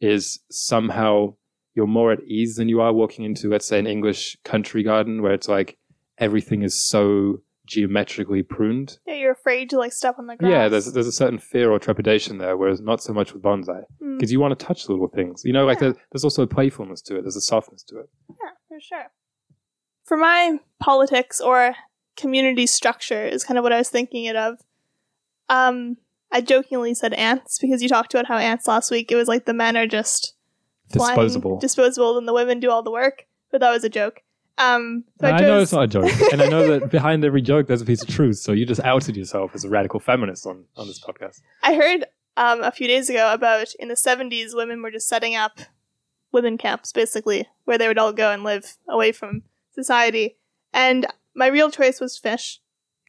is 0.00 0.40
somehow 0.50 1.34
you're 1.74 1.86
more 1.86 2.12
at 2.12 2.22
ease 2.24 2.56
than 2.56 2.68
you 2.68 2.80
are 2.80 2.92
walking 2.92 3.24
into, 3.24 3.48
let's 3.50 3.66
say, 3.66 3.78
an 3.78 3.86
English 3.86 4.36
country 4.44 4.82
garden 4.82 5.22
where 5.22 5.32
it's 5.34 5.48
like 5.48 5.76
everything 6.18 6.62
is 6.62 6.74
so 6.74 7.40
geometrically 7.66 8.42
pruned. 8.42 8.98
Yeah, 9.06 9.14
you're 9.14 9.32
afraid 9.32 9.70
to 9.70 9.78
like 9.78 9.92
step 9.92 10.16
on 10.18 10.26
the 10.26 10.36
grass. 10.36 10.50
Yeah, 10.50 10.68
there's 10.68 10.92
there's 10.92 11.06
a 11.06 11.12
certain 11.12 11.38
fear 11.38 11.70
or 11.70 11.78
trepidation 11.78 12.38
there, 12.38 12.56
whereas 12.56 12.80
not 12.80 13.02
so 13.02 13.12
much 13.12 13.32
with 13.32 13.42
bonsai 13.42 13.82
Mm, 14.02 14.18
because 14.18 14.32
you 14.32 14.40
want 14.40 14.58
to 14.58 14.66
touch 14.66 14.88
little 14.88 15.08
things. 15.08 15.42
You 15.44 15.52
know, 15.52 15.66
like 15.66 15.80
Yeah. 15.80 15.90
there, 15.92 15.96
there's 16.12 16.24
also 16.24 16.42
a 16.42 16.46
playfulness 16.46 17.02
to 17.02 17.16
it. 17.16 17.22
There's 17.22 17.36
a 17.36 17.40
softness 17.40 17.82
to 17.84 17.98
it. 18.00 18.08
yeah, 18.30 18.52
for 18.68 18.80
sure. 18.80 19.06
For 20.04 20.16
my 20.16 20.58
politics 20.80 21.40
or 21.40 21.74
community 22.16 22.66
structure 22.66 23.24
is 23.26 23.44
kind 23.44 23.58
of 23.58 23.62
what 23.62 23.72
I 23.72 23.78
was 23.78 23.90
thinking 23.90 24.24
it 24.24 24.36
of. 24.36 24.58
Um, 25.48 25.96
I 26.30 26.40
jokingly 26.40 26.94
said 26.94 27.14
ants 27.14 27.58
because 27.58 27.82
you 27.82 27.88
talked 27.88 28.12
about 28.14 28.26
how 28.26 28.36
ants 28.36 28.66
last 28.66 28.90
week. 28.90 29.10
It 29.10 29.16
was 29.16 29.28
like 29.28 29.46
the 29.46 29.54
men 29.54 29.76
are 29.76 29.86
just 29.86 30.34
flying- 30.92 31.16
Disposable. 31.16 31.58
disposable, 31.58 32.18
and 32.18 32.28
the 32.28 32.34
women 32.34 32.60
do 32.60 32.70
all 32.70 32.82
the 32.82 32.90
work. 32.90 33.26
But 33.50 33.60
that 33.62 33.70
was 33.70 33.82
a 33.84 33.88
joke. 33.88 34.22
Um, 34.58 35.04
so 35.20 35.28
I, 35.28 35.36
I 35.36 35.38
chose, 35.38 35.46
know 35.46 35.60
it's 35.60 35.72
not 35.72 35.84
a 35.84 35.86
joke, 35.86 36.10
and 36.32 36.42
I 36.42 36.48
know 36.48 36.66
that 36.66 36.90
behind 36.90 37.24
every 37.24 37.40
joke 37.40 37.68
there's 37.68 37.80
a 37.80 37.86
piece 37.86 38.02
of 38.02 38.08
truth. 38.08 38.38
So 38.38 38.52
you 38.52 38.66
just 38.66 38.80
outed 38.80 39.16
yourself 39.16 39.52
as 39.54 39.64
a 39.64 39.70
radical 39.70 40.00
feminist 40.00 40.46
on 40.46 40.64
on 40.76 40.86
this 40.88 41.00
podcast. 41.00 41.40
I 41.62 41.74
heard 41.74 42.04
um, 42.36 42.62
a 42.62 42.70
few 42.72 42.86
days 42.86 43.08
ago 43.08 43.32
about 43.32 43.74
in 43.78 43.88
the 43.88 43.94
70s, 43.94 44.54
women 44.54 44.82
were 44.82 44.90
just 44.90 45.08
setting 45.08 45.34
up 45.34 45.60
women 46.32 46.58
camps, 46.58 46.92
basically, 46.92 47.46
where 47.64 47.78
they 47.78 47.88
would 47.88 47.98
all 47.98 48.12
go 48.12 48.30
and 48.32 48.44
live 48.44 48.76
away 48.88 49.12
from 49.12 49.42
society. 49.72 50.36
And 50.72 51.06
my 51.34 51.46
real 51.46 51.70
choice 51.70 52.00
was 52.00 52.18
fish, 52.18 52.60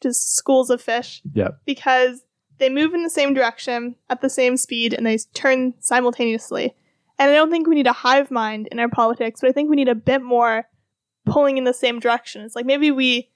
just 0.02 0.36
schools 0.36 0.70
of 0.70 0.82
fish. 0.82 1.22
Yeah. 1.34 1.50
Because 1.66 2.24
they 2.60 2.70
move 2.70 2.94
in 2.94 3.04
the 3.04 3.10
same 3.10 3.34
direction 3.34 3.96
at 4.10 4.22
the 4.22 4.30
same 4.30 4.58
speed 4.58 4.94
and 4.94 5.06
they 5.06 5.18
turn 5.34 5.74
simultaneously. 5.80 6.76
And 7.18 7.30
I 7.30 7.34
don't 7.34 7.52
think 7.52 7.68
we 7.68 7.76
need 7.76 7.88
a 7.88 7.94
hive 7.94 8.32
mind 8.32 8.68
in 8.72 8.80
our 8.80 8.88
politics, 8.88 9.42
but 9.42 9.50
I 9.50 9.54
think 9.54 9.70
we 9.70 9.76
need 9.76 9.90
a 9.90 9.96
bit 9.96 10.22
more 10.22 10.68
pulling 11.26 11.58
in 11.58 11.64
the 11.64 11.74
same 11.74 12.00
direction. 12.00 12.44
It's 12.44 12.56
like 12.56 12.66
maybe 12.66 12.92
we, 12.92 13.30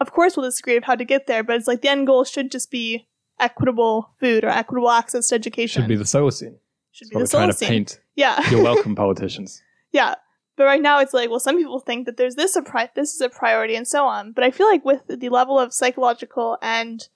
of 0.00 0.12
course, 0.12 0.36
we'll 0.36 0.46
disagree 0.46 0.76
of 0.76 0.84
how 0.84 0.94
to 0.94 1.04
get 1.04 1.26
there, 1.26 1.42
but 1.42 1.56
it's 1.56 1.66
like 1.68 1.82
the 1.82 1.88
end 1.88 2.06
goal 2.06 2.24
should 2.24 2.50
just 2.50 2.70
be 2.70 3.06
equitable 3.40 4.10
food 4.20 4.44
or 4.44 4.48
equitable 4.48 4.90
access 4.90 5.28
to 5.28 5.34
education. 5.34 5.82
Should 5.82 5.88
be 5.88 5.96
the 5.96 6.04
Solacene. 6.04 6.56
Should 6.92 7.08
That's 7.10 7.32
be 7.32 7.38
the 7.38 7.46
to 7.46 7.52
Solacene. 7.52 7.68
paint. 7.68 8.00
Yeah, 8.14 8.40
You're 8.50 8.62
welcome, 8.62 8.94
politicians. 8.94 9.62
yeah. 9.92 10.14
But 10.56 10.64
right 10.64 10.80
now, 10.80 11.00
it's 11.00 11.12
like, 11.12 11.30
well, 11.30 11.40
some 11.40 11.56
people 11.56 11.80
think 11.80 12.06
that 12.06 12.16
there's 12.16 12.36
this 12.36 12.54
a 12.54 12.62
pri- 12.62 12.90
this 12.94 13.12
is 13.12 13.20
a 13.20 13.28
priority, 13.28 13.74
and 13.74 13.88
so 13.88 14.06
on. 14.06 14.30
But 14.30 14.44
I 14.44 14.52
feel 14.52 14.68
like 14.68 14.84
with 14.84 15.02
the 15.08 15.28
level 15.28 15.58
of 15.58 15.74
psychological 15.74 16.58
and 16.62 17.08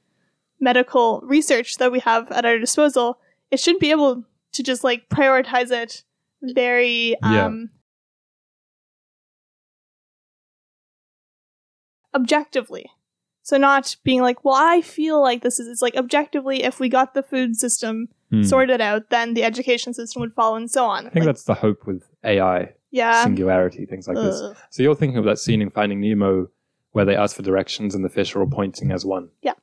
medical 0.60 1.20
research 1.24 1.76
that 1.78 1.92
we 1.92 2.00
have 2.00 2.30
at 2.32 2.44
our 2.44 2.58
disposal, 2.58 3.18
it 3.50 3.60
should 3.60 3.78
be 3.78 3.90
able 3.90 4.24
to 4.52 4.62
just 4.62 4.82
like 4.84 5.08
prioritize 5.08 5.70
it 5.70 6.02
very 6.42 7.16
Yeah. 7.22 7.46
um, 7.46 7.70
objectively. 12.14 12.90
So 13.42 13.56
not 13.56 13.96
being 14.04 14.20
like, 14.20 14.44
well, 14.44 14.56
I 14.56 14.82
feel 14.82 15.22
like 15.22 15.42
this 15.42 15.58
is. 15.58 15.68
It's 15.68 15.80
like 15.82 15.96
objectively, 15.96 16.62
if 16.64 16.80
we 16.80 16.88
got 16.88 17.14
the 17.14 17.22
food 17.22 17.56
system 17.56 18.08
Hmm. 18.30 18.42
sorted 18.42 18.82
out, 18.82 19.08
then 19.08 19.32
the 19.32 19.42
education 19.42 19.94
system 19.94 20.20
would 20.20 20.34
follow, 20.34 20.54
and 20.56 20.70
so 20.70 20.84
on. 20.84 21.06
I 21.06 21.10
think 21.10 21.24
Like, 21.24 21.26
that's 21.26 21.44
the 21.44 21.54
hope 21.54 21.86
with 21.86 22.02
AI, 22.22 22.74
yeah. 22.90 23.24
singularity, 23.24 23.86
things 23.86 24.06
like 24.06 24.18
this. 24.18 24.42
So 24.68 24.82
you're 24.82 24.94
thinking 24.94 25.16
of 25.16 25.24
that 25.24 25.38
scene 25.38 25.62
in 25.62 25.70
Finding 25.70 25.98
Nemo 26.00 26.48
where 26.92 27.06
they 27.06 27.16
ask 27.16 27.34
for 27.36 27.42
directions 27.42 27.94
and 27.94 28.04
the 28.04 28.10
fish 28.10 28.36
are 28.36 28.40
all 28.40 28.46
pointing 28.50 28.90
as 28.92 29.06
one. 29.06 29.30
Yeah. 29.40 29.54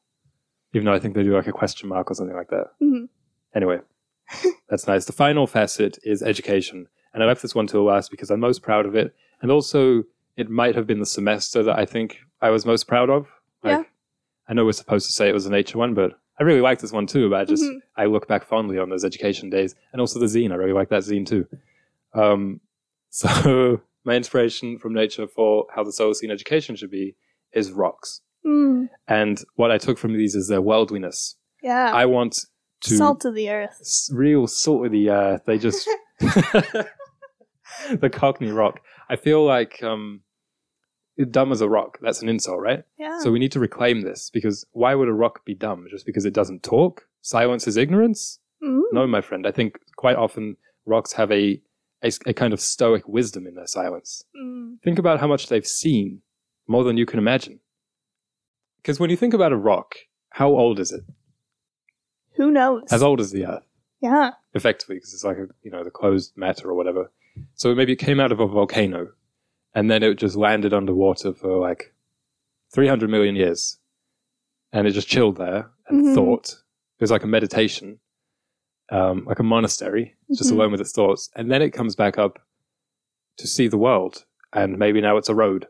Even 0.75 0.85
though 0.85 0.93
I 0.93 0.99
think 0.99 1.15
they 1.15 1.23
do 1.23 1.33
like 1.33 1.47
a 1.47 1.51
question 1.53 1.87
mark 1.89 2.11
or 2.11 2.13
something 2.15 2.35
like 2.35 2.49
that. 2.49 2.67
Mhm. 2.81 3.07
Anyway, 3.55 3.79
that's 4.69 4.87
nice. 4.87 5.05
The 5.05 5.13
final 5.13 5.47
facet 5.47 5.97
is 6.03 6.21
education. 6.21 6.87
And 7.13 7.23
I 7.23 7.25
left 7.27 7.41
this 7.41 7.55
one 7.55 7.65
till 7.65 7.85
last 7.85 8.11
because 8.11 8.29
I'm 8.29 8.41
most 8.41 8.61
proud 8.61 8.85
of 8.85 8.93
it. 8.93 9.15
And 9.41 9.49
also, 9.51 10.03
it 10.35 10.49
might 10.49 10.75
have 10.75 10.85
been 10.85 10.99
the 10.99 11.05
semester 11.05 11.63
that 11.63 11.79
I 11.79 11.85
think 11.85 12.19
I 12.41 12.49
was 12.49 12.65
most 12.65 12.87
proud 12.89 13.09
of. 13.09 13.27
Yeah. 13.63 13.83
I 14.49 14.53
know 14.53 14.65
we're 14.65 14.73
supposed 14.73 15.07
to 15.07 15.13
say 15.13 15.29
it 15.29 15.33
was 15.33 15.45
a 15.45 15.49
nature 15.49 15.77
one, 15.77 15.93
but 15.93 16.19
I 16.37 16.43
really 16.43 16.59
like 16.59 16.79
this 16.79 16.91
one 16.91 17.07
too. 17.07 17.29
But 17.29 17.39
I 17.39 17.45
just, 17.45 17.63
Mhm. 17.63 17.79
I 17.95 18.05
look 18.05 18.27
back 18.27 18.43
fondly 18.43 18.77
on 18.77 18.89
those 18.89 19.05
education 19.05 19.49
days. 19.49 19.75
And 19.93 20.01
also 20.01 20.19
the 20.19 20.25
zine. 20.25 20.51
I 20.51 20.55
really 20.55 20.73
like 20.73 20.89
that 20.89 21.03
zine 21.03 21.25
too. 21.25 21.47
Um, 22.13 22.59
so, 23.09 23.81
my 24.03 24.15
inspiration 24.15 24.77
from 24.77 24.93
nature 24.93 25.25
for 25.27 25.67
how 25.73 25.83
the 25.85 25.91
Solacene 25.91 26.31
education 26.31 26.75
should 26.75 26.91
be 26.91 27.15
is 27.53 27.71
rocks. 27.71 28.19
Mm, 28.45 28.89
And 29.07 29.43
what 29.55 29.71
I 29.71 29.77
took 29.77 29.97
from 29.97 30.13
these 30.13 30.35
is 30.35 30.47
their 30.47 30.61
worldliness. 30.61 31.35
yeah. 31.63 31.91
I 31.93 32.05
want 32.05 32.45
to 32.81 32.95
Salt 32.97 33.25
of 33.25 33.33
the 33.33 33.49
earth. 33.49 33.79
real 34.11 34.45
salt 34.47 34.85
of 34.85 34.91
the 34.91 35.09
earth. 35.09 35.41
They 35.45 35.57
just 35.57 35.87
the 36.19 38.09
Cockney 38.11 38.51
rock. 38.51 38.79
I 39.09 39.15
feel 39.15 39.43
like 39.43 39.81
um, 39.83 40.21
dumb 41.31 41.51
as 41.51 41.61
a 41.61 41.69
rock. 41.69 41.97
That's 42.01 42.21
an 42.21 42.29
insult, 42.29 42.59
right? 42.61 42.83
Yeah. 42.97 43.19
So 43.19 43.31
we 43.31 43.39
need 43.39 43.51
to 43.53 43.59
reclaim 43.59 44.01
this 44.01 44.29
because 44.29 44.65
why 44.71 44.95
would 44.95 45.07
a 45.07 45.13
rock 45.13 45.45
be 45.45 45.53
dumb 45.55 45.85
just 45.89 46.05
because 46.05 46.25
it 46.25 46.33
doesn't 46.33 46.63
talk? 46.63 47.07
Silence 47.21 47.67
is 47.67 47.77
ignorance. 47.77 48.39
Mm, 48.63 48.81
No, 48.91 49.07
my 49.07 49.21
friend. 49.21 49.45
I 49.47 49.51
think 49.51 49.79
quite 49.97 50.15
often 50.17 50.57
rocks 50.85 51.13
have 51.13 51.31
a 51.31 51.61
a 52.03 52.33
kind 52.33 52.53
of 52.53 52.59
stoic 52.61 53.07
wisdom 53.07 53.47
in 53.47 53.55
their 53.55 53.65
silence. 53.65 54.23
mm, 54.39 54.75
Think 54.83 54.99
about 54.99 55.19
how 55.19 55.25
much 55.27 55.47
they've 55.47 55.65
seen, 55.65 56.21
more 56.67 56.83
than 56.83 56.97
you 56.97 57.05
can 57.07 57.17
imagine. 57.17 57.59
Because 58.85 58.99
when 58.99 59.09
you 59.09 59.17
think 59.17 59.33
about 59.33 59.51
a 59.51 59.57
rock, 59.57 59.95
how 60.29 60.49
old 60.49 60.79
is 60.79 60.91
it? 60.91 61.01
Who 62.35 62.51
knows? 62.51 62.83
As 62.91 63.01
old 63.01 63.19
as 63.19 63.31
the 63.31 63.47
Earth. 63.47 63.65
yeah. 63.99 64.33
effectively 64.53 64.97
because 64.97 65.11
it's 65.11 65.23
like 65.23 65.37
a, 65.39 65.47
you 65.63 65.71
know 65.71 65.83
the 65.83 65.89
closed 65.89 66.37
matter 66.37 66.69
or 66.69 66.75
whatever. 66.75 67.11
So 67.55 67.73
maybe 67.73 67.93
it 67.93 67.95
came 67.97 68.19
out 68.19 68.31
of 68.31 68.39
a 68.39 68.45
volcano, 68.45 69.07
and 69.73 69.89
then 69.89 70.03
it 70.03 70.19
just 70.19 70.35
landed 70.35 70.71
underwater 70.71 71.33
for 71.33 71.57
like 71.57 71.95
300 72.75 73.09
million 73.09 73.35
years, 73.35 73.79
and 74.71 74.85
it 74.87 74.91
just 74.91 75.07
chilled 75.07 75.37
there 75.37 75.71
and 75.87 76.05
Mhm. 76.05 76.13
thought. 76.13 76.49
It 76.99 77.01
was 77.01 77.09
like 77.11 77.23
a 77.23 77.27
meditation, 77.27 77.99
um, 78.91 79.25
like 79.25 79.39
a 79.39 79.43
monastery, 79.43 80.15
just 80.31 80.51
Mhm. 80.51 80.57
alone 80.57 80.71
with 80.73 80.81
its 80.81 80.91
thoughts, 80.91 81.31
and 81.35 81.49
then 81.51 81.63
it 81.63 81.71
comes 81.71 81.95
back 81.95 82.19
up 82.19 82.37
to 83.37 83.47
see 83.47 83.67
the 83.67 83.79
world, 83.79 84.25
and 84.53 84.77
maybe 84.77 85.01
now 85.01 85.17
it's 85.17 85.27
a 85.29 85.33
road, 85.35 85.67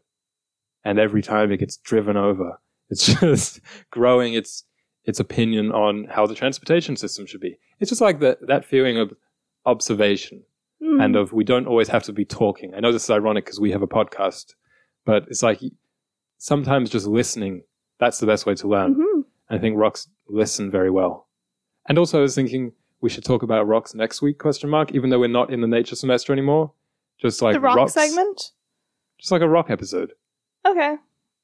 and 0.84 1.00
every 1.00 1.22
time 1.22 1.50
it 1.54 1.58
gets 1.62 1.78
driven 1.78 2.18
over, 2.18 2.60
it's 2.90 3.06
just 3.20 3.60
growing 3.92 4.34
its 4.34 4.64
its 5.06 5.20
opinion 5.20 5.72
on 5.72 6.06
how 6.10 6.26
the 6.26 6.36
transportation 6.36 6.96
system 6.96 7.26
should 7.26 7.42
be. 7.42 7.58
It's 7.80 7.90
just 7.90 8.02
like 8.02 8.20
that 8.22 8.46
that 8.48 8.66
feeling 8.66 8.98
of 8.98 9.14
observation 9.66 10.44
Mm, 10.84 11.02
and 11.04 11.16
of 11.16 11.32
we 11.32 11.46
don't 11.46 11.68
always 11.68 11.88
have 11.88 12.04
to 12.04 12.12
be 12.12 12.26
talking. 12.26 12.74
I 12.76 12.82
know 12.82 12.92
this 12.92 13.06
is 13.06 13.10
ironic 13.10 13.46
because 13.46 13.62
we 13.62 13.72
have 13.72 13.82
a 13.82 13.88
podcast, 13.88 14.56
but 15.06 15.24
it's 15.30 15.42
like 15.42 15.62
sometimes 16.38 16.90
just 16.90 17.08
listening. 17.08 17.64
That's 17.98 18.20
the 18.20 18.26
best 18.28 18.46
way 18.46 18.56
to 18.56 18.68
learn. 18.68 18.96
mhm. 18.96 19.24
I 19.50 19.58
think 19.58 19.78
rocks 19.78 20.10
listen 20.28 20.70
very 20.70 20.92
well. 20.92 21.30
And 21.88 21.98
also, 21.98 22.20
I 22.20 22.22
was 22.22 22.36
thinking 22.36 22.74
we 23.00 23.10
should 23.10 23.24
talk 23.24 23.42
about 23.42 23.68
rocks 23.68 23.96
next 23.96 24.22
week? 24.22 24.38
Question 24.38 24.70
mark. 24.70 24.92
Even 24.94 25.10
though 25.10 25.20
we're 25.20 25.30
not 25.30 25.50
in 25.50 25.62
the 25.62 25.68
nature 25.68 25.96
semester 25.96 26.34
anymore, 26.34 26.74
just 27.22 27.42
like 27.42 27.54
the 27.54 27.62
rock 27.62 27.78
rocks, 27.78 27.94
segment. 27.94 28.52
just 29.18 29.32
like 29.32 29.42
a 29.42 29.48
rock 29.50 29.70
episode. 29.70 30.12
Okay. 30.66 30.98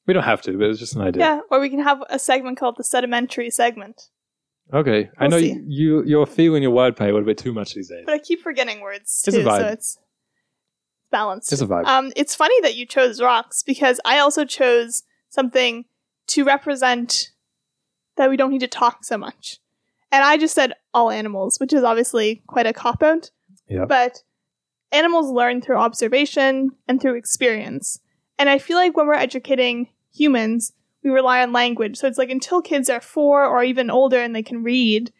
We 0.06 0.14
don't 0.14 0.24
have 0.24 0.42
to, 0.42 0.58
but 0.58 0.68
it's 0.68 0.80
just 0.80 0.96
an 0.96 1.02
idea. 1.02 1.22
Yeah. 1.22 1.40
Or 1.50 1.60
we 1.60 1.68
can 1.70 1.80
have 1.80 2.02
a 2.10 2.18
segment 2.18 2.58
called 2.58 2.76
the 2.76 2.84
sedimentary 2.84 3.50
segment. 3.50 4.08
Okay, 4.72 5.10
I 5.18 5.24
We'll 5.24 5.30
know 5.30 5.38
see. 5.38 5.60
you 5.66 6.02
you're 6.04 6.26
feeling 6.26 6.62
your 6.62 6.72
wordplay 6.72 7.02
a 7.02 7.12
little 7.12 7.24
bit 7.24 7.38
too 7.38 7.52
much 7.52 7.74
these 7.74 7.88
days. 7.88 8.04
But 8.06 8.14
I 8.14 8.18
keep 8.18 8.40
forgetting 8.40 8.80
words 8.80 9.22
It's 9.26 9.36
a 9.36 9.38
too, 9.38 9.44
so 9.44 9.66
it's 9.66 9.98
balanced. 11.10 11.52
It's 11.52 11.62
a 11.62 11.66
vibe. 11.66 11.84
Um, 11.86 12.12
it's 12.16 12.34
funny 12.34 12.58
that 12.62 12.74
you 12.74 12.86
chose 12.86 13.20
rocks 13.20 13.62
because 13.62 14.00
I 14.04 14.18
also 14.18 14.44
chose 14.44 15.02
something 15.28 15.84
to 16.28 16.44
represent 16.44 17.30
that 18.16 18.30
we 18.30 18.36
don't 18.36 18.50
need 18.50 18.60
to 18.60 18.68
talk 18.68 19.04
so 19.04 19.18
much. 19.18 19.58
And 20.10 20.24
I 20.24 20.36
just 20.36 20.54
said 20.54 20.74
all 20.92 21.10
animals, 21.10 21.58
which 21.58 21.72
is 21.72 21.82
obviously 21.84 22.42
quite 22.46 22.66
a 22.66 22.72
cop 22.72 23.02
out. 23.02 23.30
Yeah. 23.68 23.84
But 23.86 24.22
animals 24.90 25.30
learn 25.32 25.60
through 25.60 25.76
observation 25.78 26.70
and 26.88 27.00
through 27.00 27.16
experience. 27.16 27.98
And 28.38 28.48
I 28.48 28.58
feel 28.58 28.76
like 28.76 28.96
when 28.96 29.06
we're 29.06 29.14
educating 29.14 29.88
humans, 30.12 30.72
we 31.02 31.10
rely 31.10 31.42
on 31.42 31.52
language. 31.52 31.96
So 31.96 32.06
it's 32.06 32.18
like 32.18 32.30
until 32.30 32.62
kids 32.62 32.88
are 32.88 33.00
four 33.00 33.44
or 33.44 33.62
even 33.62 33.90
older 33.90 34.20
and 34.20 34.34
they 34.34 34.42
can 34.42 34.62
read, 34.62 35.12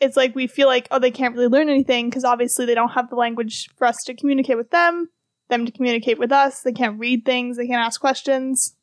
it's 0.00 0.16
like 0.16 0.34
we 0.34 0.46
feel 0.46 0.66
like, 0.66 0.88
oh, 0.90 0.98
they 0.98 1.10
can't 1.10 1.34
really 1.34 1.48
learn 1.48 1.68
anything 1.68 2.10
because 2.10 2.24
obviously 2.24 2.66
they 2.66 2.74
don't 2.74 2.90
have 2.90 3.08
the 3.08 3.16
language 3.16 3.68
for 3.76 3.86
us 3.86 4.02
to 4.04 4.14
communicate 4.14 4.56
with 4.56 4.70
them, 4.70 5.08
them 5.48 5.64
to 5.64 5.72
communicate 5.72 6.18
with 6.18 6.32
us. 6.32 6.62
They 6.62 6.72
can't 6.72 6.98
read 6.98 7.24
things, 7.24 7.56
they 7.56 7.66
can't 7.66 7.84
ask 7.84 8.00
questions. 8.00 8.74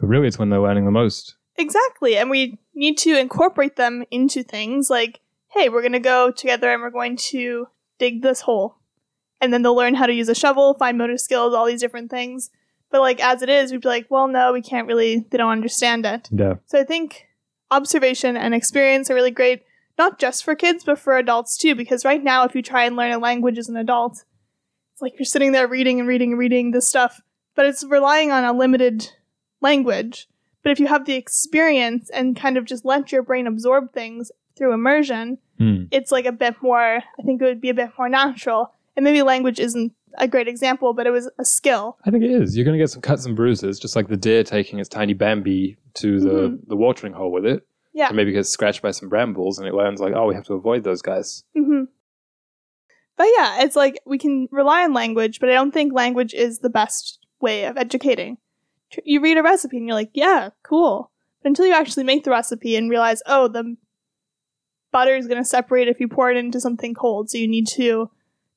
But 0.00 0.08
really, 0.08 0.26
it's 0.26 0.38
when 0.38 0.50
they're 0.50 0.60
learning 0.60 0.84
the 0.84 0.90
most. 0.90 1.36
Exactly. 1.56 2.16
And 2.16 2.30
we 2.30 2.58
need 2.74 2.98
to 2.98 3.16
incorporate 3.16 3.76
them 3.76 4.04
into 4.10 4.42
things 4.42 4.90
like, 4.90 5.20
hey, 5.52 5.68
we're 5.68 5.82
going 5.82 5.92
to 5.92 6.00
go 6.00 6.32
together 6.32 6.72
and 6.72 6.82
we're 6.82 6.90
going 6.90 7.16
to 7.16 7.68
dig 7.98 8.22
this 8.22 8.40
hole. 8.40 8.78
And 9.40 9.52
then 9.52 9.62
they'll 9.62 9.76
learn 9.76 9.94
how 9.94 10.06
to 10.06 10.12
use 10.12 10.28
a 10.28 10.34
shovel, 10.34 10.74
fine 10.74 10.96
motor 10.96 11.18
skills, 11.18 11.54
all 11.54 11.66
these 11.66 11.80
different 11.80 12.10
things. 12.10 12.50
But 12.94 13.00
like 13.00 13.20
as 13.20 13.42
it 13.42 13.48
is, 13.48 13.72
we'd 13.72 13.80
be 13.80 13.88
like, 13.88 14.06
well, 14.08 14.28
no, 14.28 14.52
we 14.52 14.62
can't 14.62 14.86
really, 14.86 15.26
they 15.28 15.36
don't 15.36 15.50
understand 15.50 16.06
it. 16.06 16.28
Yeah. 16.30 16.54
So 16.66 16.78
I 16.78 16.84
think 16.84 17.26
observation 17.72 18.36
and 18.36 18.54
experience 18.54 19.10
are 19.10 19.14
really 19.16 19.32
great, 19.32 19.64
not 19.98 20.20
just 20.20 20.44
for 20.44 20.54
kids, 20.54 20.84
but 20.84 21.00
for 21.00 21.18
adults 21.18 21.56
too. 21.56 21.74
Because 21.74 22.04
right 22.04 22.22
now, 22.22 22.44
if 22.44 22.54
you 22.54 22.62
try 22.62 22.84
and 22.84 22.94
learn 22.94 23.10
a 23.10 23.18
language 23.18 23.58
as 23.58 23.68
an 23.68 23.76
adult, 23.76 24.22
it's 24.92 25.02
like 25.02 25.14
you're 25.18 25.24
sitting 25.24 25.50
there 25.50 25.66
reading 25.66 25.98
and 25.98 26.08
reading 26.08 26.30
and 26.30 26.38
reading 26.38 26.70
this 26.70 26.88
stuff, 26.88 27.20
but 27.56 27.66
it's 27.66 27.82
relying 27.82 28.30
on 28.30 28.44
a 28.44 28.52
limited 28.52 29.10
language. 29.60 30.28
But 30.62 30.70
if 30.70 30.78
you 30.78 30.86
have 30.86 31.04
the 31.04 31.14
experience 31.16 32.10
and 32.10 32.36
kind 32.36 32.56
of 32.56 32.64
just 32.64 32.84
let 32.84 33.10
your 33.10 33.24
brain 33.24 33.48
absorb 33.48 33.92
things 33.92 34.30
through 34.56 34.72
immersion, 34.72 35.38
Hmm. 35.58 35.86
it's 35.90 36.12
like 36.12 36.26
a 36.26 36.32
bit 36.32 36.54
more, 36.62 37.02
I 37.18 37.22
think 37.24 37.42
it 37.42 37.44
would 37.44 37.60
be 37.60 37.70
a 37.70 37.74
bit 37.74 37.90
more 37.98 38.08
natural. 38.08 38.72
And 38.96 39.02
maybe 39.02 39.20
language 39.22 39.58
isn't 39.58 39.92
a 40.18 40.28
great 40.28 40.48
example, 40.48 40.92
but 40.94 41.06
it 41.06 41.10
was 41.10 41.30
a 41.38 41.44
skill. 41.44 41.98
I 42.04 42.10
think 42.10 42.24
it 42.24 42.30
is. 42.30 42.56
You're 42.56 42.64
going 42.64 42.78
to 42.78 42.82
get 42.82 42.90
some 42.90 43.02
cuts 43.02 43.26
and 43.26 43.34
bruises, 43.36 43.78
just 43.78 43.96
like 43.96 44.08
the 44.08 44.16
deer 44.16 44.42
taking 44.44 44.78
its 44.78 44.88
tiny 44.88 45.12
Bambi 45.14 45.76
to 45.94 46.20
the, 46.20 46.48
Mhm. 46.50 46.68
the 46.68 46.76
watering 46.76 47.12
hole 47.12 47.30
with 47.32 47.44
it. 47.46 47.66
Yeah. 47.92 48.08
And 48.08 48.16
maybe 48.16 48.32
gets 48.32 48.48
scratched 48.48 48.82
by 48.82 48.90
some 48.90 49.08
brambles 49.08 49.58
and 49.58 49.68
it 49.68 49.74
learns, 49.74 50.00
like, 50.00 50.14
oh, 50.14 50.26
we 50.26 50.34
have 50.34 50.44
to 50.46 50.54
avoid 50.54 50.82
those 50.84 51.00
guys. 51.02 51.44
hmm 51.54 51.84
But 53.16 53.28
yeah, 53.36 53.62
it's 53.62 53.76
like 53.76 54.00
we 54.04 54.18
can 54.18 54.48
rely 54.50 54.82
on 54.82 54.92
language, 54.92 55.38
but 55.38 55.48
I 55.48 55.54
don't 55.54 55.72
think 55.72 55.92
language 55.92 56.34
is 56.34 56.58
the 56.58 56.70
best 56.70 57.18
way 57.40 57.64
of 57.66 57.76
educating. 57.76 58.38
You 59.04 59.20
read 59.20 59.38
a 59.38 59.42
recipe 59.42 59.76
and 59.76 59.86
you're 59.86 59.94
like, 59.94 60.10
yeah, 60.14 60.50
cool. 60.64 61.10
But 61.42 61.48
until 61.50 61.66
you 61.66 61.72
actually 61.74 62.04
make 62.04 62.24
the 62.24 62.30
recipe 62.30 62.74
and 62.76 62.90
realize, 62.90 63.22
oh, 63.26 63.46
the 63.48 63.76
butter 64.92 65.14
is 65.16 65.26
going 65.28 65.42
to 65.42 65.48
separate 65.48 65.88
if 65.88 66.00
you 66.00 66.08
pour 66.08 66.30
it 66.30 66.36
into 66.36 66.60
something 66.60 66.94
cold, 66.94 67.30
so 67.30 67.38
you 67.38 67.46
need 67.48 67.66
to 67.68 68.10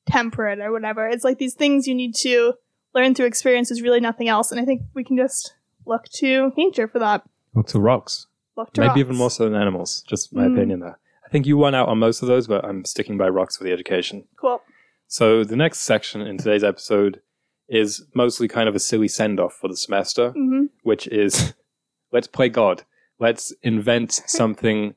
temper 0.08 0.48
it 0.48 0.58
or 0.60 0.72
whatever. 0.72 1.06
It's 1.08 1.24
like 1.24 1.38
these 1.38 1.54
things 1.54 1.86
you 1.86 1.94
need 1.94 2.14
to 2.16 2.54
learn 2.94 3.14
through 3.14 3.26
experience 3.26 3.70
is 3.70 3.82
really 3.82 4.00
nothing 4.00 4.28
else. 4.28 4.50
And 4.50 4.60
I 4.60 4.64
think 4.64 4.82
we 4.94 5.04
can 5.04 5.16
just 5.16 5.54
look 5.86 6.04
to 6.14 6.52
nature 6.56 6.88
for 6.88 6.98
that. 6.98 7.22
Look 7.54 7.66
to 7.68 7.80
rocks. 7.80 8.26
Look 8.56 8.72
to 8.74 8.80
Maybe 8.80 9.00
even 9.00 9.16
more 9.16 9.30
so 9.30 9.44
than 9.44 9.54
animals. 9.54 10.02
Just 10.08 10.32
my 10.34 10.44
Mm. 10.46 10.52
opinion 10.52 10.80
there. 10.80 10.98
I 11.24 11.28
think 11.30 11.46
you 11.46 11.56
won 11.58 11.74
out 11.74 11.88
on 11.88 11.98
most 11.98 12.22
of 12.22 12.28
those, 12.28 12.46
but 12.46 12.64
I'm 12.64 12.84
sticking 12.84 13.18
by 13.18 13.28
rocks 13.28 13.56
for 13.56 13.64
the 13.64 13.72
education. 13.72 14.24
Cool. 14.36 14.62
So 15.06 15.44
the 15.44 15.56
next 15.56 15.80
section 15.80 16.20
in 16.22 16.38
today's 16.38 16.64
episode 16.64 17.20
is 17.68 18.04
mostly 18.14 18.48
kind 18.48 18.68
of 18.68 18.74
a 18.74 18.78
silly 18.78 19.08
send 19.08 19.38
off 19.38 19.54
for 19.54 19.68
the 19.68 19.76
semester, 19.76 20.30
hmm 20.30 20.66
which 20.82 21.06
is 21.08 21.54
let's 22.12 22.26
play 22.26 22.48
God. 22.48 22.82
Let's 23.18 23.52
invent 23.62 24.12
something 24.26 24.94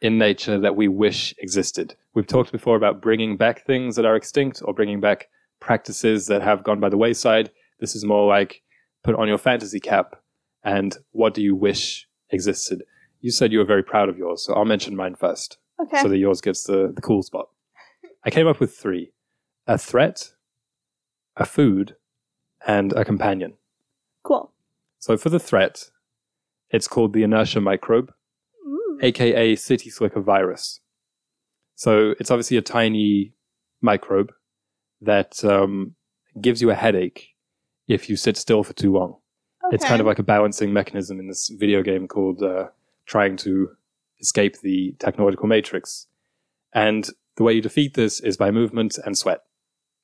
in 0.00 0.18
nature 0.18 0.58
that 0.58 0.76
we 0.76 0.88
wish 0.88 1.34
existed. 1.38 1.94
We've 2.16 2.26
talked 2.26 2.50
before 2.50 2.76
about 2.76 3.02
bringing 3.02 3.36
back 3.36 3.66
things 3.66 3.94
that 3.96 4.06
are 4.06 4.16
extinct 4.16 4.62
or 4.64 4.72
bringing 4.72 5.00
back 5.00 5.28
practices 5.60 6.28
that 6.28 6.40
have 6.40 6.64
gone 6.64 6.80
by 6.80 6.88
the 6.88 6.96
wayside. 6.96 7.50
This 7.78 7.94
is 7.94 8.06
more 8.06 8.26
like 8.26 8.62
put 9.04 9.14
on 9.16 9.28
your 9.28 9.36
fantasy 9.36 9.80
cap 9.80 10.16
and 10.64 10.96
what 11.10 11.34
do 11.34 11.42
you 11.42 11.54
wish 11.54 12.08
existed? 12.30 12.82
You 13.20 13.30
said 13.30 13.52
you 13.52 13.58
were 13.58 13.66
very 13.66 13.82
proud 13.82 14.08
of 14.08 14.16
yours, 14.16 14.42
so 14.42 14.54
I'll 14.54 14.64
mention 14.64 14.96
mine 14.96 15.14
first 15.14 15.58
Okay. 15.78 16.00
so 16.00 16.08
that 16.08 16.16
yours 16.16 16.40
gets 16.40 16.64
the, 16.64 16.90
the 16.96 17.02
cool 17.02 17.22
spot. 17.22 17.50
I 18.24 18.30
came 18.30 18.46
up 18.46 18.60
with 18.60 18.74
three 18.74 19.12
a 19.66 19.76
threat, 19.76 20.30
a 21.36 21.44
food, 21.44 21.96
and 22.66 22.94
a 22.94 23.04
companion. 23.04 23.58
cool. 24.22 24.52
So 25.00 25.18
for 25.18 25.28
the 25.28 25.38
threat, 25.38 25.90
it's 26.70 26.88
called 26.88 27.12
the 27.12 27.22
inertia 27.24 27.60
microbe, 27.60 28.10
Mm. 28.66 29.02
aka 29.04 29.54
city 29.56 29.90
slicker 29.90 30.20
virus. 30.22 30.80
So 31.76 32.14
it's 32.18 32.30
obviously 32.30 32.56
a 32.56 32.62
tiny 32.62 33.32
microbe 33.82 34.32
that 35.02 35.44
um, 35.44 35.94
gives 36.40 36.60
you 36.60 36.70
a 36.70 36.74
headache 36.74 37.34
if 37.86 38.08
you 38.10 38.16
sit 38.16 38.36
still 38.36 38.64
for 38.64 38.72
too 38.72 38.92
long. 38.92 39.16
It's 39.72 39.84
kind 39.84 40.00
of 40.00 40.06
like 40.06 40.18
a 40.18 40.22
balancing 40.22 40.72
mechanism 40.72 41.18
in 41.18 41.26
this 41.28 41.48
video 41.48 41.82
game 41.82 42.06
called 42.08 42.42
uh, 42.42 42.68
trying 43.06 43.36
to 43.38 43.70
escape 44.20 44.60
the 44.60 44.94
technological 44.98 45.48
matrix. 45.48 46.06
And 46.72 47.08
the 47.36 47.42
way 47.42 47.52
you 47.52 47.60
defeat 47.60 47.94
this 47.94 48.20
is 48.20 48.36
by 48.36 48.50
movement 48.50 48.96
and 49.04 49.16
sweat. 49.18 49.40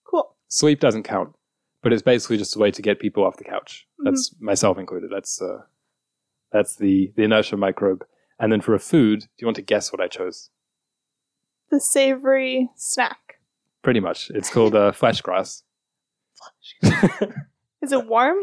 cool. 0.04 0.34
Sleep 0.48 0.80
doesn't 0.80 1.04
count, 1.04 1.34
but 1.82 1.92
it's 1.92 2.02
basically 2.02 2.38
just 2.38 2.56
a 2.56 2.58
way 2.58 2.70
to 2.72 2.82
get 2.82 2.98
people 3.00 3.24
off 3.24 3.36
the 3.36 3.44
couch. 3.44 3.86
Mhm. 4.00 4.04
That's 4.06 4.34
myself 4.40 4.78
included. 4.78 5.10
That's 5.10 5.40
uh, 5.40 5.62
that's 6.50 6.76
the 6.76 7.12
the 7.16 7.22
inertia 7.22 7.56
microbe. 7.56 8.04
And 8.40 8.50
then 8.52 8.60
for 8.60 8.74
a 8.74 8.80
food, 8.80 9.20
do 9.20 9.26
you 9.38 9.46
want 9.46 9.56
to 9.56 9.62
guess 9.62 9.92
what 9.92 10.00
I 10.00 10.08
chose? 10.08 10.50
The 11.72 11.80
savory 11.80 12.68
snack. 12.76 13.38
Pretty 13.82 13.98
much, 13.98 14.30
it's 14.34 14.50
called 14.50 14.74
uh, 14.76 14.92
flesh 14.92 15.20
grass. 15.22 15.62
Is 17.82 17.90
it 17.92 18.06
warm? 18.06 18.36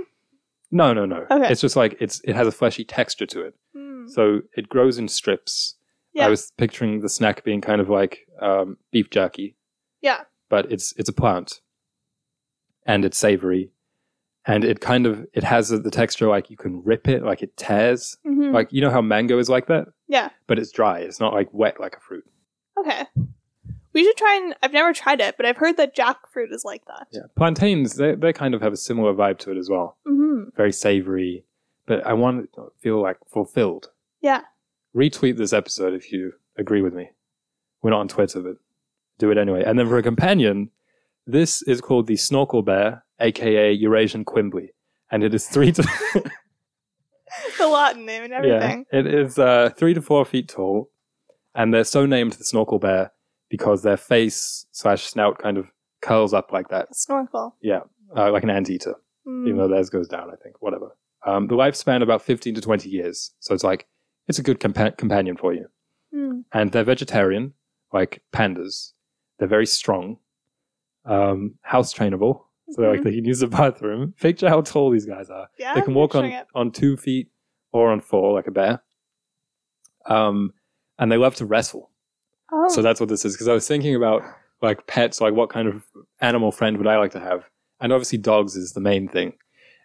no, 0.72 0.94
no, 0.94 1.06
no. 1.06 1.26
Okay. 1.32 1.52
It's 1.52 1.62
just 1.62 1.76
like 1.76 1.96
it's 2.00 2.22
it 2.26 2.36
has 2.36 2.48
a 2.48 2.52
fleshy 2.52 2.84
texture 2.84 3.26
to 3.28 3.42
it. 3.42 3.54
Mm. 3.78 4.10
So 4.10 4.42
it 4.58 4.68
grows 4.68 4.98
in 4.98 5.08
strips. 5.08 5.76
Yeah. 6.14 6.26
I 6.26 6.30
was 6.30 6.52
picturing 6.58 7.02
the 7.02 7.08
snack 7.10 7.44
being 7.44 7.62
kind 7.62 7.80
of 7.80 7.88
like 7.90 8.20
um, 8.42 8.78
beef 8.92 9.10
jerky, 9.12 9.56
Yeah. 10.02 10.22
but 10.50 10.72
it's 10.72 10.92
it's 10.98 11.08
a 11.10 11.14
plant, 11.14 11.62
and 12.88 13.06
it's 13.06 13.18
savory, 13.18 13.72
and 14.46 14.64
it 14.66 14.80
kind 14.82 15.06
of 15.06 15.26
it 15.34 15.44
has 15.44 15.70
the 15.70 15.92
texture 15.92 16.28
like 16.28 16.50
you 16.50 16.58
can 16.58 16.82
rip 16.84 17.08
it, 17.08 17.24
like 17.24 17.44
it 17.44 17.56
tears, 17.58 18.18
Mhm. 18.26 18.54
like 18.54 18.74
you 18.74 18.82
know 18.82 18.90
how 18.90 19.02
mango 19.02 19.38
is 19.38 19.50
like 19.50 19.68
that, 19.68 19.88
yeah. 20.08 20.30
but 20.48 20.58
it's 20.58 20.72
dry. 20.72 21.00
It's 21.00 21.20
not 21.20 21.34
like 21.34 21.50
wet 21.54 21.80
like 21.80 21.96
a 21.96 22.00
fruit. 22.00 22.24
Okay. 22.80 23.06
We 23.94 24.04
should 24.04 24.18
try 24.18 24.36
and 24.42 24.56
I've 24.62 24.72
never 24.74 24.94
tried 24.94 25.20
it, 25.20 25.36
but 25.36 25.46
I've 25.46 25.58
heard 25.58 25.78
that 25.78 25.96
jackfruit 25.96 26.52
is 26.54 26.64
like 26.64 26.86
that. 26.86 27.08
Yeah, 27.12 27.22
plantains 27.36 27.96
they 27.96 28.14
they 28.16 28.32
kind 28.34 28.54
of 28.54 28.62
have 28.62 28.72
a 28.74 28.78
similar 28.78 29.14
vibe 29.14 29.40
to 29.40 29.52
it 29.52 29.58
as 29.58 29.70
well, 29.70 29.98
Mm-hmm. 30.08 30.50
very 30.56 30.72
savory, 30.72 31.44
but 31.88 32.06
I 32.06 32.14
want 32.14 32.54
to 32.56 32.72
feel 32.80 33.02
like 33.02 33.18
fulfilled. 33.28 33.90
Yeah. 34.22 34.42
Retweet 34.96 35.38
this 35.38 35.54
episode 35.54 35.94
if 35.94 36.12
you 36.12 36.34
agree 36.58 36.82
with 36.82 36.94
me. 36.94 37.10
We're 37.82 37.90
not 37.92 38.00
on 38.02 38.08
Twitter, 38.08 38.42
but 38.42 38.58
do 39.18 39.32
it 39.32 39.38
anyway. 39.38 39.64
And 39.66 39.78
then 39.80 39.88
for 39.88 39.98
a 39.98 40.04
companion, 40.04 40.70
this 41.26 41.62
is 41.64 41.82
called 41.82 42.08
the 42.08 42.16
snorkel 42.18 42.62
bear, 42.62 43.04
aka 43.20 43.72
Eurasian 43.74 44.24
Quimbley, 44.24 44.70
and 45.12 45.24
it 45.24 45.34
is 45.34 45.48
three 45.48 45.72
to 45.72 45.84
The 47.58 47.68
Latin 47.68 48.06
name 48.06 48.24
and 48.24 48.34
everything. 48.40 48.86
yeah, 48.92 49.00
it 49.00 49.08
is 49.08 49.38
uh, 49.40 49.70
three 49.76 49.94
to 49.94 50.02
four 50.02 50.26
feet 50.26 50.48
tall, 50.48 50.90
and 51.56 51.74
they're 51.74 51.84
so 51.84 52.06
named 52.06 52.34
the 52.34 52.44
snorkel 52.44 52.80
bear 52.80 53.12
because 53.50 53.82
their 53.84 53.98
face 53.98 54.66
slash 54.72 55.04
snout 55.04 55.40
kind 55.40 55.58
of 55.58 55.68
curls 56.02 56.34
up 56.34 56.52
like 56.52 56.70
that, 56.70 56.96
Snorkel. 56.96 57.56
uh, 58.16 58.32
like 58.32 58.44
an 58.44 58.50
anteater. 58.50 58.96
Mm. 59.28 59.46
Even 59.48 59.58
though 59.58 59.68
theirs 59.68 59.90
goes 59.90 60.08
down, 60.08 60.30
I 60.32 60.36
think. 60.42 60.62
Whatever. 60.62 60.96
Um, 61.26 61.48
the 61.48 61.56
lifespan 61.56 62.02
about 62.02 62.22
fifteen 62.22 62.56
to 62.56 62.62
twenty 62.62 62.90
years, 62.90 63.32
so 63.40 63.54
it's 63.54 63.64
like 63.64 63.88
it's 64.28 64.40
a 64.40 64.44
good 64.44 64.60
compa- 64.60 64.98
companion 64.98 65.36
for 65.38 65.54
you. 65.54 65.66
Mm. 66.16 66.44
and 66.54 66.72
they're 66.72 66.84
vegetarian, 66.84 67.54
like 67.94 68.24
pandas. 68.34 68.94
They're 69.38 69.48
very 69.48 69.68
strong, 69.68 70.18
um, 71.06 71.56
house 71.62 71.94
trainable, 71.94 72.46
so 72.72 72.82
like 72.84 73.02
Mhm. 73.02 73.04
they 73.04 73.16
can 73.16 73.26
use 73.26 73.40
the 73.42 73.48
bathroom. 73.48 74.14
Picture 74.20 74.50
how 74.50 74.62
tall 74.62 74.90
these 74.92 75.06
guys 75.06 75.30
are. 75.30 75.48
Yeah. 75.60 75.76
they 75.76 75.82
can 75.82 75.94
walk 75.94 76.16
on 76.16 76.26
it. 76.26 76.48
on 76.56 76.72
two 76.72 76.98
feet 76.98 77.30
or 77.72 77.92
on 77.92 78.00
four, 78.02 78.34
like 78.34 78.48
a 78.48 78.52
bear. 78.52 78.82
Um, 80.06 80.54
and 81.00 81.12
they 81.12 81.18
love 81.18 81.34
to 81.36 81.46
wrestle. 81.46 81.90
Oh. 82.52 82.68
So 82.70 82.82
that's 82.84 83.00
what 83.00 83.10
this 83.10 83.26
is. 83.26 83.34
Because 83.34 83.48
I 83.48 83.54
was 83.54 83.68
thinking 83.68 83.96
about 83.96 84.22
like 84.62 84.86
pets, 84.86 85.20
like 85.22 85.34
what 85.34 85.50
kind 85.50 85.68
of 85.68 85.84
animal 86.22 86.52
friend 86.52 86.78
would 86.78 86.88
I 86.88 86.98
like 86.98 87.12
to 87.14 87.20
have? 87.20 87.50
And 87.80 87.92
obviously, 87.94 88.18
dogs 88.20 88.56
is 88.56 88.74
the 88.74 88.82
main 88.82 89.08
thing. 89.08 89.34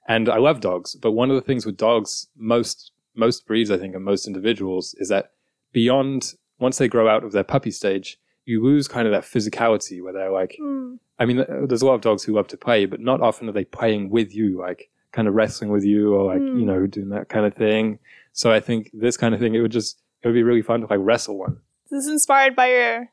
And 0.07 0.29
I 0.29 0.37
love 0.37 0.61
dogs, 0.61 0.95
but 0.97 1.13
one 1.13 1.31
of 1.31 1.37
the 1.37 1.41
things 1.43 1.65
with 1.65 1.77
dogs, 1.79 2.27
most 2.37 2.91
most 3.17 3.47
breeds, 3.47 3.71
I 3.71 3.79
think, 3.79 3.95
and 3.95 4.05
most 4.05 4.27
individuals, 4.27 4.95
is 4.99 5.09
that 5.09 5.31
beyond 5.73 6.35
once 6.59 6.79
they 6.79 6.89
grow 6.89 7.09
out 7.09 7.25
of 7.25 7.33
their 7.33 7.45
puppy 7.45 7.71
stage, 7.71 8.19
you 8.45 8.63
lose 8.63 8.89
kind 8.89 9.07
of 9.07 9.13
that 9.13 9.23
physicality 9.23 10.03
where 10.03 10.13
they're 10.13 10.31
like, 10.33 10.57
Mm. 10.61 10.99
I 11.19 11.27
mean, 11.27 11.45
there's 11.69 11.83
a 11.83 11.87
lot 11.87 11.95
of 11.95 12.01
dogs 12.01 12.25
who 12.25 12.33
love 12.35 12.49
to 12.49 12.57
play, 12.57 12.87
but 12.87 12.99
not 13.01 13.21
often 13.21 13.49
are 13.49 13.53
they 13.53 13.65
playing 13.65 14.11
with 14.11 14.35
you, 14.35 14.59
like 14.59 14.91
kind 15.13 15.29
of 15.29 15.35
wrestling 15.35 15.71
with 15.71 15.85
you 15.85 16.13
or 16.13 16.25
like, 16.27 16.41
Mm. 16.43 16.59
you 16.59 16.67
know, 16.67 16.87
doing 16.89 17.11
that 17.11 17.29
kind 17.29 17.47
of 17.47 17.55
thing. 17.55 18.01
So 18.33 18.51
I 18.53 18.59
think 18.59 18.91
this 18.93 19.17
kind 19.17 19.33
of 19.33 19.39
thing, 19.41 19.55
it 19.55 19.61
would 19.61 19.71
just, 19.71 20.03
it 20.25 20.29
would 20.29 20.35
be 20.35 20.43
really 20.43 20.63
fun 20.63 20.81
to 20.81 20.87
like 20.89 20.99
wrestle 21.03 21.39
one. 21.39 21.59
This 21.91 22.05
is 22.07 22.11
inspired 22.11 22.57
by 22.57 22.71
your 22.71 23.09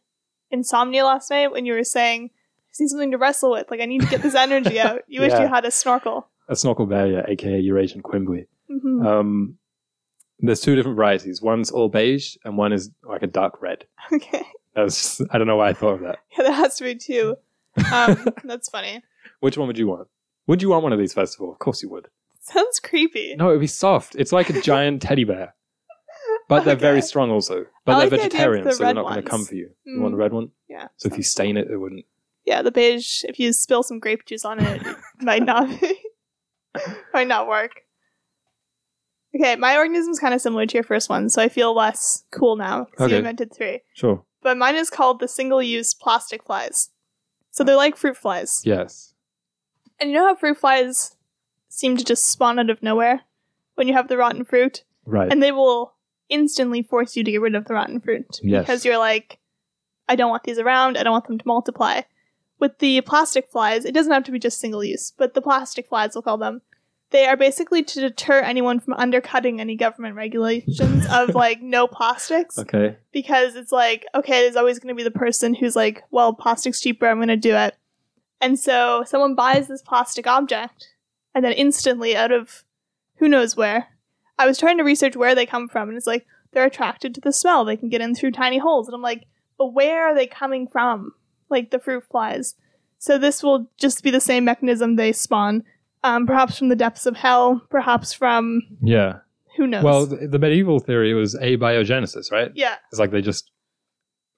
insomnia 0.49 1.03
last 1.05 1.29
night 1.29 1.51
when 1.51 1.65
you 1.65 1.73
were 1.73 1.83
saying, 1.83 2.31
I 2.33 2.67
just 2.71 2.81
need 2.81 2.87
something 2.89 3.11
to 3.11 3.17
wrestle 3.17 3.51
with. 3.51 3.69
Like, 3.69 3.81
I 3.81 3.85
need 3.85 4.01
to 4.01 4.07
get 4.07 4.21
this 4.21 4.33
energy 4.35 4.79
out. 4.87 5.01
You 5.07 5.21
wish 5.21 5.31
Yeah. 5.33 5.41
you 5.43 5.47
had 5.47 5.65
a 5.65 5.71
snorkel. 5.71 6.27
A 6.49 6.55
snorkel 6.55 6.85
bear, 6.85 7.07
yeah, 7.07 7.23
aka 7.27 7.59
Eurasian 7.59 8.01
Quimbley. 8.01 8.47
hmm 8.67 9.05
Um, 9.05 9.57
there's 10.39 10.61
two 10.61 10.75
different 10.75 10.95
varieties. 10.97 11.41
One's 11.41 11.69
all 11.69 11.87
beige 11.89 12.35
and 12.43 12.57
one 12.57 12.73
is 12.73 12.89
like 13.03 13.21
a 13.21 13.27
dark 13.27 13.61
red. 13.61 13.85
okay. 14.11 14.43
That's 14.73 15.17
just, 15.17 15.29
I 15.31 15.37
don't 15.37 15.47
know 15.47 15.57
why 15.57 15.69
I 15.69 15.73
thought 15.73 15.95
of 15.95 15.99
that. 16.01 16.19
Yeah, 16.37 16.43
there 16.45 16.53
has 16.53 16.77
to 16.77 16.83
be 16.85 16.95
two. 16.95 17.35
Um, 17.93 18.25
that's 18.45 18.69
funny. 18.69 19.01
Which 19.41 19.57
one 19.57 19.67
would 19.67 19.77
you 19.77 19.87
want? 19.87 20.07
Would 20.47 20.61
you 20.61 20.69
want 20.69 20.83
one 20.83 20.93
of 20.93 20.99
these 20.99 21.13
first 21.13 21.35
of 21.35 21.41
all? 21.41 21.51
Of 21.51 21.59
course 21.59 21.83
you 21.83 21.89
would. 21.89 22.07
Sounds 22.39 22.79
creepy. 22.79 23.35
No, 23.35 23.49
it'd 23.49 23.61
be 23.61 23.67
soft. 23.67 24.15
It's 24.15 24.31
like 24.31 24.49
a 24.49 24.59
giant 24.61 25.01
teddy 25.01 25.23
bear. 25.25 25.53
But 26.51 26.65
they're 26.65 26.75
very 26.75 27.01
strong 27.01 27.31
also. 27.31 27.65
But 27.85 27.93
like 27.97 28.09
they're 28.09 28.19
the 28.19 28.25
idea 28.25 28.25
of 28.27 28.31
vegetarian, 28.33 28.63
the 28.65 28.71
so 28.73 28.77
they're 28.79 28.87
red 28.87 28.95
not 28.95 29.01
going 29.03 29.13
to 29.15 29.19
ones. 29.21 29.29
come 29.29 29.45
for 29.45 29.55
you. 29.55 29.69
You 29.85 30.01
want 30.01 30.11
Mm. 30.13 30.17
the 30.17 30.21
red 30.23 30.33
one? 30.33 30.51
Yeah. 30.69 30.87
So 30.97 31.07
if 31.09 31.17
you 31.17 31.23
stain 31.23 31.55
it, 31.57 31.69
it 31.71 31.77
wouldn't. 31.77 32.05
Yeah, 32.45 32.61
the 32.61 32.71
beige. 32.71 33.23
If 33.25 33.39
you 33.39 33.53
spill 33.53 33.83
some 33.83 33.99
grape 33.99 34.25
juice 34.25 34.43
on 34.45 34.59
it, 34.59 34.81
it 34.85 34.97
might 35.21 35.43
not 35.43 35.69
might 37.13 37.27
not 37.27 37.47
work. 37.47 37.83
Okay, 39.35 39.55
my 39.55 39.77
organism 39.77 40.11
is 40.11 40.19
kind 40.19 40.33
of 40.33 40.41
similar 40.41 40.65
to 40.65 40.73
your 40.73 40.83
first 40.83 41.09
one, 41.09 41.29
so 41.29 41.41
I 41.41 41.47
feel 41.47 41.73
less 41.73 42.25
cool 42.31 42.55
now. 42.57 42.85
'cause 42.85 43.05
Okay. 43.05 43.13
You 43.13 43.17
invented 43.19 43.53
three, 43.53 43.81
Sure. 43.93 44.25
but 44.41 44.57
mine 44.57 44.75
is 44.75 44.89
called 44.89 45.19
the 45.21 45.27
single-use 45.27 45.93
plastic 45.93 46.43
flies. 46.43 46.89
So 47.51 47.63
they're 47.63 47.77
like 47.77 47.95
fruit 47.95 48.17
flies, 48.17 48.61
Yes. 48.65 49.13
and 49.99 50.09
you 50.09 50.17
know 50.17 50.25
how 50.27 50.35
fruit 50.35 50.57
flies 50.57 51.15
seem 51.69 51.95
to 51.95 52.03
just 52.03 52.29
spawn 52.29 52.59
out 52.59 52.69
of 52.69 52.83
nowhere 52.83 53.21
when 53.75 53.87
you 53.87 53.93
have 53.93 54.09
the 54.09 54.17
rotten 54.17 54.43
fruit, 54.43 54.83
Right. 55.05 55.31
and 55.31 55.41
they 55.41 55.51
will 55.53 55.93
instantly 56.31 56.81
force 56.81 57.15
you 57.15 57.23
to 57.23 57.31
get 57.31 57.41
rid 57.41 57.53
of 57.53 57.65
the 57.65 57.73
rotten 57.75 57.99
fruit 57.99 58.39
Yes. 58.41 58.63
because 58.63 58.85
you're 58.85 58.97
like, 58.97 59.37
I 60.09 60.15
don't 60.15 60.31
want 60.31 60.43
these 60.43 60.57
around. 60.57 60.97
I 60.97 61.03
don't 61.03 61.11
want 61.11 61.27
them 61.27 61.37
to 61.37 61.47
multiply. 61.47 62.01
With 62.59 62.79
the 62.79 63.01
plastic 63.01 63.49
flies, 63.49 63.85
it 63.85 63.93
doesn't 63.93 64.11
have 64.11 64.23
to 64.25 64.31
be 64.31 64.39
just 64.39 64.59
single 64.59 64.83
use, 64.83 65.13
but 65.17 65.33
the 65.33 65.41
plastic 65.41 65.87
flies, 65.87 66.11
we'll 66.15 66.21
call 66.21 66.37
them, 66.37 66.61
they 67.11 67.25
are 67.25 67.35
basically 67.37 67.83
to 67.83 67.99
deter 68.01 68.39
anyone 68.39 68.79
from 68.79 68.93
undercutting 68.93 69.59
any 69.59 69.75
government 69.75 70.15
regulations 70.15 71.05
of 71.11 71.29
like 71.35 71.61
no 71.61 71.87
plastics 71.87 72.57
okay. 72.57 72.97
because 73.11 73.55
it's 73.55 73.71
like, 73.71 74.05
okay, 74.15 74.41
there's 74.41 74.55
always 74.55 74.79
going 74.79 74.95
to 74.95 74.97
be 74.97 75.03
the 75.03 75.11
person 75.11 75.53
who's 75.53 75.75
like, 75.75 76.03
well, 76.11 76.33
plastic's 76.33 76.79
cheaper, 76.79 77.07
I'm 77.07 77.17
going 77.17 77.27
to 77.27 77.35
do 77.37 77.55
it. 77.55 77.75
And 78.39 78.59
so 78.59 79.03
someone 79.05 79.35
buys 79.35 79.67
this 79.67 79.81
plastic 79.81 80.25
object, 80.25 80.87
and 81.35 81.45
then 81.45 81.53
instantly, 81.53 82.15
out 82.15 82.31
of 82.31 82.63
who 83.17 83.27
knows 83.29 83.55
where, 83.55 83.87
I 84.41 84.47
was 84.47 84.57
trying 84.57 84.77
to 84.77 84.83
research 84.83 85.15
where 85.15 85.35
they 85.35 85.45
come 85.45 85.67
from, 85.67 85.89
and 85.89 85.97
it's 85.97 86.07
like, 86.07 86.25
they're 86.53 86.65
attracted 86.65 87.15
to 87.15 87.21
the 87.21 87.31
smell. 87.31 87.63
They 87.63 87.77
can 87.77 87.89
get 87.89 88.01
in 88.01 88.13
through 88.15 88.31
tiny 88.31 88.57
holes. 88.57 88.87
And 88.87 88.95
I'm 88.95 89.01
like, 89.01 89.25
but 89.57 89.67
where 89.73 90.07
are 90.07 90.15
they 90.15 90.27
coming 90.27 90.67
from? 90.67 91.13
Like 91.49 91.71
the 91.71 91.79
fruit 91.79 92.03
flies. 92.09 92.55
So 92.97 93.17
this 93.17 93.41
will 93.41 93.69
just 93.77 94.03
be 94.03 94.11
the 94.11 94.19
same 94.19 94.43
mechanism 94.45 94.95
they 94.95 95.11
spawn. 95.13 95.63
Um, 96.03 96.25
perhaps 96.27 96.57
from 96.57 96.69
the 96.69 96.75
depths 96.75 97.05
of 97.05 97.15
hell, 97.15 97.61
perhaps 97.69 98.11
from 98.11 98.61
Yeah. 98.81 99.19
who 99.55 99.65
knows. 99.67 99.83
Well, 99.83 100.05
the, 100.07 100.27
the 100.27 100.39
medieval 100.39 100.79
theory 100.79 101.13
was 101.13 101.35
abiogenesis, 101.35 102.31
right? 102.31 102.51
yeah, 102.55 102.75
It's 102.91 102.99
like 102.99 103.11
they 103.11 103.21
just 103.21 103.51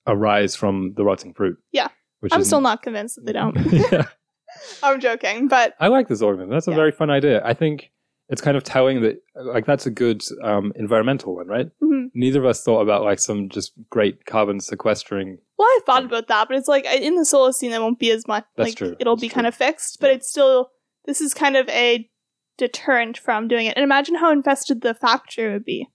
arise 0.08 0.56
from 0.56 0.94
the 0.96 1.04
rotting 1.04 1.34
fruit. 1.34 1.58
Yeah. 1.72 1.88
Which 2.20 2.34
I'm 2.34 2.42
is 2.42 2.48
still 2.48 2.62
not 2.62 2.82
convinced 2.84 3.16
that 3.16 3.26
they 3.26 3.34
don't. 3.34 3.56
yeah. 3.72 4.06
I'm 4.84 5.00
joking, 5.00 5.48
but 5.48 5.74
I 5.80 5.88
like 5.88 6.08
this 6.08 6.22
organism. 6.22 6.50
That's 6.52 6.68
a 6.68 6.72
Yeah. 6.72 6.76
very 6.78 6.92
fun 6.92 7.10
idea. 7.10 7.42
I 7.44 7.54
think 7.54 7.92
it's 8.30 8.42
kind 8.42 8.56
of 8.58 8.64
telling 8.64 9.02
that, 9.02 9.18
like, 9.36 9.66
that's 9.66 9.86
a 9.86 9.92
good 9.92 10.22
um, 10.44 10.72
environmental 10.76 11.36
one, 11.36 11.48
right? 11.48 11.68
mhm. 11.82 12.10
Neither 12.16 12.40
of 12.40 12.46
us 12.46 12.64
thought 12.64 12.82
about 12.82 13.04
like 13.04 13.20
some 13.20 13.50
just 13.50 13.74
great 13.90 14.26
carbon 14.26 14.60
sequestering. 14.60 15.38
well, 15.58 15.68
I 15.68 15.80
thought 15.86 16.06
about 16.06 16.28
that, 16.28 16.48
but 16.48 16.58
it's 16.58 16.68
like 16.68 16.86
in 16.86 17.16
the 17.16 17.24
Solacene, 17.24 17.72
it 17.72 17.80
won't 17.80 18.00
be 18.00 18.12
as 18.12 18.28
much. 18.28 18.46
That's 18.56 18.70
like 18.70 18.78
true. 18.78 18.96
it'll 19.00 19.16
That's 19.16 19.22
be 19.22 19.30
true. 19.30 19.34
kind 19.36 19.48
of 19.48 19.56
fixed, 19.56 20.00
but 20.00 20.08
Yeah. 20.10 20.16
it's 20.18 20.30
still. 20.30 20.72
This 21.06 21.20
is 21.22 21.34
kind 21.34 21.58
of 21.58 21.68
a 21.70 22.10
deterrent 22.58 23.18
from 23.18 23.48
doing 23.48 23.66
it. 23.66 23.76
And 23.76 23.84
imagine 23.84 24.16
how 24.16 24.32
infested 24.32 24.82
the 24.82 24.94
factory 24.94 25.52
would 25.52 25.66
be, 25.66 25.88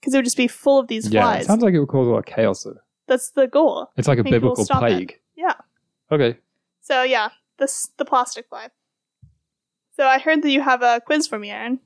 because 0.00 0.14
it 0.14 0.18
would 0.18 0.24
just 0.24 0.36
be 0.36 0.48
full 0.48 0.78
of 0.78 0.88
these 0.88 1.08
Yeah, 1.10 1.22
flies. 1.22 1.44
it 1.44 1.46
sounds 1.46 1.62
like 1.62 1.74
it 1.74 1.78
would 1.80 1.88
cause 1.88 2.06
a 2.06 2.10
lot 2.10 2.18
of 2.20 2.26
chaos. 2.26 2.64
Though. 2.64 2.74
That's 3.06 3.30
the 3.30 3.46
goal. 3.46 3.88
It's 3.96 4.08
like 4.08 4.18
a 4.18 4.24
biblical 4.24 4.64
stop 4.64 4.82
it. 4.82 4.86
plague. 4.86 5.20
Yeah. 5.36 5.54
Okay. 6.10 6.38
So 6.80 7.02
yeah, 7.02 7.28
this 7.58 7.90
the 7.96 8.04
plastic 8.04 8.48
fly. 8.48 8.68
So 9.98 10.06
I 10.06 10.18
heard 10.20 10.42
that 10.42 10.50
you 10.50 10.60
have 10.60 10.82
a 10.82 11.00
quiz 11.04 11.26
for 11.26 11.38
me, 11.40 11.50
Aaron. 11.50 11.80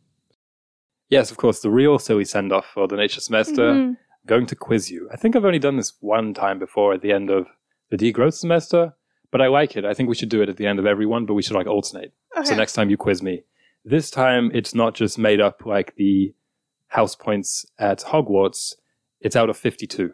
Yes, 1.08 1.30
of 1.30 1.38
course. 1.38 1.60
The 1.60 1.70
real 1.70 1.98
silly 1.98 2.26
send 2.26 2.52
off 2.52 2.66
for 2.66 2.86
the 2.86 2.96
nature 2.96 3.20
semester. 3.22 3.72
Mhm. 3.72 3.96
Going 4.26 4.44
to 4.46 4.54
quiz 4.54 4.90
you. 4.90 5.08
I 5.10 5.16
think 5.16 5.34
I've 5.34 5.44
only 5.46 5.58
done 5.58 5.76
this 5.76 5.94
one 6.00 6.34
time 6.34 6.58
before 6.58 6.92
at 6.92 7.00
the 7.00 7.10
end 7.12 7.30
of 7.30 7.46
the 7.90 7.96
degrowth 7.96 8.34
semester, 8.34 8.94
but 9.30 9.40
I 9.40 9.46
like 9.48 9.76
it. 9.76 9.84
I 9.86 9.94
think 9.94 10.08
we 10.10 10.14
should 10.14 10.28
do 10.28 10.42
it 10.42 10.48
at 10.50 10.58
the 10.58 10.66
end 10.66 10.78
of 10.78 10.84
every 10.86 11.06
one, 11.06 11.24
but 11.26 11.34
we 11.34 11.42
should 11.42 11.56
like 11.56 11.66
alternate. 11.66 12.12
Okay. 12.36 12.44
So 12.50 12.54
next 12.54 12.74
time 12.74 12.90
you 12.90 12.96
quiz 12.98 13.22
me. 13.22 13.44
This 13.84 14.10
time 14.10 14.50
it's 14.54 14.74
not 14.74 14.94
just 14.94 15.18
made 15.18 15.40
up 15.40 15.64
like 15.66 15.94
the 15.96 16.34
house 16.88 17.14
points 17.16 17.64
at 17.78 18.00
Hogwarts. 18.00 18.74
It's 19.22 19.36
out 19.36 19.48
of 19.50 19.56
52. 19.56 20.12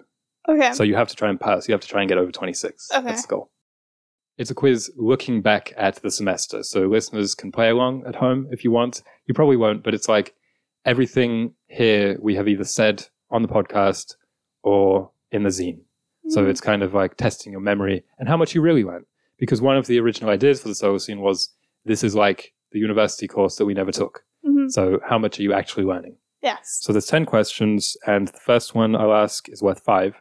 okay. 0.48 0.72
So 0.72 0.84
you 0.84 0.94
have 0.94 1.08
to 1.08 1.16
try 1.16 1.28
and 1.28 1.38
pass. 1.40 1.68
You 1.68 1.72
have 1.72 1.80
to 1.82 1.88
try 1.88 2.00
and 2.00 2.08
get 2.08 2.16
over 2.18 2.30
26. 2.30 2.90
Okay. 2.94 3.04
That's 3.04 3.22
the 3.22 3.28
goal. 3.28 3.50
It's 4.38 4.50
a 4.50 4.54
quiz 4.54 4.90
looking 4.96 5.42
back 5.42 5.72
at 5.76 5.96
the 5.96 6.10
semester. 6.10 6.62
So 6.62 6.86
listeners 6.86 7.34
can 7.34 7.50
play 7.52 7.68
along 7.70 8.04
at 8.06 8.14
home 8.14 8.48
if 8.52 8.62
you 8.64 8.70
want. 8.70 9.02
You 9.26 9.34
probably 9.34 9.56
won't, 9.56 9.82
but 9.82 9.94
it's 9.94 10.08
like 10.08 10.34
everything 10.84 11.54
here 11.66 12.16
we 12.22 12.34
have 12.36 12.48
either 12.48 12.64
said 12.64 13.06
on 13.30 13.42
the 13.42 13.48
podcast 13.48 14.14
or 14.62 15.10
in 15.32 15.42
the 15.42 15.48
zine. 15.50 15.80
So 16.28 16.44
Mhm. 16.44 16.50
it's 16.50 16.60
kind 16.60 16.82
of 16.82 16.94
like 16.94 17.16
testing 17.16 17.52
your 17.52 17.60
memory 17.60 18.04
and 18.18 18.28
how 18.28 18.36
much 18.36 18.54
you 18.54 18.60
really 18.60 18.84
learned. 18.84 19.06
Because 19.38 19.60
one 19.60 19.76
of 19.76 19.86
the 19.86 19.98
original 20.00 20.30
ideas 20.30 20.60
for 20.62 20.68
the 20.68 20.74
Solacene 20.74 21.20
was 21.20 21.54
this 21.84 22.02
is 22.04 22.14
like 22.14 22.54
the 22.72 22.78
university 22.78 23.26
course 23.28 23.56
that 23.56 23.66
we 23.66 23.74
never 23.74 23.92
took. 23.92 24.24
Mhm. 24.46 24.70
So 24.70 25.00
how 25.04 25.18
much 25.18 25.38
are 25.38 25.42
you 25.42 25.52
actually 25.52 25.84
learning? 25.84 26.16
yes. 26.42 26.78
So 26.82 26.92
there's 26.92 27.06
10 27.06 27.26
questions, 27.26 27.96
and 28.06 28.28
the 28.28 28.38
first 28.38 28.72
one 28.74 28.94
I'll 28.94 29.12
ask 29.12 29.48
is 29.48 29.60
worth 29.62 29.80
five 29.80 30.14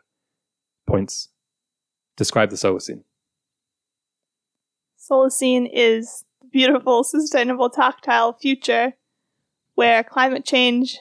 points. 0.88 1.30
Describe 2.16 2.50
the 2.50 2.56
Solacene. 2.56 3.04
Solacene 5.10 5.70
is 5.72 6.26
the 6.42 6.48
beautiful, 6.48 7.04
sustainable, 7.04 7.70
tactile 7.70 8.34
future 8.34 8.94
where 9.76 10.04
climate 10.04 10.46
change 10.46 10.98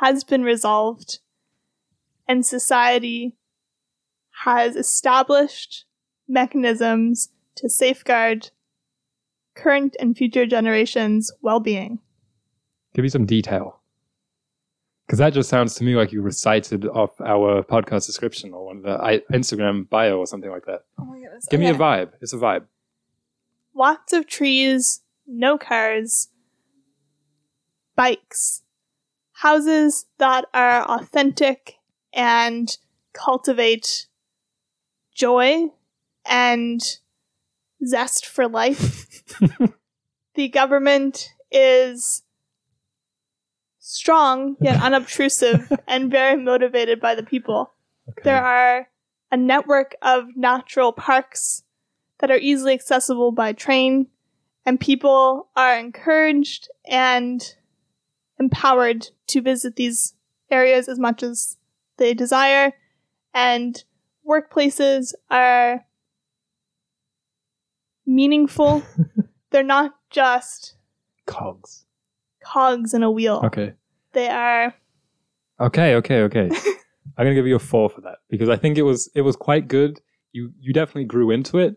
has 0.00 0.24
been 0.24 0.42
resolved 0.42 1.18
and 2.28 2.44
society 2.46 3.36
has 4.44 4.76
established 4.76 5.84
mechanisms 6.28 7.30
to 7.56 7.68
safeguard 7.68 8.50
current 9.54 9.96
and 9.98 10.16
future 10.16 10.46
generations' 10.46 11.32
well 11.42 11.60
being. 11.60 11.98
Give 12.94 13.02
me 13.02 13.08
some 13.08 13.26
detail. 13.26 13.80
Because 15.06 15.18
that 15.18 15.32
just 15.32 15.48
sounds 15.48 15.74
to 15.74 15.84
me 15.84 15.96
like 15.96 16.12
you 16.12 16.22
recited 16.22 16.86
off 16.86 17.20
our 17.20 17.64
podcast 17.64 18.06
description 18.06 18.54
or 18.54 18.66
one 18.66 18.76
of 18.76 18.82
the 18.84 19.22
Instagram 19.32 19.88
bio 19.90 20.18
or 20.18 20.26
something 20.26 20.50
like 20.50 20.66
that. 20.66 20.84
Oh 20.98 21.04
my 21.04 21.18
goodness. 21.18 21.46
Give 21.50 21.58
me 21.58 21.68
a 21.68 21.74
vibe. 21.74 22.12
It's 22.20 22.32
a 22.32 22.36
vibe. 22.36 22.66
Lots 23.74 24.12
of 24.12 24.26
trees, 24.26 25.02
no 25.26 25.56
cars, 25.56 26.28
bikes, 27.96 28.62
houses 29.32 30.06
that 30.18 30.46
are 30.52 30.82
authentic 30.82 31.76
and 32.12 32.76
cultivate 33.12 34.06
joy 35.14 35.66
and 36.24 36.80
zest 37.84 38.26
for 38.26 38.48
life. 38.48 39.34
the 40.34 40.48
government 40.48 41.34
is 41.50 42.22
strong 43.78 44.56
yet 44.60 44.80
unobtrusive 44.82 45.72
and 45.86 46.10
very 46.10 46.36
motivated 46.36 47.00
by 47.00 47.14
the 47.14 47.22
people. 47.22 47.72
Okay. 48.08 48.22
There 48.24 48.42
are 48.42 48.88
a 49.30 49.36
network 49.36 49.94
of 50.02 50.36
natural 50.36 50.92
parks 50.92 51.62
that 52.20 52.30
are 52.30 52.38
easily 52.38 52.72
accessible 52.72 53.32
by 53.32 53.52
train, 53.52 54.06
and 54.64 54.78
people 54.78 55.48
are 55.56 55.78
encouraged 55.78 56.68
and 56.86 57.54
empowered 58.38 59.08
to 59.28 59.40
visit 59.40 59.76
these 59.76 60.14
areas 60.50 60.88
as 60.88 60.98
much 60.98 61.22
as 61.22 61.56
they 61.96 62.14
desire. 62.14 62.72
And 63.34 63.82
workplaces 64.28 65.12
are 65.30 65.84
meaningful. 68.06 68.82
They're 69.50 69.62
not 69.62 69.94
just 70.10 70.76
Cogs. 71.26 71.84
cogs 72.42 72.94
in 72.94 73.02
a 73.02 73.10
wheel. 73.10 73.40
Okay. 73.44 73.74
They 74.12 74.28
are 74.28 74.74
Okay, 75.60 75.94
okay, 75.96 76.22
okay. 76.22 76.48
I'm 77.16 77.26
gonna 77.26 77.34
give 77.34 77.46
you 77.46 77.56
a 77.56 77.60
four 77.60 77.90
for 77.90 78.00
that 78.02 78.18
because 78.30 78.48
I 78.48 78.56
think 78.56 78.78
it 78.78 78.82
was 78.82 79.10
it 79.14 79.20
was 79.22 79.36
quite 79.36 79.68
good. 79.68 80.00
You 80.32 80.52
you 80.58 80.72
definitely 80.72 81.04
grew 81.04 81.30
into 81.30 81.58
it, 81.58 81.76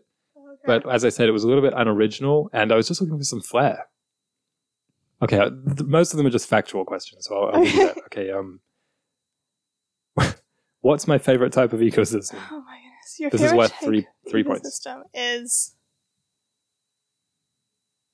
but 0.66 0.88
as 0.90 1.04
I 1.04 1.08
said, 1.08 1.28
it 1.28 1.32
was 1.32 1.44
a 1.44 1.48
little 1.48 1.62
bit 1.62 1.72
unoriginal, 1.76 2.50
and 2.52 2.72
I 2.72 2.76
was 2.76 2.88
just 2.88 3.00
looking 3.00 3.18
for 3.18 3.24
some 3.24 3.40
flair. 3.40 3.86
Okay, 5.22 5.38
uh, 5.38 5.50
th- 5.50 5.82
most 5.88 6.12
of 6.12 6.16
them 6.18 6.26
are 6.26 6.30
just 6.30 6.48
factual 6.48 6.84
questions, 6.84 7.26
so 7.26 7.36
I'll, 7.36 7.56
I'll 7.56 7.64
you 7.64 7.86
that. 7.86 7.96
Okay, 8.06 8.30
um, 8.30 8.60
what's 10.80 11.06
my 11.08 11.18
favorite 11.18 11.52
type 11.52 11.72
of 11.72 11.80
ecosystem? 11.80 12.36
Oh 12.50 12.62
my 12.66 12.76
goodness. 12.76 13.18
Your 13.18 13.30
This 13.30 13.40
is 13.40 13.46
favorite 13.50 13.58
worth 13.58 13.74
three- 13.82 14.06
three 14.30 14.44
points. 14.44 14.68
ecosystem 14.86 15.02
is 15.14 15.74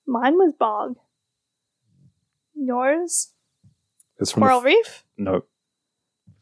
mine 0.06 0.34
was 0.36 0.52
bog. 0.58 0.94
Yours? 2.54 3.32
It's 4.18 4.32
from 4.32 4.42
Coral 4.42 4.60
the, 4.60 4.66
reef? 4.66 5.04
no, 5.16 5.42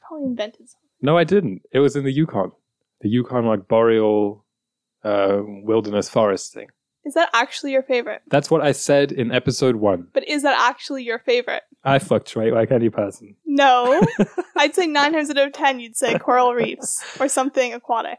Probably 0.00 0.26
invented 0.26 0.68
something. 0.68 0.88
no, 1.00 1.16
I 1.16 1.24
didn't. 1.24 1.62
It 1.72 1.78
was 1.78 1.94
in 1.94 2.02
the 2.04 2.12
Yukon, 2.12 2.50
the 3.02 3.08
Yukon 3.08 3.46
like 3.46 3.68
boreal 3.68 4.44
uh, 5.04 5.40
wilderness 5.42 6.08
forest 6.08 6.52
thing. 6.52 6.68
Is 7.04 7.14
that 7.14 7.30
actually 7.32 7.72
your 7.72 7.82
favorite? 7.82 8.20
That's 8.28 8.50
what 8.50 8.60
I 8.60 8.72
said 8.72 9.12
in 9.12 9.32
episode 9.32 9.76
one. 9.76 10.08
But 10.12 10.28
is 10.28 10.42
that 10.42 10.58
actually 10.60 11.04
your 11.04 11.20
favorite? 11.20 11.62
I 11.82 11.98
fluctuate 11.98 12.52
like 12.52 12.70
any 12.70 12.90
person. 12.90 13.36
No. 13.46 14.02
I'd 14.56 14.74
say 14.74 14.86
nine 14.86 15.12
times 15.12 15.30
out 15.30 15.38
of 15.38 15.52
ten 15.52 15.80
you'd 15.80 15.96
say 15.96 16.18
coral 16.18 16.52
reefs 16.52 17.02
or 17.18 17.28
something 17.28 17.72
aquatic. 17.72 18.18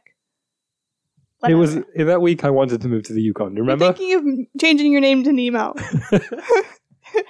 It 1.48 1.56
was 1.56 1.76
in 1.96 2.08
that 2.08 2.22
week 2.22 2.44
I 2.44 2.50
wanted 2.50 2.82
to 2.82 2.88
move 2.88 3.04
to 3.04 3.14
the 3.14 3.22
Yukon. 3.22 3.56
Remember? 3.56 3.94
thinking 3.94 4.14
of 4.16 4.60
changing 4.60 4.92
your 4.92 5.02
name 5.02 5.24
to 5.24 5.32
Nemo. 5.32 5.74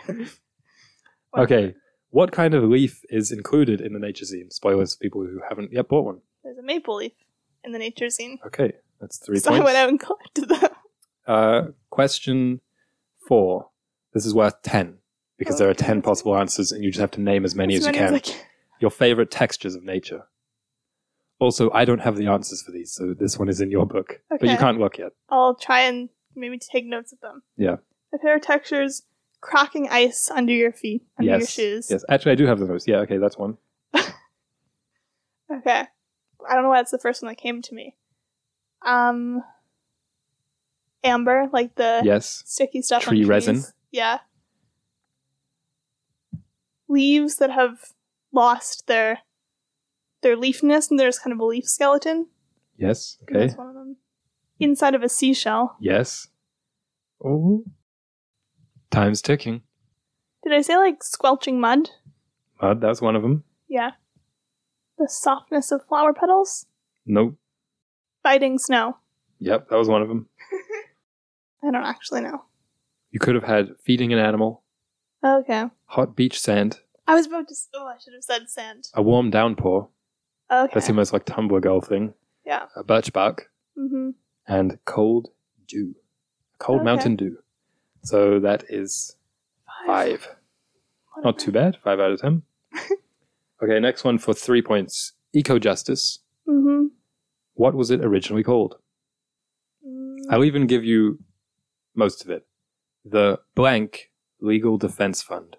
okay. 1.38 1.76
What 2.12 2.32
kind 2.32 2.56
of 2.56 2.64
leaf 2.64 3.02
is 3.10 3.32
included 3.32 3.82
in 3.82 3.94
the 3.94 4.00
nature 4.00 4.26
zine? 4.26 4.52
Spoilers 4.52 4.96
for 4.96 5.00
people 5.00 5.22
who 5.22 5.42
haven't 5.48 5.72
yet 5.72 5.88
bought 5.90 6.06
one. 6.06 6.22
There's 6.44 6.58
a 6.58 6.64
maple 6.64 6.96
leaf 6.96 7.12
in 7.64 7.72
the 7.72 7.78
nature 7.78 8.08
zine. 8.08 8.38
Okay, 8.48 8.74
that's 9.00 9.18
three 9.18 9.40
so 9.40 9.54
I 9.54 9.60
went 9.60 9.78
out 9.78 9.90
and 9.90 10.00
collected 10.00 10.50
them. 10.50 10.70
Uh, 11.28 11.62
question 11.90 12.62
four. 13.28 13.70
This 14.14 14.26
is 14.26 14.34
worth 14.34 14.62
10 14.64 14.98
because 15.38 15.60
there 15.60 15.70
are 15.70 15.74
10 15.76 16.02
possible 16.02 16.36
answers 16.36 16.72
and 16.72 16.84
you 16.84 16.90
just 16.90 17.00
have 17.00 17.12
to 17.12 17.22
name 17.22 17.46
as 17.46 17.56
many 17.56 17.76
As 17.76 17.82
as 17.82 17.88
you 17.88 17.94
can. 17.94 18.16
I 18.16 18.20
can. 18.20 18.36
Your 18.80 18.90
favorite 18.90 19.30
textures 19.30 19.76
of 19.76 19.84
nature. 19.84 20.24
Also, 21.40 21.70
I 21.72 21.86
don't 21.86 22.00
have 22.00 22.18
the 22.18 22.28
answers 22.28 22.62
for 22.62 22.72
these, 22.72 22.92
so 22.92 23.14
this 23.14 23.38
one 23.38 23.48
is 23.48 23.62
in 23.62 23.72
your 23.72 23.86
book. 23.86 24.20
But 24.30 24.42
you 24.42 24.58
can't 24.58 24.80
look 24.80 24.98
yet. 24.98 25.12
I'll 25.30 25.56
try 25.56 25.82
and 25.82 26.10
maybe 26.36 26.58
take 26.58 26.86
notes 26.86 27.14
of 27.14 27.20
them. 27.22 27.44
Yeah. 27.56 27.78
My 28.12 28.18
favorite 28.18 28.44
textures: 28.44 29.04
cracking 29.40 29.88
ice 29.90 30.30
under 30.30 30.52
your 30.52 30.74
feet, 30.74 31.04
under 31.18 31.38
your 31.38 31.46
shoes. 31.46 31.88
Yes. 31.90 32.04
Actually, 32.10 32.34
I 32.34 32.36
do 32.36 32.46
have 32.46 32.60
the 32.60 32.66
notes. 32.66 32.88
Yeah, 32.88 32.98
okay, 32.98 33.18
that's 33.18 33.38
one. 33.38 33.58
Okay. 35.52 35.84
I 36.48 36.54
don't 36.54 36.64
know 36.64 36.70
why 36.70 36.78
that's 36.78 36.92
the 36.92 37.00
first 37.00 37.22
one 37.22 37.30
that 37.30 37.38
came 37.38 37.62
to 37.62 37.74
me. 37.76 37.96
Um, 38.82 39.44
amber, 41.04 41.50
like 41.52 41.76
the 41.76 42.02
Yes. 42.04 42.44
sticky 42.46 42.82
stuff. 42.82 43.08
on 43.08 43.14
Tree 43.16 43.26
resin. 43.26 43.64
Yeah. 43.92 44.20
Leaves 46.88 47.36
that 47.38 47.52
have 47.52 47.94
lost 48.32 48.88
their 48.88 49.20
their 50.22 50.36
leafness 50.36 50.90
and 50.92 51.00
there's 51.00 51.18
kind 51.20 51.34
of 51.34 51.40
a 51.40 51.46
leaf 51.46 51.66
skeleton. 51.66 52.28
Yes. 52.78 53.18
Okay. 53.24 53.40
That's 53.48 53.56
one 53.58 53.68
of 53.70 53.74
them. 53.76 53.98
Inside 54.60 54.96
of 54.96 55.04
a 55.04 55.10
seashell. 55.10 55.76
Yes. 55.80 56.28
Oh. 57.24 57.64
Time's 58.92 59.22
ticking. 59.22 59.62
Did 60.44 60.54
I 60.54 60.62
say 60.62 60.76
like 60.78 61.04
squelching 61.04 61.60
mud? 61.62 61.90
Mud, 62.62 62.82
that's 62.82 63.02
one 63.02 63.16
of 63.16 63.22
them. 63.22 63.44
Yeah. 63.70 63.92
The 64.98 65.08
softness 65.08 65.72
of 65.72 65.86
flower 65.88 66.14
petals. 66.14 66.66
Nope. 67.06 67.38
Biting 68.24 68.58
snow. 68.60 68.98
Yep, 69.40 69.70
that 69.70 69.76
was 69.78 69.88
one 69.88 70.02
of 70.02 70.08
them. 70.08 70.28
I 71.64 71.72
don't 71.72 71.76
actually 71.86 72.22
know. 72.22 72.44
You 73.12 73.20
could 73.20 73.36
have 73.36 73.44
had 73.44 73.70
feeding 73.84 74.14
an 74.14 74.20
animal, 74.20 74.64
Okay. 75.24 75.66
hot 75.86 76.16
beach 76.16 76.40
sand, 76.40 76.80
I 77.08 77.16
was 77.16 77.26
about 77.26 77.48
to. 77.48 77.54
s- 77.54 77.68
Oh, 77.74 77.88
I 77.88 77.98
should 77.98 78.14
have 78.14 78.24
said 78.24 78.50
sand. 78.50 78.88
a 78.94 79.02
warm 79.02 79.32
downpour. 79.32 79.90
Okay. 80.52 80.72
That's 80.74 80.88
the 80.88 80.94
most 80.94 81.12
like 81.12 81.26
Tumblr 81.26 81.60
girl 81.62 81.82
thing. 81.82 82.14
Yeah. 82.46 82.66
A 82.76 82.84
birch 82.84 83.12
bark 83.14 83.50
Mm-hmm. 83.78 84.10
and 84.48 84.78
cold 84.86 85.30
dew. 85.68 85.96
Cold 86.60 86.80
Okay. 86.82 86.86
mountain 86.86 87.16
dew. 87.16 87.38
So 88.04 88.40
that 88.42 88.64
is 88.70 89.16
five. 89.88 90.28
Not 91.24 91.40
too 91.40 91.52
bad. 91.52 91.78
Five 91.84 92.00
out 92.00 92.12
of 92.12 92.22
ten. 92.22 92.44
okay, 93.64 93.80
next 93.80 94.04
one 94.04 94.18
for 94.20 94.34
three 94.34 94.62
points. 94.62 95.14
Ecojustice. 95.36 96.20
Mm-hmm. 96.48 96.88
What 97.60 97.76
was 97.76 97.92
it 97.92 98.00
originally 98.06 98.42
called? 98.42 98.78
I'll 100.30 100.46
even 100.46 100.66
give 100.66 100.86
you 100.86 101.20
most 101.94 102.24
of 102.24 102.30
it. 102.30 102.48
The 103.04 103.40
blank 103.54 104.12
legal 104.40 104.78
defense 104.78 105.22
fund. 105.22 105.58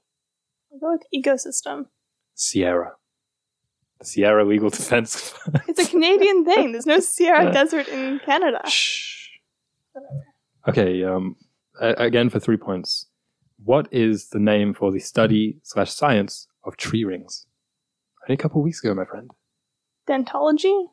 I'll 0.73 0.79
go 0.79 0.93
with 0.93 1.03
ecosystem. 1.15 1.89
Sierra. 2.35 2.93
The 3.99 4.07
Sierra 4.07 4.47
Legal 4.47 4.71
Defense 4.71 5.15
Fund. 5.29 5.61
It's 5.69 5.79
a 5.79 5.91
Canadian 5.91 6.47
thing. 6.47 6.73
There's 6.73 6.87
no 6.87 7.01
Sierra 7.01 7.53
Desert 7.53 7.87
in 7.89 8.19
Canada. 8.21 8.63
Shh. 8.67 9.29
Okay, 10.67 11.05
um, 11.05 11.37
again 11.83 12.31
for 12.31 12.41
three 12.41 12.57
points. 12.57 13.09
What 13.63 13.89
is 13.93 14.31
the 14.31 14.39
name 14.39 14.73
for 14.73 14.91
the 14.91 15.01
study 15.01 15.59
slash 15.65 15.93
science 15.93 16.49
of 16.65 16.79
tree 16.79 17.05
rings? 17.05 17.47
Only 18.27 18.37
a 18.37 18.39
couple 18.39 18.63
weeks 18.63 18.83
ago, 18.83 18.95
my 18.95 19.05
friend. 19.05 19.31
Dentology? 20.09 20.87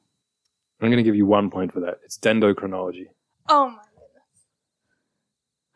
I'm 0.79 0.89
going 0.89 0.97
to 0.97 1.03
give 1.03 1.15
you 1.15 1.25
one 1.25 1.49
point 1.49 1.73
for 1.73 1.79
that. 1.81 1.99
It's 2.03 2.17
dendrochronology. 2.17 3.07
Oh 3.49 3.69
my 3.69 3.83
goodness. 3.95 4.45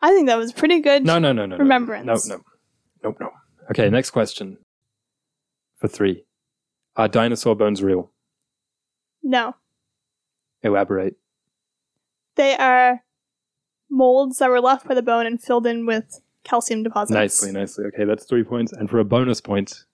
I 0.00 0.10
think 0.10 0.28
that 0.28 0.38
was 0.38 0.52
pretty 0.52 0.80
good. 0.80 1.04
No, 1.04 1.18
no, 1.18 1.32
no, 1.32 1.46
no. 1.46 1.56
no. 1.56 1.62
Remembrance. 1.62 2.28
No, 2.28 2.36
no. 2.36 2.42
Nope, 3.02 3.16
no. 3.20 3.30
Okay, 3.70 3.88
next 3.90 4.10
question. 4.10 4.58
For 5.78 5.88
three. 5.88 6.24
Are 6.96 7.08
dinosaur 7.08 7.56
bones 7.56 7.82
real? 7.82 8.12
No. 9.22 9.56
Elaborate. 10.62 11.16
They 12.36 12.56
are 12.56 13.02
molds 13.90 14.38
that 14.38 14.50
were 14.50 14.60
left 14.60 14.86
by 14.86 14.94
the 14.94 15.02
bone 15.02 15.26
and 15.26 15.42
filled 15.42 15.66
in 15.66 15.86
with 15.86 16.20
calcium 16.44 16.82
deposits. 16.82 17.14
Nicely, 17.14 17.52
nicely. 17.52 17.84
Okay, 17.86 18.04
that's 18.04 18.24
three 18.24 18.44
points. 18.44 18.72
And 18.72 18.88
for 18.88 18.98
a 18.98 19.04
bonus 19.04 19.40
point, 19.40 19.84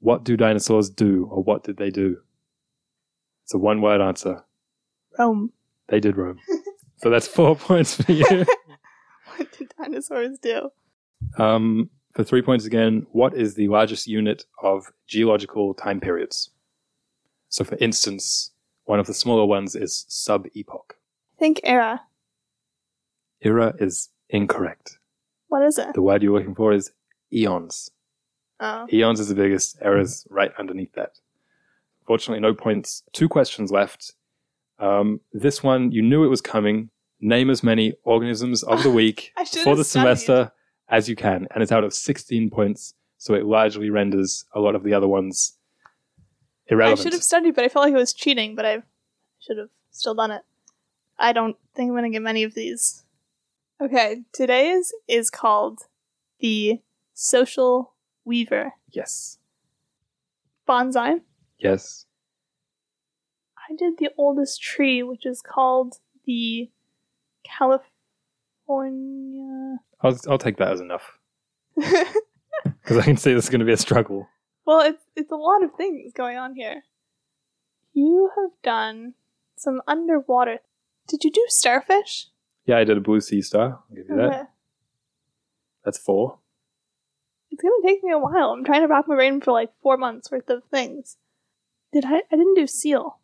what 0.00 0.24
do 0.24 0.36
dinosaurs 0.36 0.90
do, 0.90 1.28
or 1.30 1.42
what 1.42 1.64
did 1.64 1.76
they 1.76 1.90
do? 1.90 2.18
It's 3.44 3.54
a 3.54 3.58
one 3.58 3.80
word 3.80 4.00
answer. 4.00 4.44
Rome. 5.18 5.52
They 5.88 6.00
did 6.00 6.16
Rome. 6.16 6.38
so 6.96 7.10
that's 7.10 7.26
four 7.28 7.56
points 7.68 8.00
for 8.00 8.12
you. 8.12 8.46
What 9.36 9.50
did 9.58 9.72
dinosaurs 9.80 10.38
do? 10.38 10.68
Um, 11.38 11.88
for 12.14 12.22
three 12.22 12.42
points 12.42 12.66
again, 12.66 13.06
what 13.12 13.34
is 13.34 13.54
the 13.54 13.66
largest 13.68 14.06
unit 14.06 14.44
of 14.62 14.92
geological 15.06 15.72
time 15.72 16.00
periods? 16.00 16.50
So, 17.48 17.64
for 17.64 17.76
instance, 17.80 18.50
one 18.84 19.00
of 19.00 19.06
the 19.06 19.14
smaller 19.14 19.46
ones 19.46 19.74
is 19.74 20.04
sub 20.08 20.46
epoch. 20.54 20.96
Think 21.38 21.60
era. 21.64 22.02
Era 23.40 23.74
is 23.78 24.10
incorrect. 24.28 24.98
What 25.48 25.62
is 25.62 25.78
it? 25.78 25.94
The 25.94 26.02
word 26.02 26.22
you're 26.22 26.38
looking 26.38 26.54
for 26.54 26.72
is 26.74 26.92
eons. 27.32 27.90
Oh. 28.60 28.86
Eons 28.92 29.18
is 29.18 29.28
the 29.28 29.34
biggest. 29.34 29.78
Era 29.80 30.02
is 30.02 30.26
right 30.28 30.52
underneath 30.58 30.92
that. 30.92 31.12
Fortunately, 32.12 32.40
no 32.40 32.52
points. 32.52 33.02
Two 33.14 33.26
questions 33.26 33.72
left. 33.72 34.12
Um, 34.78 35.20
this 35.32 35.62
one, 35.62 35.92
you 35.92 36.02
knew 36.02 36.24
it 36.24 36.28
was 36.28 36.42
coming. 36.42 36.90
Name 37.22 37.48
as 37.48 37.62
many 37.62 37.94
organisms 38.04 38.62
of 38.64 38.82
the 38.82 38.90
week 39.00 39.32
for 39.64 39.74
the 39.74 39.82
studied. 39.82 39.84
semester 39.86 40.52
as 40.90 41.08
you 41.08 41.16
can, 41.16 41.48
and 41.54 41.62
it's 41.62 41.72
out 41.72 41.84
of 41.84 41.94
16 41.94 42.50
points, 42.50 42.92
so 43.16 43.32
it 43.32 43.46
largely 43.46 43.88
renders 43.88 44.44
a 44.54 44.60
lot 44.60 44.74
of 44.74 44.82
the 44.82 44.92
other 44.92 45.08
ones 45.08 45.56
irrelevant. 46.66 47.00
I 47.00 47.02
should 47.02 47.14
have 47.14 47.22
studied, 47.24 47.54
but 47.54 47.64
I 47.64 47.68
felt 47.70 47.86
like 47.86 47.94
it 47.94 47.96
was 47.96 48.12
cheating, 48.12 48.54
but 48.54 48.66
I 48.66 48.82
should 49.40 49.56
have 49.56 49.70
still 49.90 50.14
done 50.14 50.32
it. 50.32 50.42
I 51.18 51.32
don't 51.32 51.56
think 51.74 51.88
I'm 51.88 51.94
going 51.94 52.04
to 52.04 52.10
get 52.10 52.20
many 52.20 52.42
of 52.42 52.52
these. 52.52 53.04
Okay, 53.80 54.24
today's 54.34 54.92
is 55.08 55.30
called 55.30 55.78
the 56.40 56.82
Social 57.14 57.94
Weaver 58.26 58.74
Yes. 58.90 59.38
Bonsai. 60.68 61.22
Yes. 61.62 62.06
I 63.70 63.74
did 63.76 63.94
the 63.98 64.10
oldest 64.18 64.60
tree, 64.60 65.02
which 65.02 65.24
is 65.24 65.40
called 65.40 65.94
the 66.26 66.68
California. 67.44 67.82
I'll, 70.00 70.18
I'll 70.28 70.38
take 70.38 70.56
that 70.58 70.72
as 70.72 70.80
enough 70.80 71.18
because 71.76 72.98
I 72.98 73.02
can 73.02 73.16
see 73.16 73.32
this 73.32 73.44
is 73.44 73.50
going 73.50 73.60
to 73.60 73.66
be 73.66 73.72
a 73.72 73.76
struggle. 73.76 74.28
well, 74.66 74.80
it's 74.80 75.02
it's 75.16 75.30
a 75.30 75.36
lot 75.36 75.62
of 75.62 75.70
things 75.76 76.12
going 76.12 76.36
on 76.36 76.54
here. 76.56 76.82
You 77.92 78.30
have 78.36 78.50
done 78.62 79.14
some 79.56 79.80
underwater. 79.86 80.58
Did 81.06 81.24
you 81.24 81.30
do 81.30 81.44
starfish? 81.48 82.28
Yeah, 82.66 82.78
I 82.78 82.84
did 82.84 82.96
a 82.96 83.00
blue 83.00 83.20
sea 83.20 83.42
star. 83.42 83.80
I'll 83.90 83.96
give 83.96 84.06
you 84.08 84.16
that. 84.16 84.48
That's 85.84 85.98
four. 85.98 86.38
It's 87.50 87.62
gonna 87.62 87.74
take 87.84 88.02
me 88.02 88.12
a 88.12 88.18
while. 88.18 88.50
I'm 88.50 88.64
trying 88.64 88.82
to 88.82 88.88
wrap 88.88 89.06
my 89.06 89.14
brain 89.14 89.40
for 89.40 89.52
like 89.52 89.70
four 89.82 89.96
months 89.96 90.30
worth 90.30 90.48
of 90.48 90.62
things. 90.70 91.16
Did 91.92 92.04
I? 92.06 92.22
I 92.30 92.36
didn't 92.36 92.54
do 92.54 92.66
seal. 92.66 93.18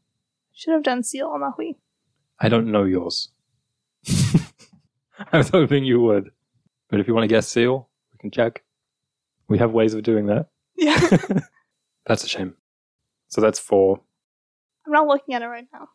Should 0.52 0.72
have 0.72 0.82
done 0.82 1.02
seal 1.02 1.28
on 1.28 1.40
week. 1.56 1.76
I 2.40 2.48
don't 2.48 2.70
know 2.70 2.84
yours. 2.84 3.30
I 5.32 5.38
was 5.38 5.48
hoping 5.48 5.84
you 5.84 6.00
would. 6.00 6.30
But 6.88 7.00
if 7.00 7.08
you 7.08 7.14
want 7.14 7.24
to 7.24 7.28
guess 7.28 7.48
seal, 7.48 7.88
we 8.12 8.18
can 8.18 8.30
check. 8.30 8.62
We 9.48 9.58
have 9.58 9.72
ways 9.72 9.94
of 9.94 10.02
doing 10.02 10.26
that. 10.26 10.48
Yeah, 10.76 10.98
That's 12.06 12.24
a 12.24 12.28
shame. 12.28 12.54
So 13.28 13.40
that's 13.40 13.58
four. 13.58 14.00
I'm 14.86 14.92
not 14.92 15.06
looking 15.06 15.34
at 15.34 15.42
it 15.42 15.46
right 15.46 15.66
now. 15.72 15.88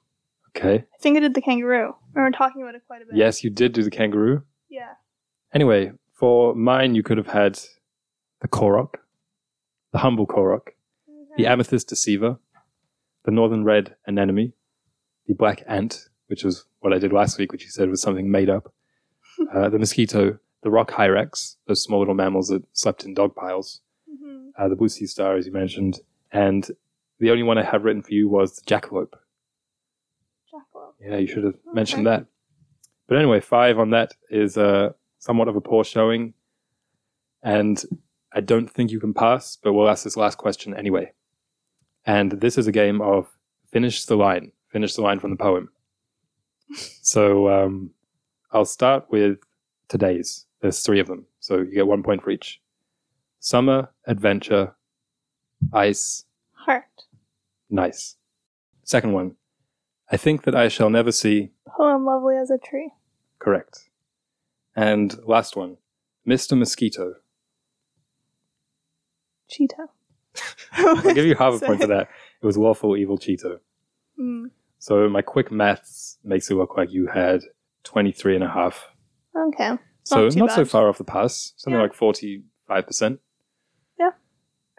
Okay. 0.55 0.75
I 0.93 0.97
think 1.01 1.17
I 1.17 1.19
did 1.19 1.33
the 1.33 1.41
kangaroo. 1.41 1.95
We 2.15 2.21
were 2.21 2.29
talking 2.29 2.61
about 2.61 2.75
it 2.75 2.83
quite 2.85 3.01
a 3.01 3.05
bit. 3.05 3.15
Yes, 3.15 3.43
you 3.43 3.49
did 3.49 3.73
do 3.73 3.81
the 3.81 3.89
kangaroo. 3.89 4.43
Yeah. 4.69 4.91
Anyway, 5.51 5.93
for 6.13 6.53
mine, 6.53 6.93
you 6.93 7.01
could 7.01 7.17
have 7.17 7.27
had 7.27 7.59
the 8.41 8.47
korok, 8.47 8.95
the 9.91 9.97
humble 9.97 10.27
korok, 10.27 10.69
the 11.37 11.47
amethyst 11.47 11.87
deceiver, 11.87 12.37
the 13.25 13.31
northern 13.31 13.63
red 13.63 13.95
anemone, 14.05 14.53
the 15.27 15.33
black 15.33 15.63
ant, 15.67 16.09
which 16.27 16.43
was 16.43 16.65
what 16.79 16.93
I 16.93 16.99
did 16.99 17.13
last 17.13 17.37
week, 17.37 17.51
which 17.51 17.63
you 17.63 17.69
said 17.69 17.89
was 17.89 18.01
something 18.01 18.29
made 18.29 18.49
up, 18.49 18.73
uh, 19.53 19.69
the 19.69 19.79
mosquito, 19.79 20.39
the 20.61 20.71
rock 20.71 20.91
hyrax, 20.91 21.57
those 21.67 21.81
small 21.81 21.99
little 21.99 22.13
mammals 22.13 22.47
that 22.49 22.63
slept 22.73 23.05
in 23.05 23.13
dog 23.13 23.35
piles, 23.35 23.81
hmm 24.07 24.49
uh, 24.57 24.67
the 24.67 24.75
blue 24.75 24.89
sea 24.89 25.07
star, 25.07 25.35
as 25.35 25.47
you 25.47 25.51
mentioned, 25.51 25.99
and 26.31 26.69
the 27.19 27.31
only 27.31 27.43
one 27.43 27.57
I 27.57 27.63
have 27.63 27.83
written 27.83 28.03
for 28.03 28.13
you 28.13 28.29
was 28.29 28.55
the 28.55 28.61
jackalope. 28.61 29.13
Jackalope. 30.53 30.93
Yeah, 31.01 31.17
you 31.17 31.27
should 31.27 31.43
have 31.43 31.55
mentioned 31.73 32.05
that. 32.05 32.25
But 33.07 33.17
anyway, 33.17 33.39
five 33.39 33.79
on 33.79 33.91
that 33.91 34.13
is 34.29 34.57
uh, 34.57 34.93
somewhat 35.19 35.47
of 35.47 35.55
a 35.55 35.61
poor 35.61 35.83
showing. 35.83 36.33
And 37.41 37.83
I 38.33 38.41
don't 38.41 38.69
think 38.69 38.91
you 38.91 38.99
can 38.99 39.13
pass, 39.13 39.57
but 39.61 39.73
we'll 39.73 39.89
ask 39.89 40.03
this 40.03 40.17
last 40.17 40.37
question 40.37 40.73
anyway. 40.75 41.11
And 42.05 42.31
this 42.33 42.57
is 42.57 42.67
a 42.67 42.71
game 42.71 43.01
of 43.01 43.27
finish 43.71 44.05
the 44.05 44.15
line, 44.15 44.51
finish 44.69 44.95
the 44.95 45.01
line 45.01 45.19
from 45.19 45.31
the 45.31 45.37
poem. 45.37 45.69
so 47.01 47.49
um, 47.49 47.91
I'll 48.51 48.65
start 48.65 49.05
with 49.09 49.37
today's. 49.87 50.45
There's 50.61 50.81
three 50.81 50.99
of 50.99 51.07
them. 51.07 51.25
So 51.39 51.57
you 51.57 51.73
get 51.73 51.87
one 51.87 52.03
point 52.03 52.23
for 52.23 52.29
each 52.29 52.61
summer, 53.39 53.89
adventure, 54.07 54.75
ice, 55.73 56.25
Heart. 56.53 57.03
nice. 57.69 58.15
Second 58.83 59.13
one. 59.13 59.35
I 60.11 60.17
think 60.17 60.43
that 60.43 60.55
I 60.55 60.67
shall 60.67 60.89
never 60.89 61.11
see 61.11 61.51
Poem 61.67 62.05
lovely 62.05 62.35
as 62.35 62.51
a 62.51 62.57
tree. 62.57 62.91
Correct. 63.39 63.89
And 64.75 65.17
last 65.25 65.55
one, 65.55 65.77
Mr. 66.27 66.57
Mosquito. 66.57 67.15
Cheetah. 69.49 69.87
I'll 70.73 71.13
give 71.13 71.25
you 71.25 71.35
half 71.35 71.61
a 71.61 71.65
point 71.65 71.81
for 71.81 71.87
that. 71.87 72.09
It 72.41 72.45
was 72.45 72.57
Lawful 72.57 72.97
Evil 72.97 73.17
Cheeto. 73.17 73.59
Mm, 74.19 74.49
So 74.77 75.07
my 75.07 75.21
quick 75.21 75.49
maths 75.49 76.17
makes 76.25 76.51
it 76.51 76.55
look 76.55 76.75
like 76.75 76.91
you 76.91 77.07
had 77.07 77.41
23 77.85 78.35
and 78.35 78.43
a 78.43 78.49
half. 78.49 78.85
okay. 79.33 79.77
So 80.03 80.29
too 80.29 80.37
not 80.39 80.51
so 80.51 80.65
far 80.65 80.89
off 80.89 80.97
the 80.97 81.05
pass. 81.05 81.53
Something 81.55 81.79
Yeah. 81.79 81.83
like 81.83 81.93
45%. 81.95 83.19
Yeah. 83.97 84.09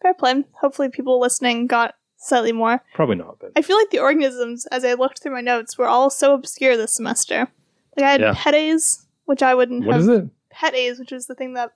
Fair 0.03 0.13
play. 0.13 0.45
Hopefully, 0.61 0.91
people 0.91 1.19
listening 1.19 1.67
got 1.67 1.95
slightly 2.19 2.53
more. 2.53 2.83
Probably 2.93 3.17
not, 3.17 3.39
but 3.41 3.53
I 3.57 3.63
feel 3.63 3.79
like 3.79 3.89
the 3.89 4.01
organisms, 4.01 4.67
as 4.67 4.85
I 4.85 4.93
looked 4.93 5.23
through 5.23 5.33
my 5.33 5.41
notes, 5.41 5.79
were 5.79 5.87
all 5.87 6.11
so 6.11 6.35
obscure 6.35 6.77
this 6.77 6.95
semester. 6.95 7.49
Like 7.97 8.05
I 8.07 8.11
had 8.13 8.21
Yeah. 8.21 8.35
petes, 8.37 9.07
which 9.25 9.43
I 9.43 9.55
wouldn't 9.55 9.87
what 9.87 9.95
have. 9.95 10.03
is 10.03 10.09
it? 10.09 10.25
Petes, 10.51 10.99
which 10.99 11.13
is 11.13 11.27
the 11.29 11.35
thing 11.35 11.55
that 11.55 11.73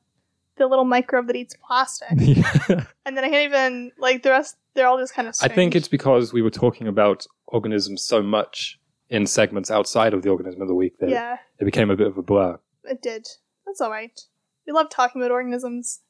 the 0.58 0.66
little 0.66 0.84
microbe 0.84 1.26
that 1.28 1.36
eats 1.36 1.56
plastic. 1.66 2.10
and 3.06 3.16
then 3.16 3.24
I 3.24 3.28
can't 3.28 3.48
even 3.48 3.92
like 3.98 4.22
the 4.22 4.30
rest. 4.30 4.56
They're 4.74 4.86
all 4.86 4.98
just 4.98 5.14
kind 5.14 5.28
of. 5.28 5.34
I 5.40 5.48
think 5.48 5.74
it's 5.74 5.88
because 5.88 6.32
we 6.32 6.42
were 6.42 6.50
talking 6.50 6.86
about 6.86 7.26
organisms 7.46 8.02
so 8.02 8.22
much 8.22 8.78
in 9.10 9.26
segments 9.26 9.70
outside 9.70 10.12
of 10.12 10.22
the 10.22 10.28
organism 10.28 10.60
of 10.60 10.68
the 10.68 10.74
week 10.74 10.98
that 10.98 11.08
yeah, 11.08 11.38
it 11.58 11.64
became 11.64 11.90
a 11.90 11.96
bit 11.96 12.06
of 12.06 12.18
a 12.18 12.22
blur. 12.22 12.58
it 12.84 13.00
did. 13.02 13.26
That's 13.66 13.80
all 13.80 13.90
right. 13.90 14.18
We 14.66 14.72
love 14.72 14.90
talking 14.90 15.20
about 15.20 15.30
organisms. 15.30 16.00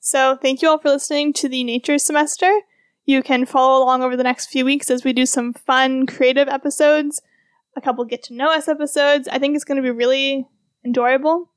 So 0.00 0.36
thank 0.40 0.62
you 0.62 0.68
all 0.68 0.78
for 0.78 0.90
listening 0.90 1.32
to 1.34 1.48
the 1.48 1.62
nature 1.62 1.98
semester. 1.98 2.50
You 3.04 3.22
can 3.22 3.46
follow 3.46 3.82
along 3.84 4.02
over 4.02 4.16
the 4.16 4.24
next 4.24 4.46
few 4.46 4.64
weeks 4.64 4.90
as 4.90 5.04
we 5.04 5.12
do 5.12 5.26
some 5.26 5.52
fun, 5.52 6.06
creative 6.06 6.48
episodes, 6.48 7.22
a 7.76 7.80
couple 7.80 8.04
get 8.04 8.22
to 8.24 8.34
know 8.34 8.52
us 8.52 8.68
episodes. 8.68 9.28
I 9.28 9.38
think 9.38 9.54
it's 9.54 9.64
going 9.64 9.76
to 9.76 9.82
be 9.82 9.90
really 9.90 10.48
enjoyable. 10.84 11.50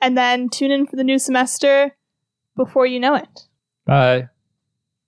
And 0.00 0.16
then 0.16 0.48
tune 0.48 0.70
in 0.70 0.86
for 0.86 0.96
the 0.96 1.04
new 1.04 1.18
semester 1.18 1.96
before 2.56 2.86
you 2.86 3.00
know 3.00 3.14
it. 3.14 3.48
Bye. 3.86 4.28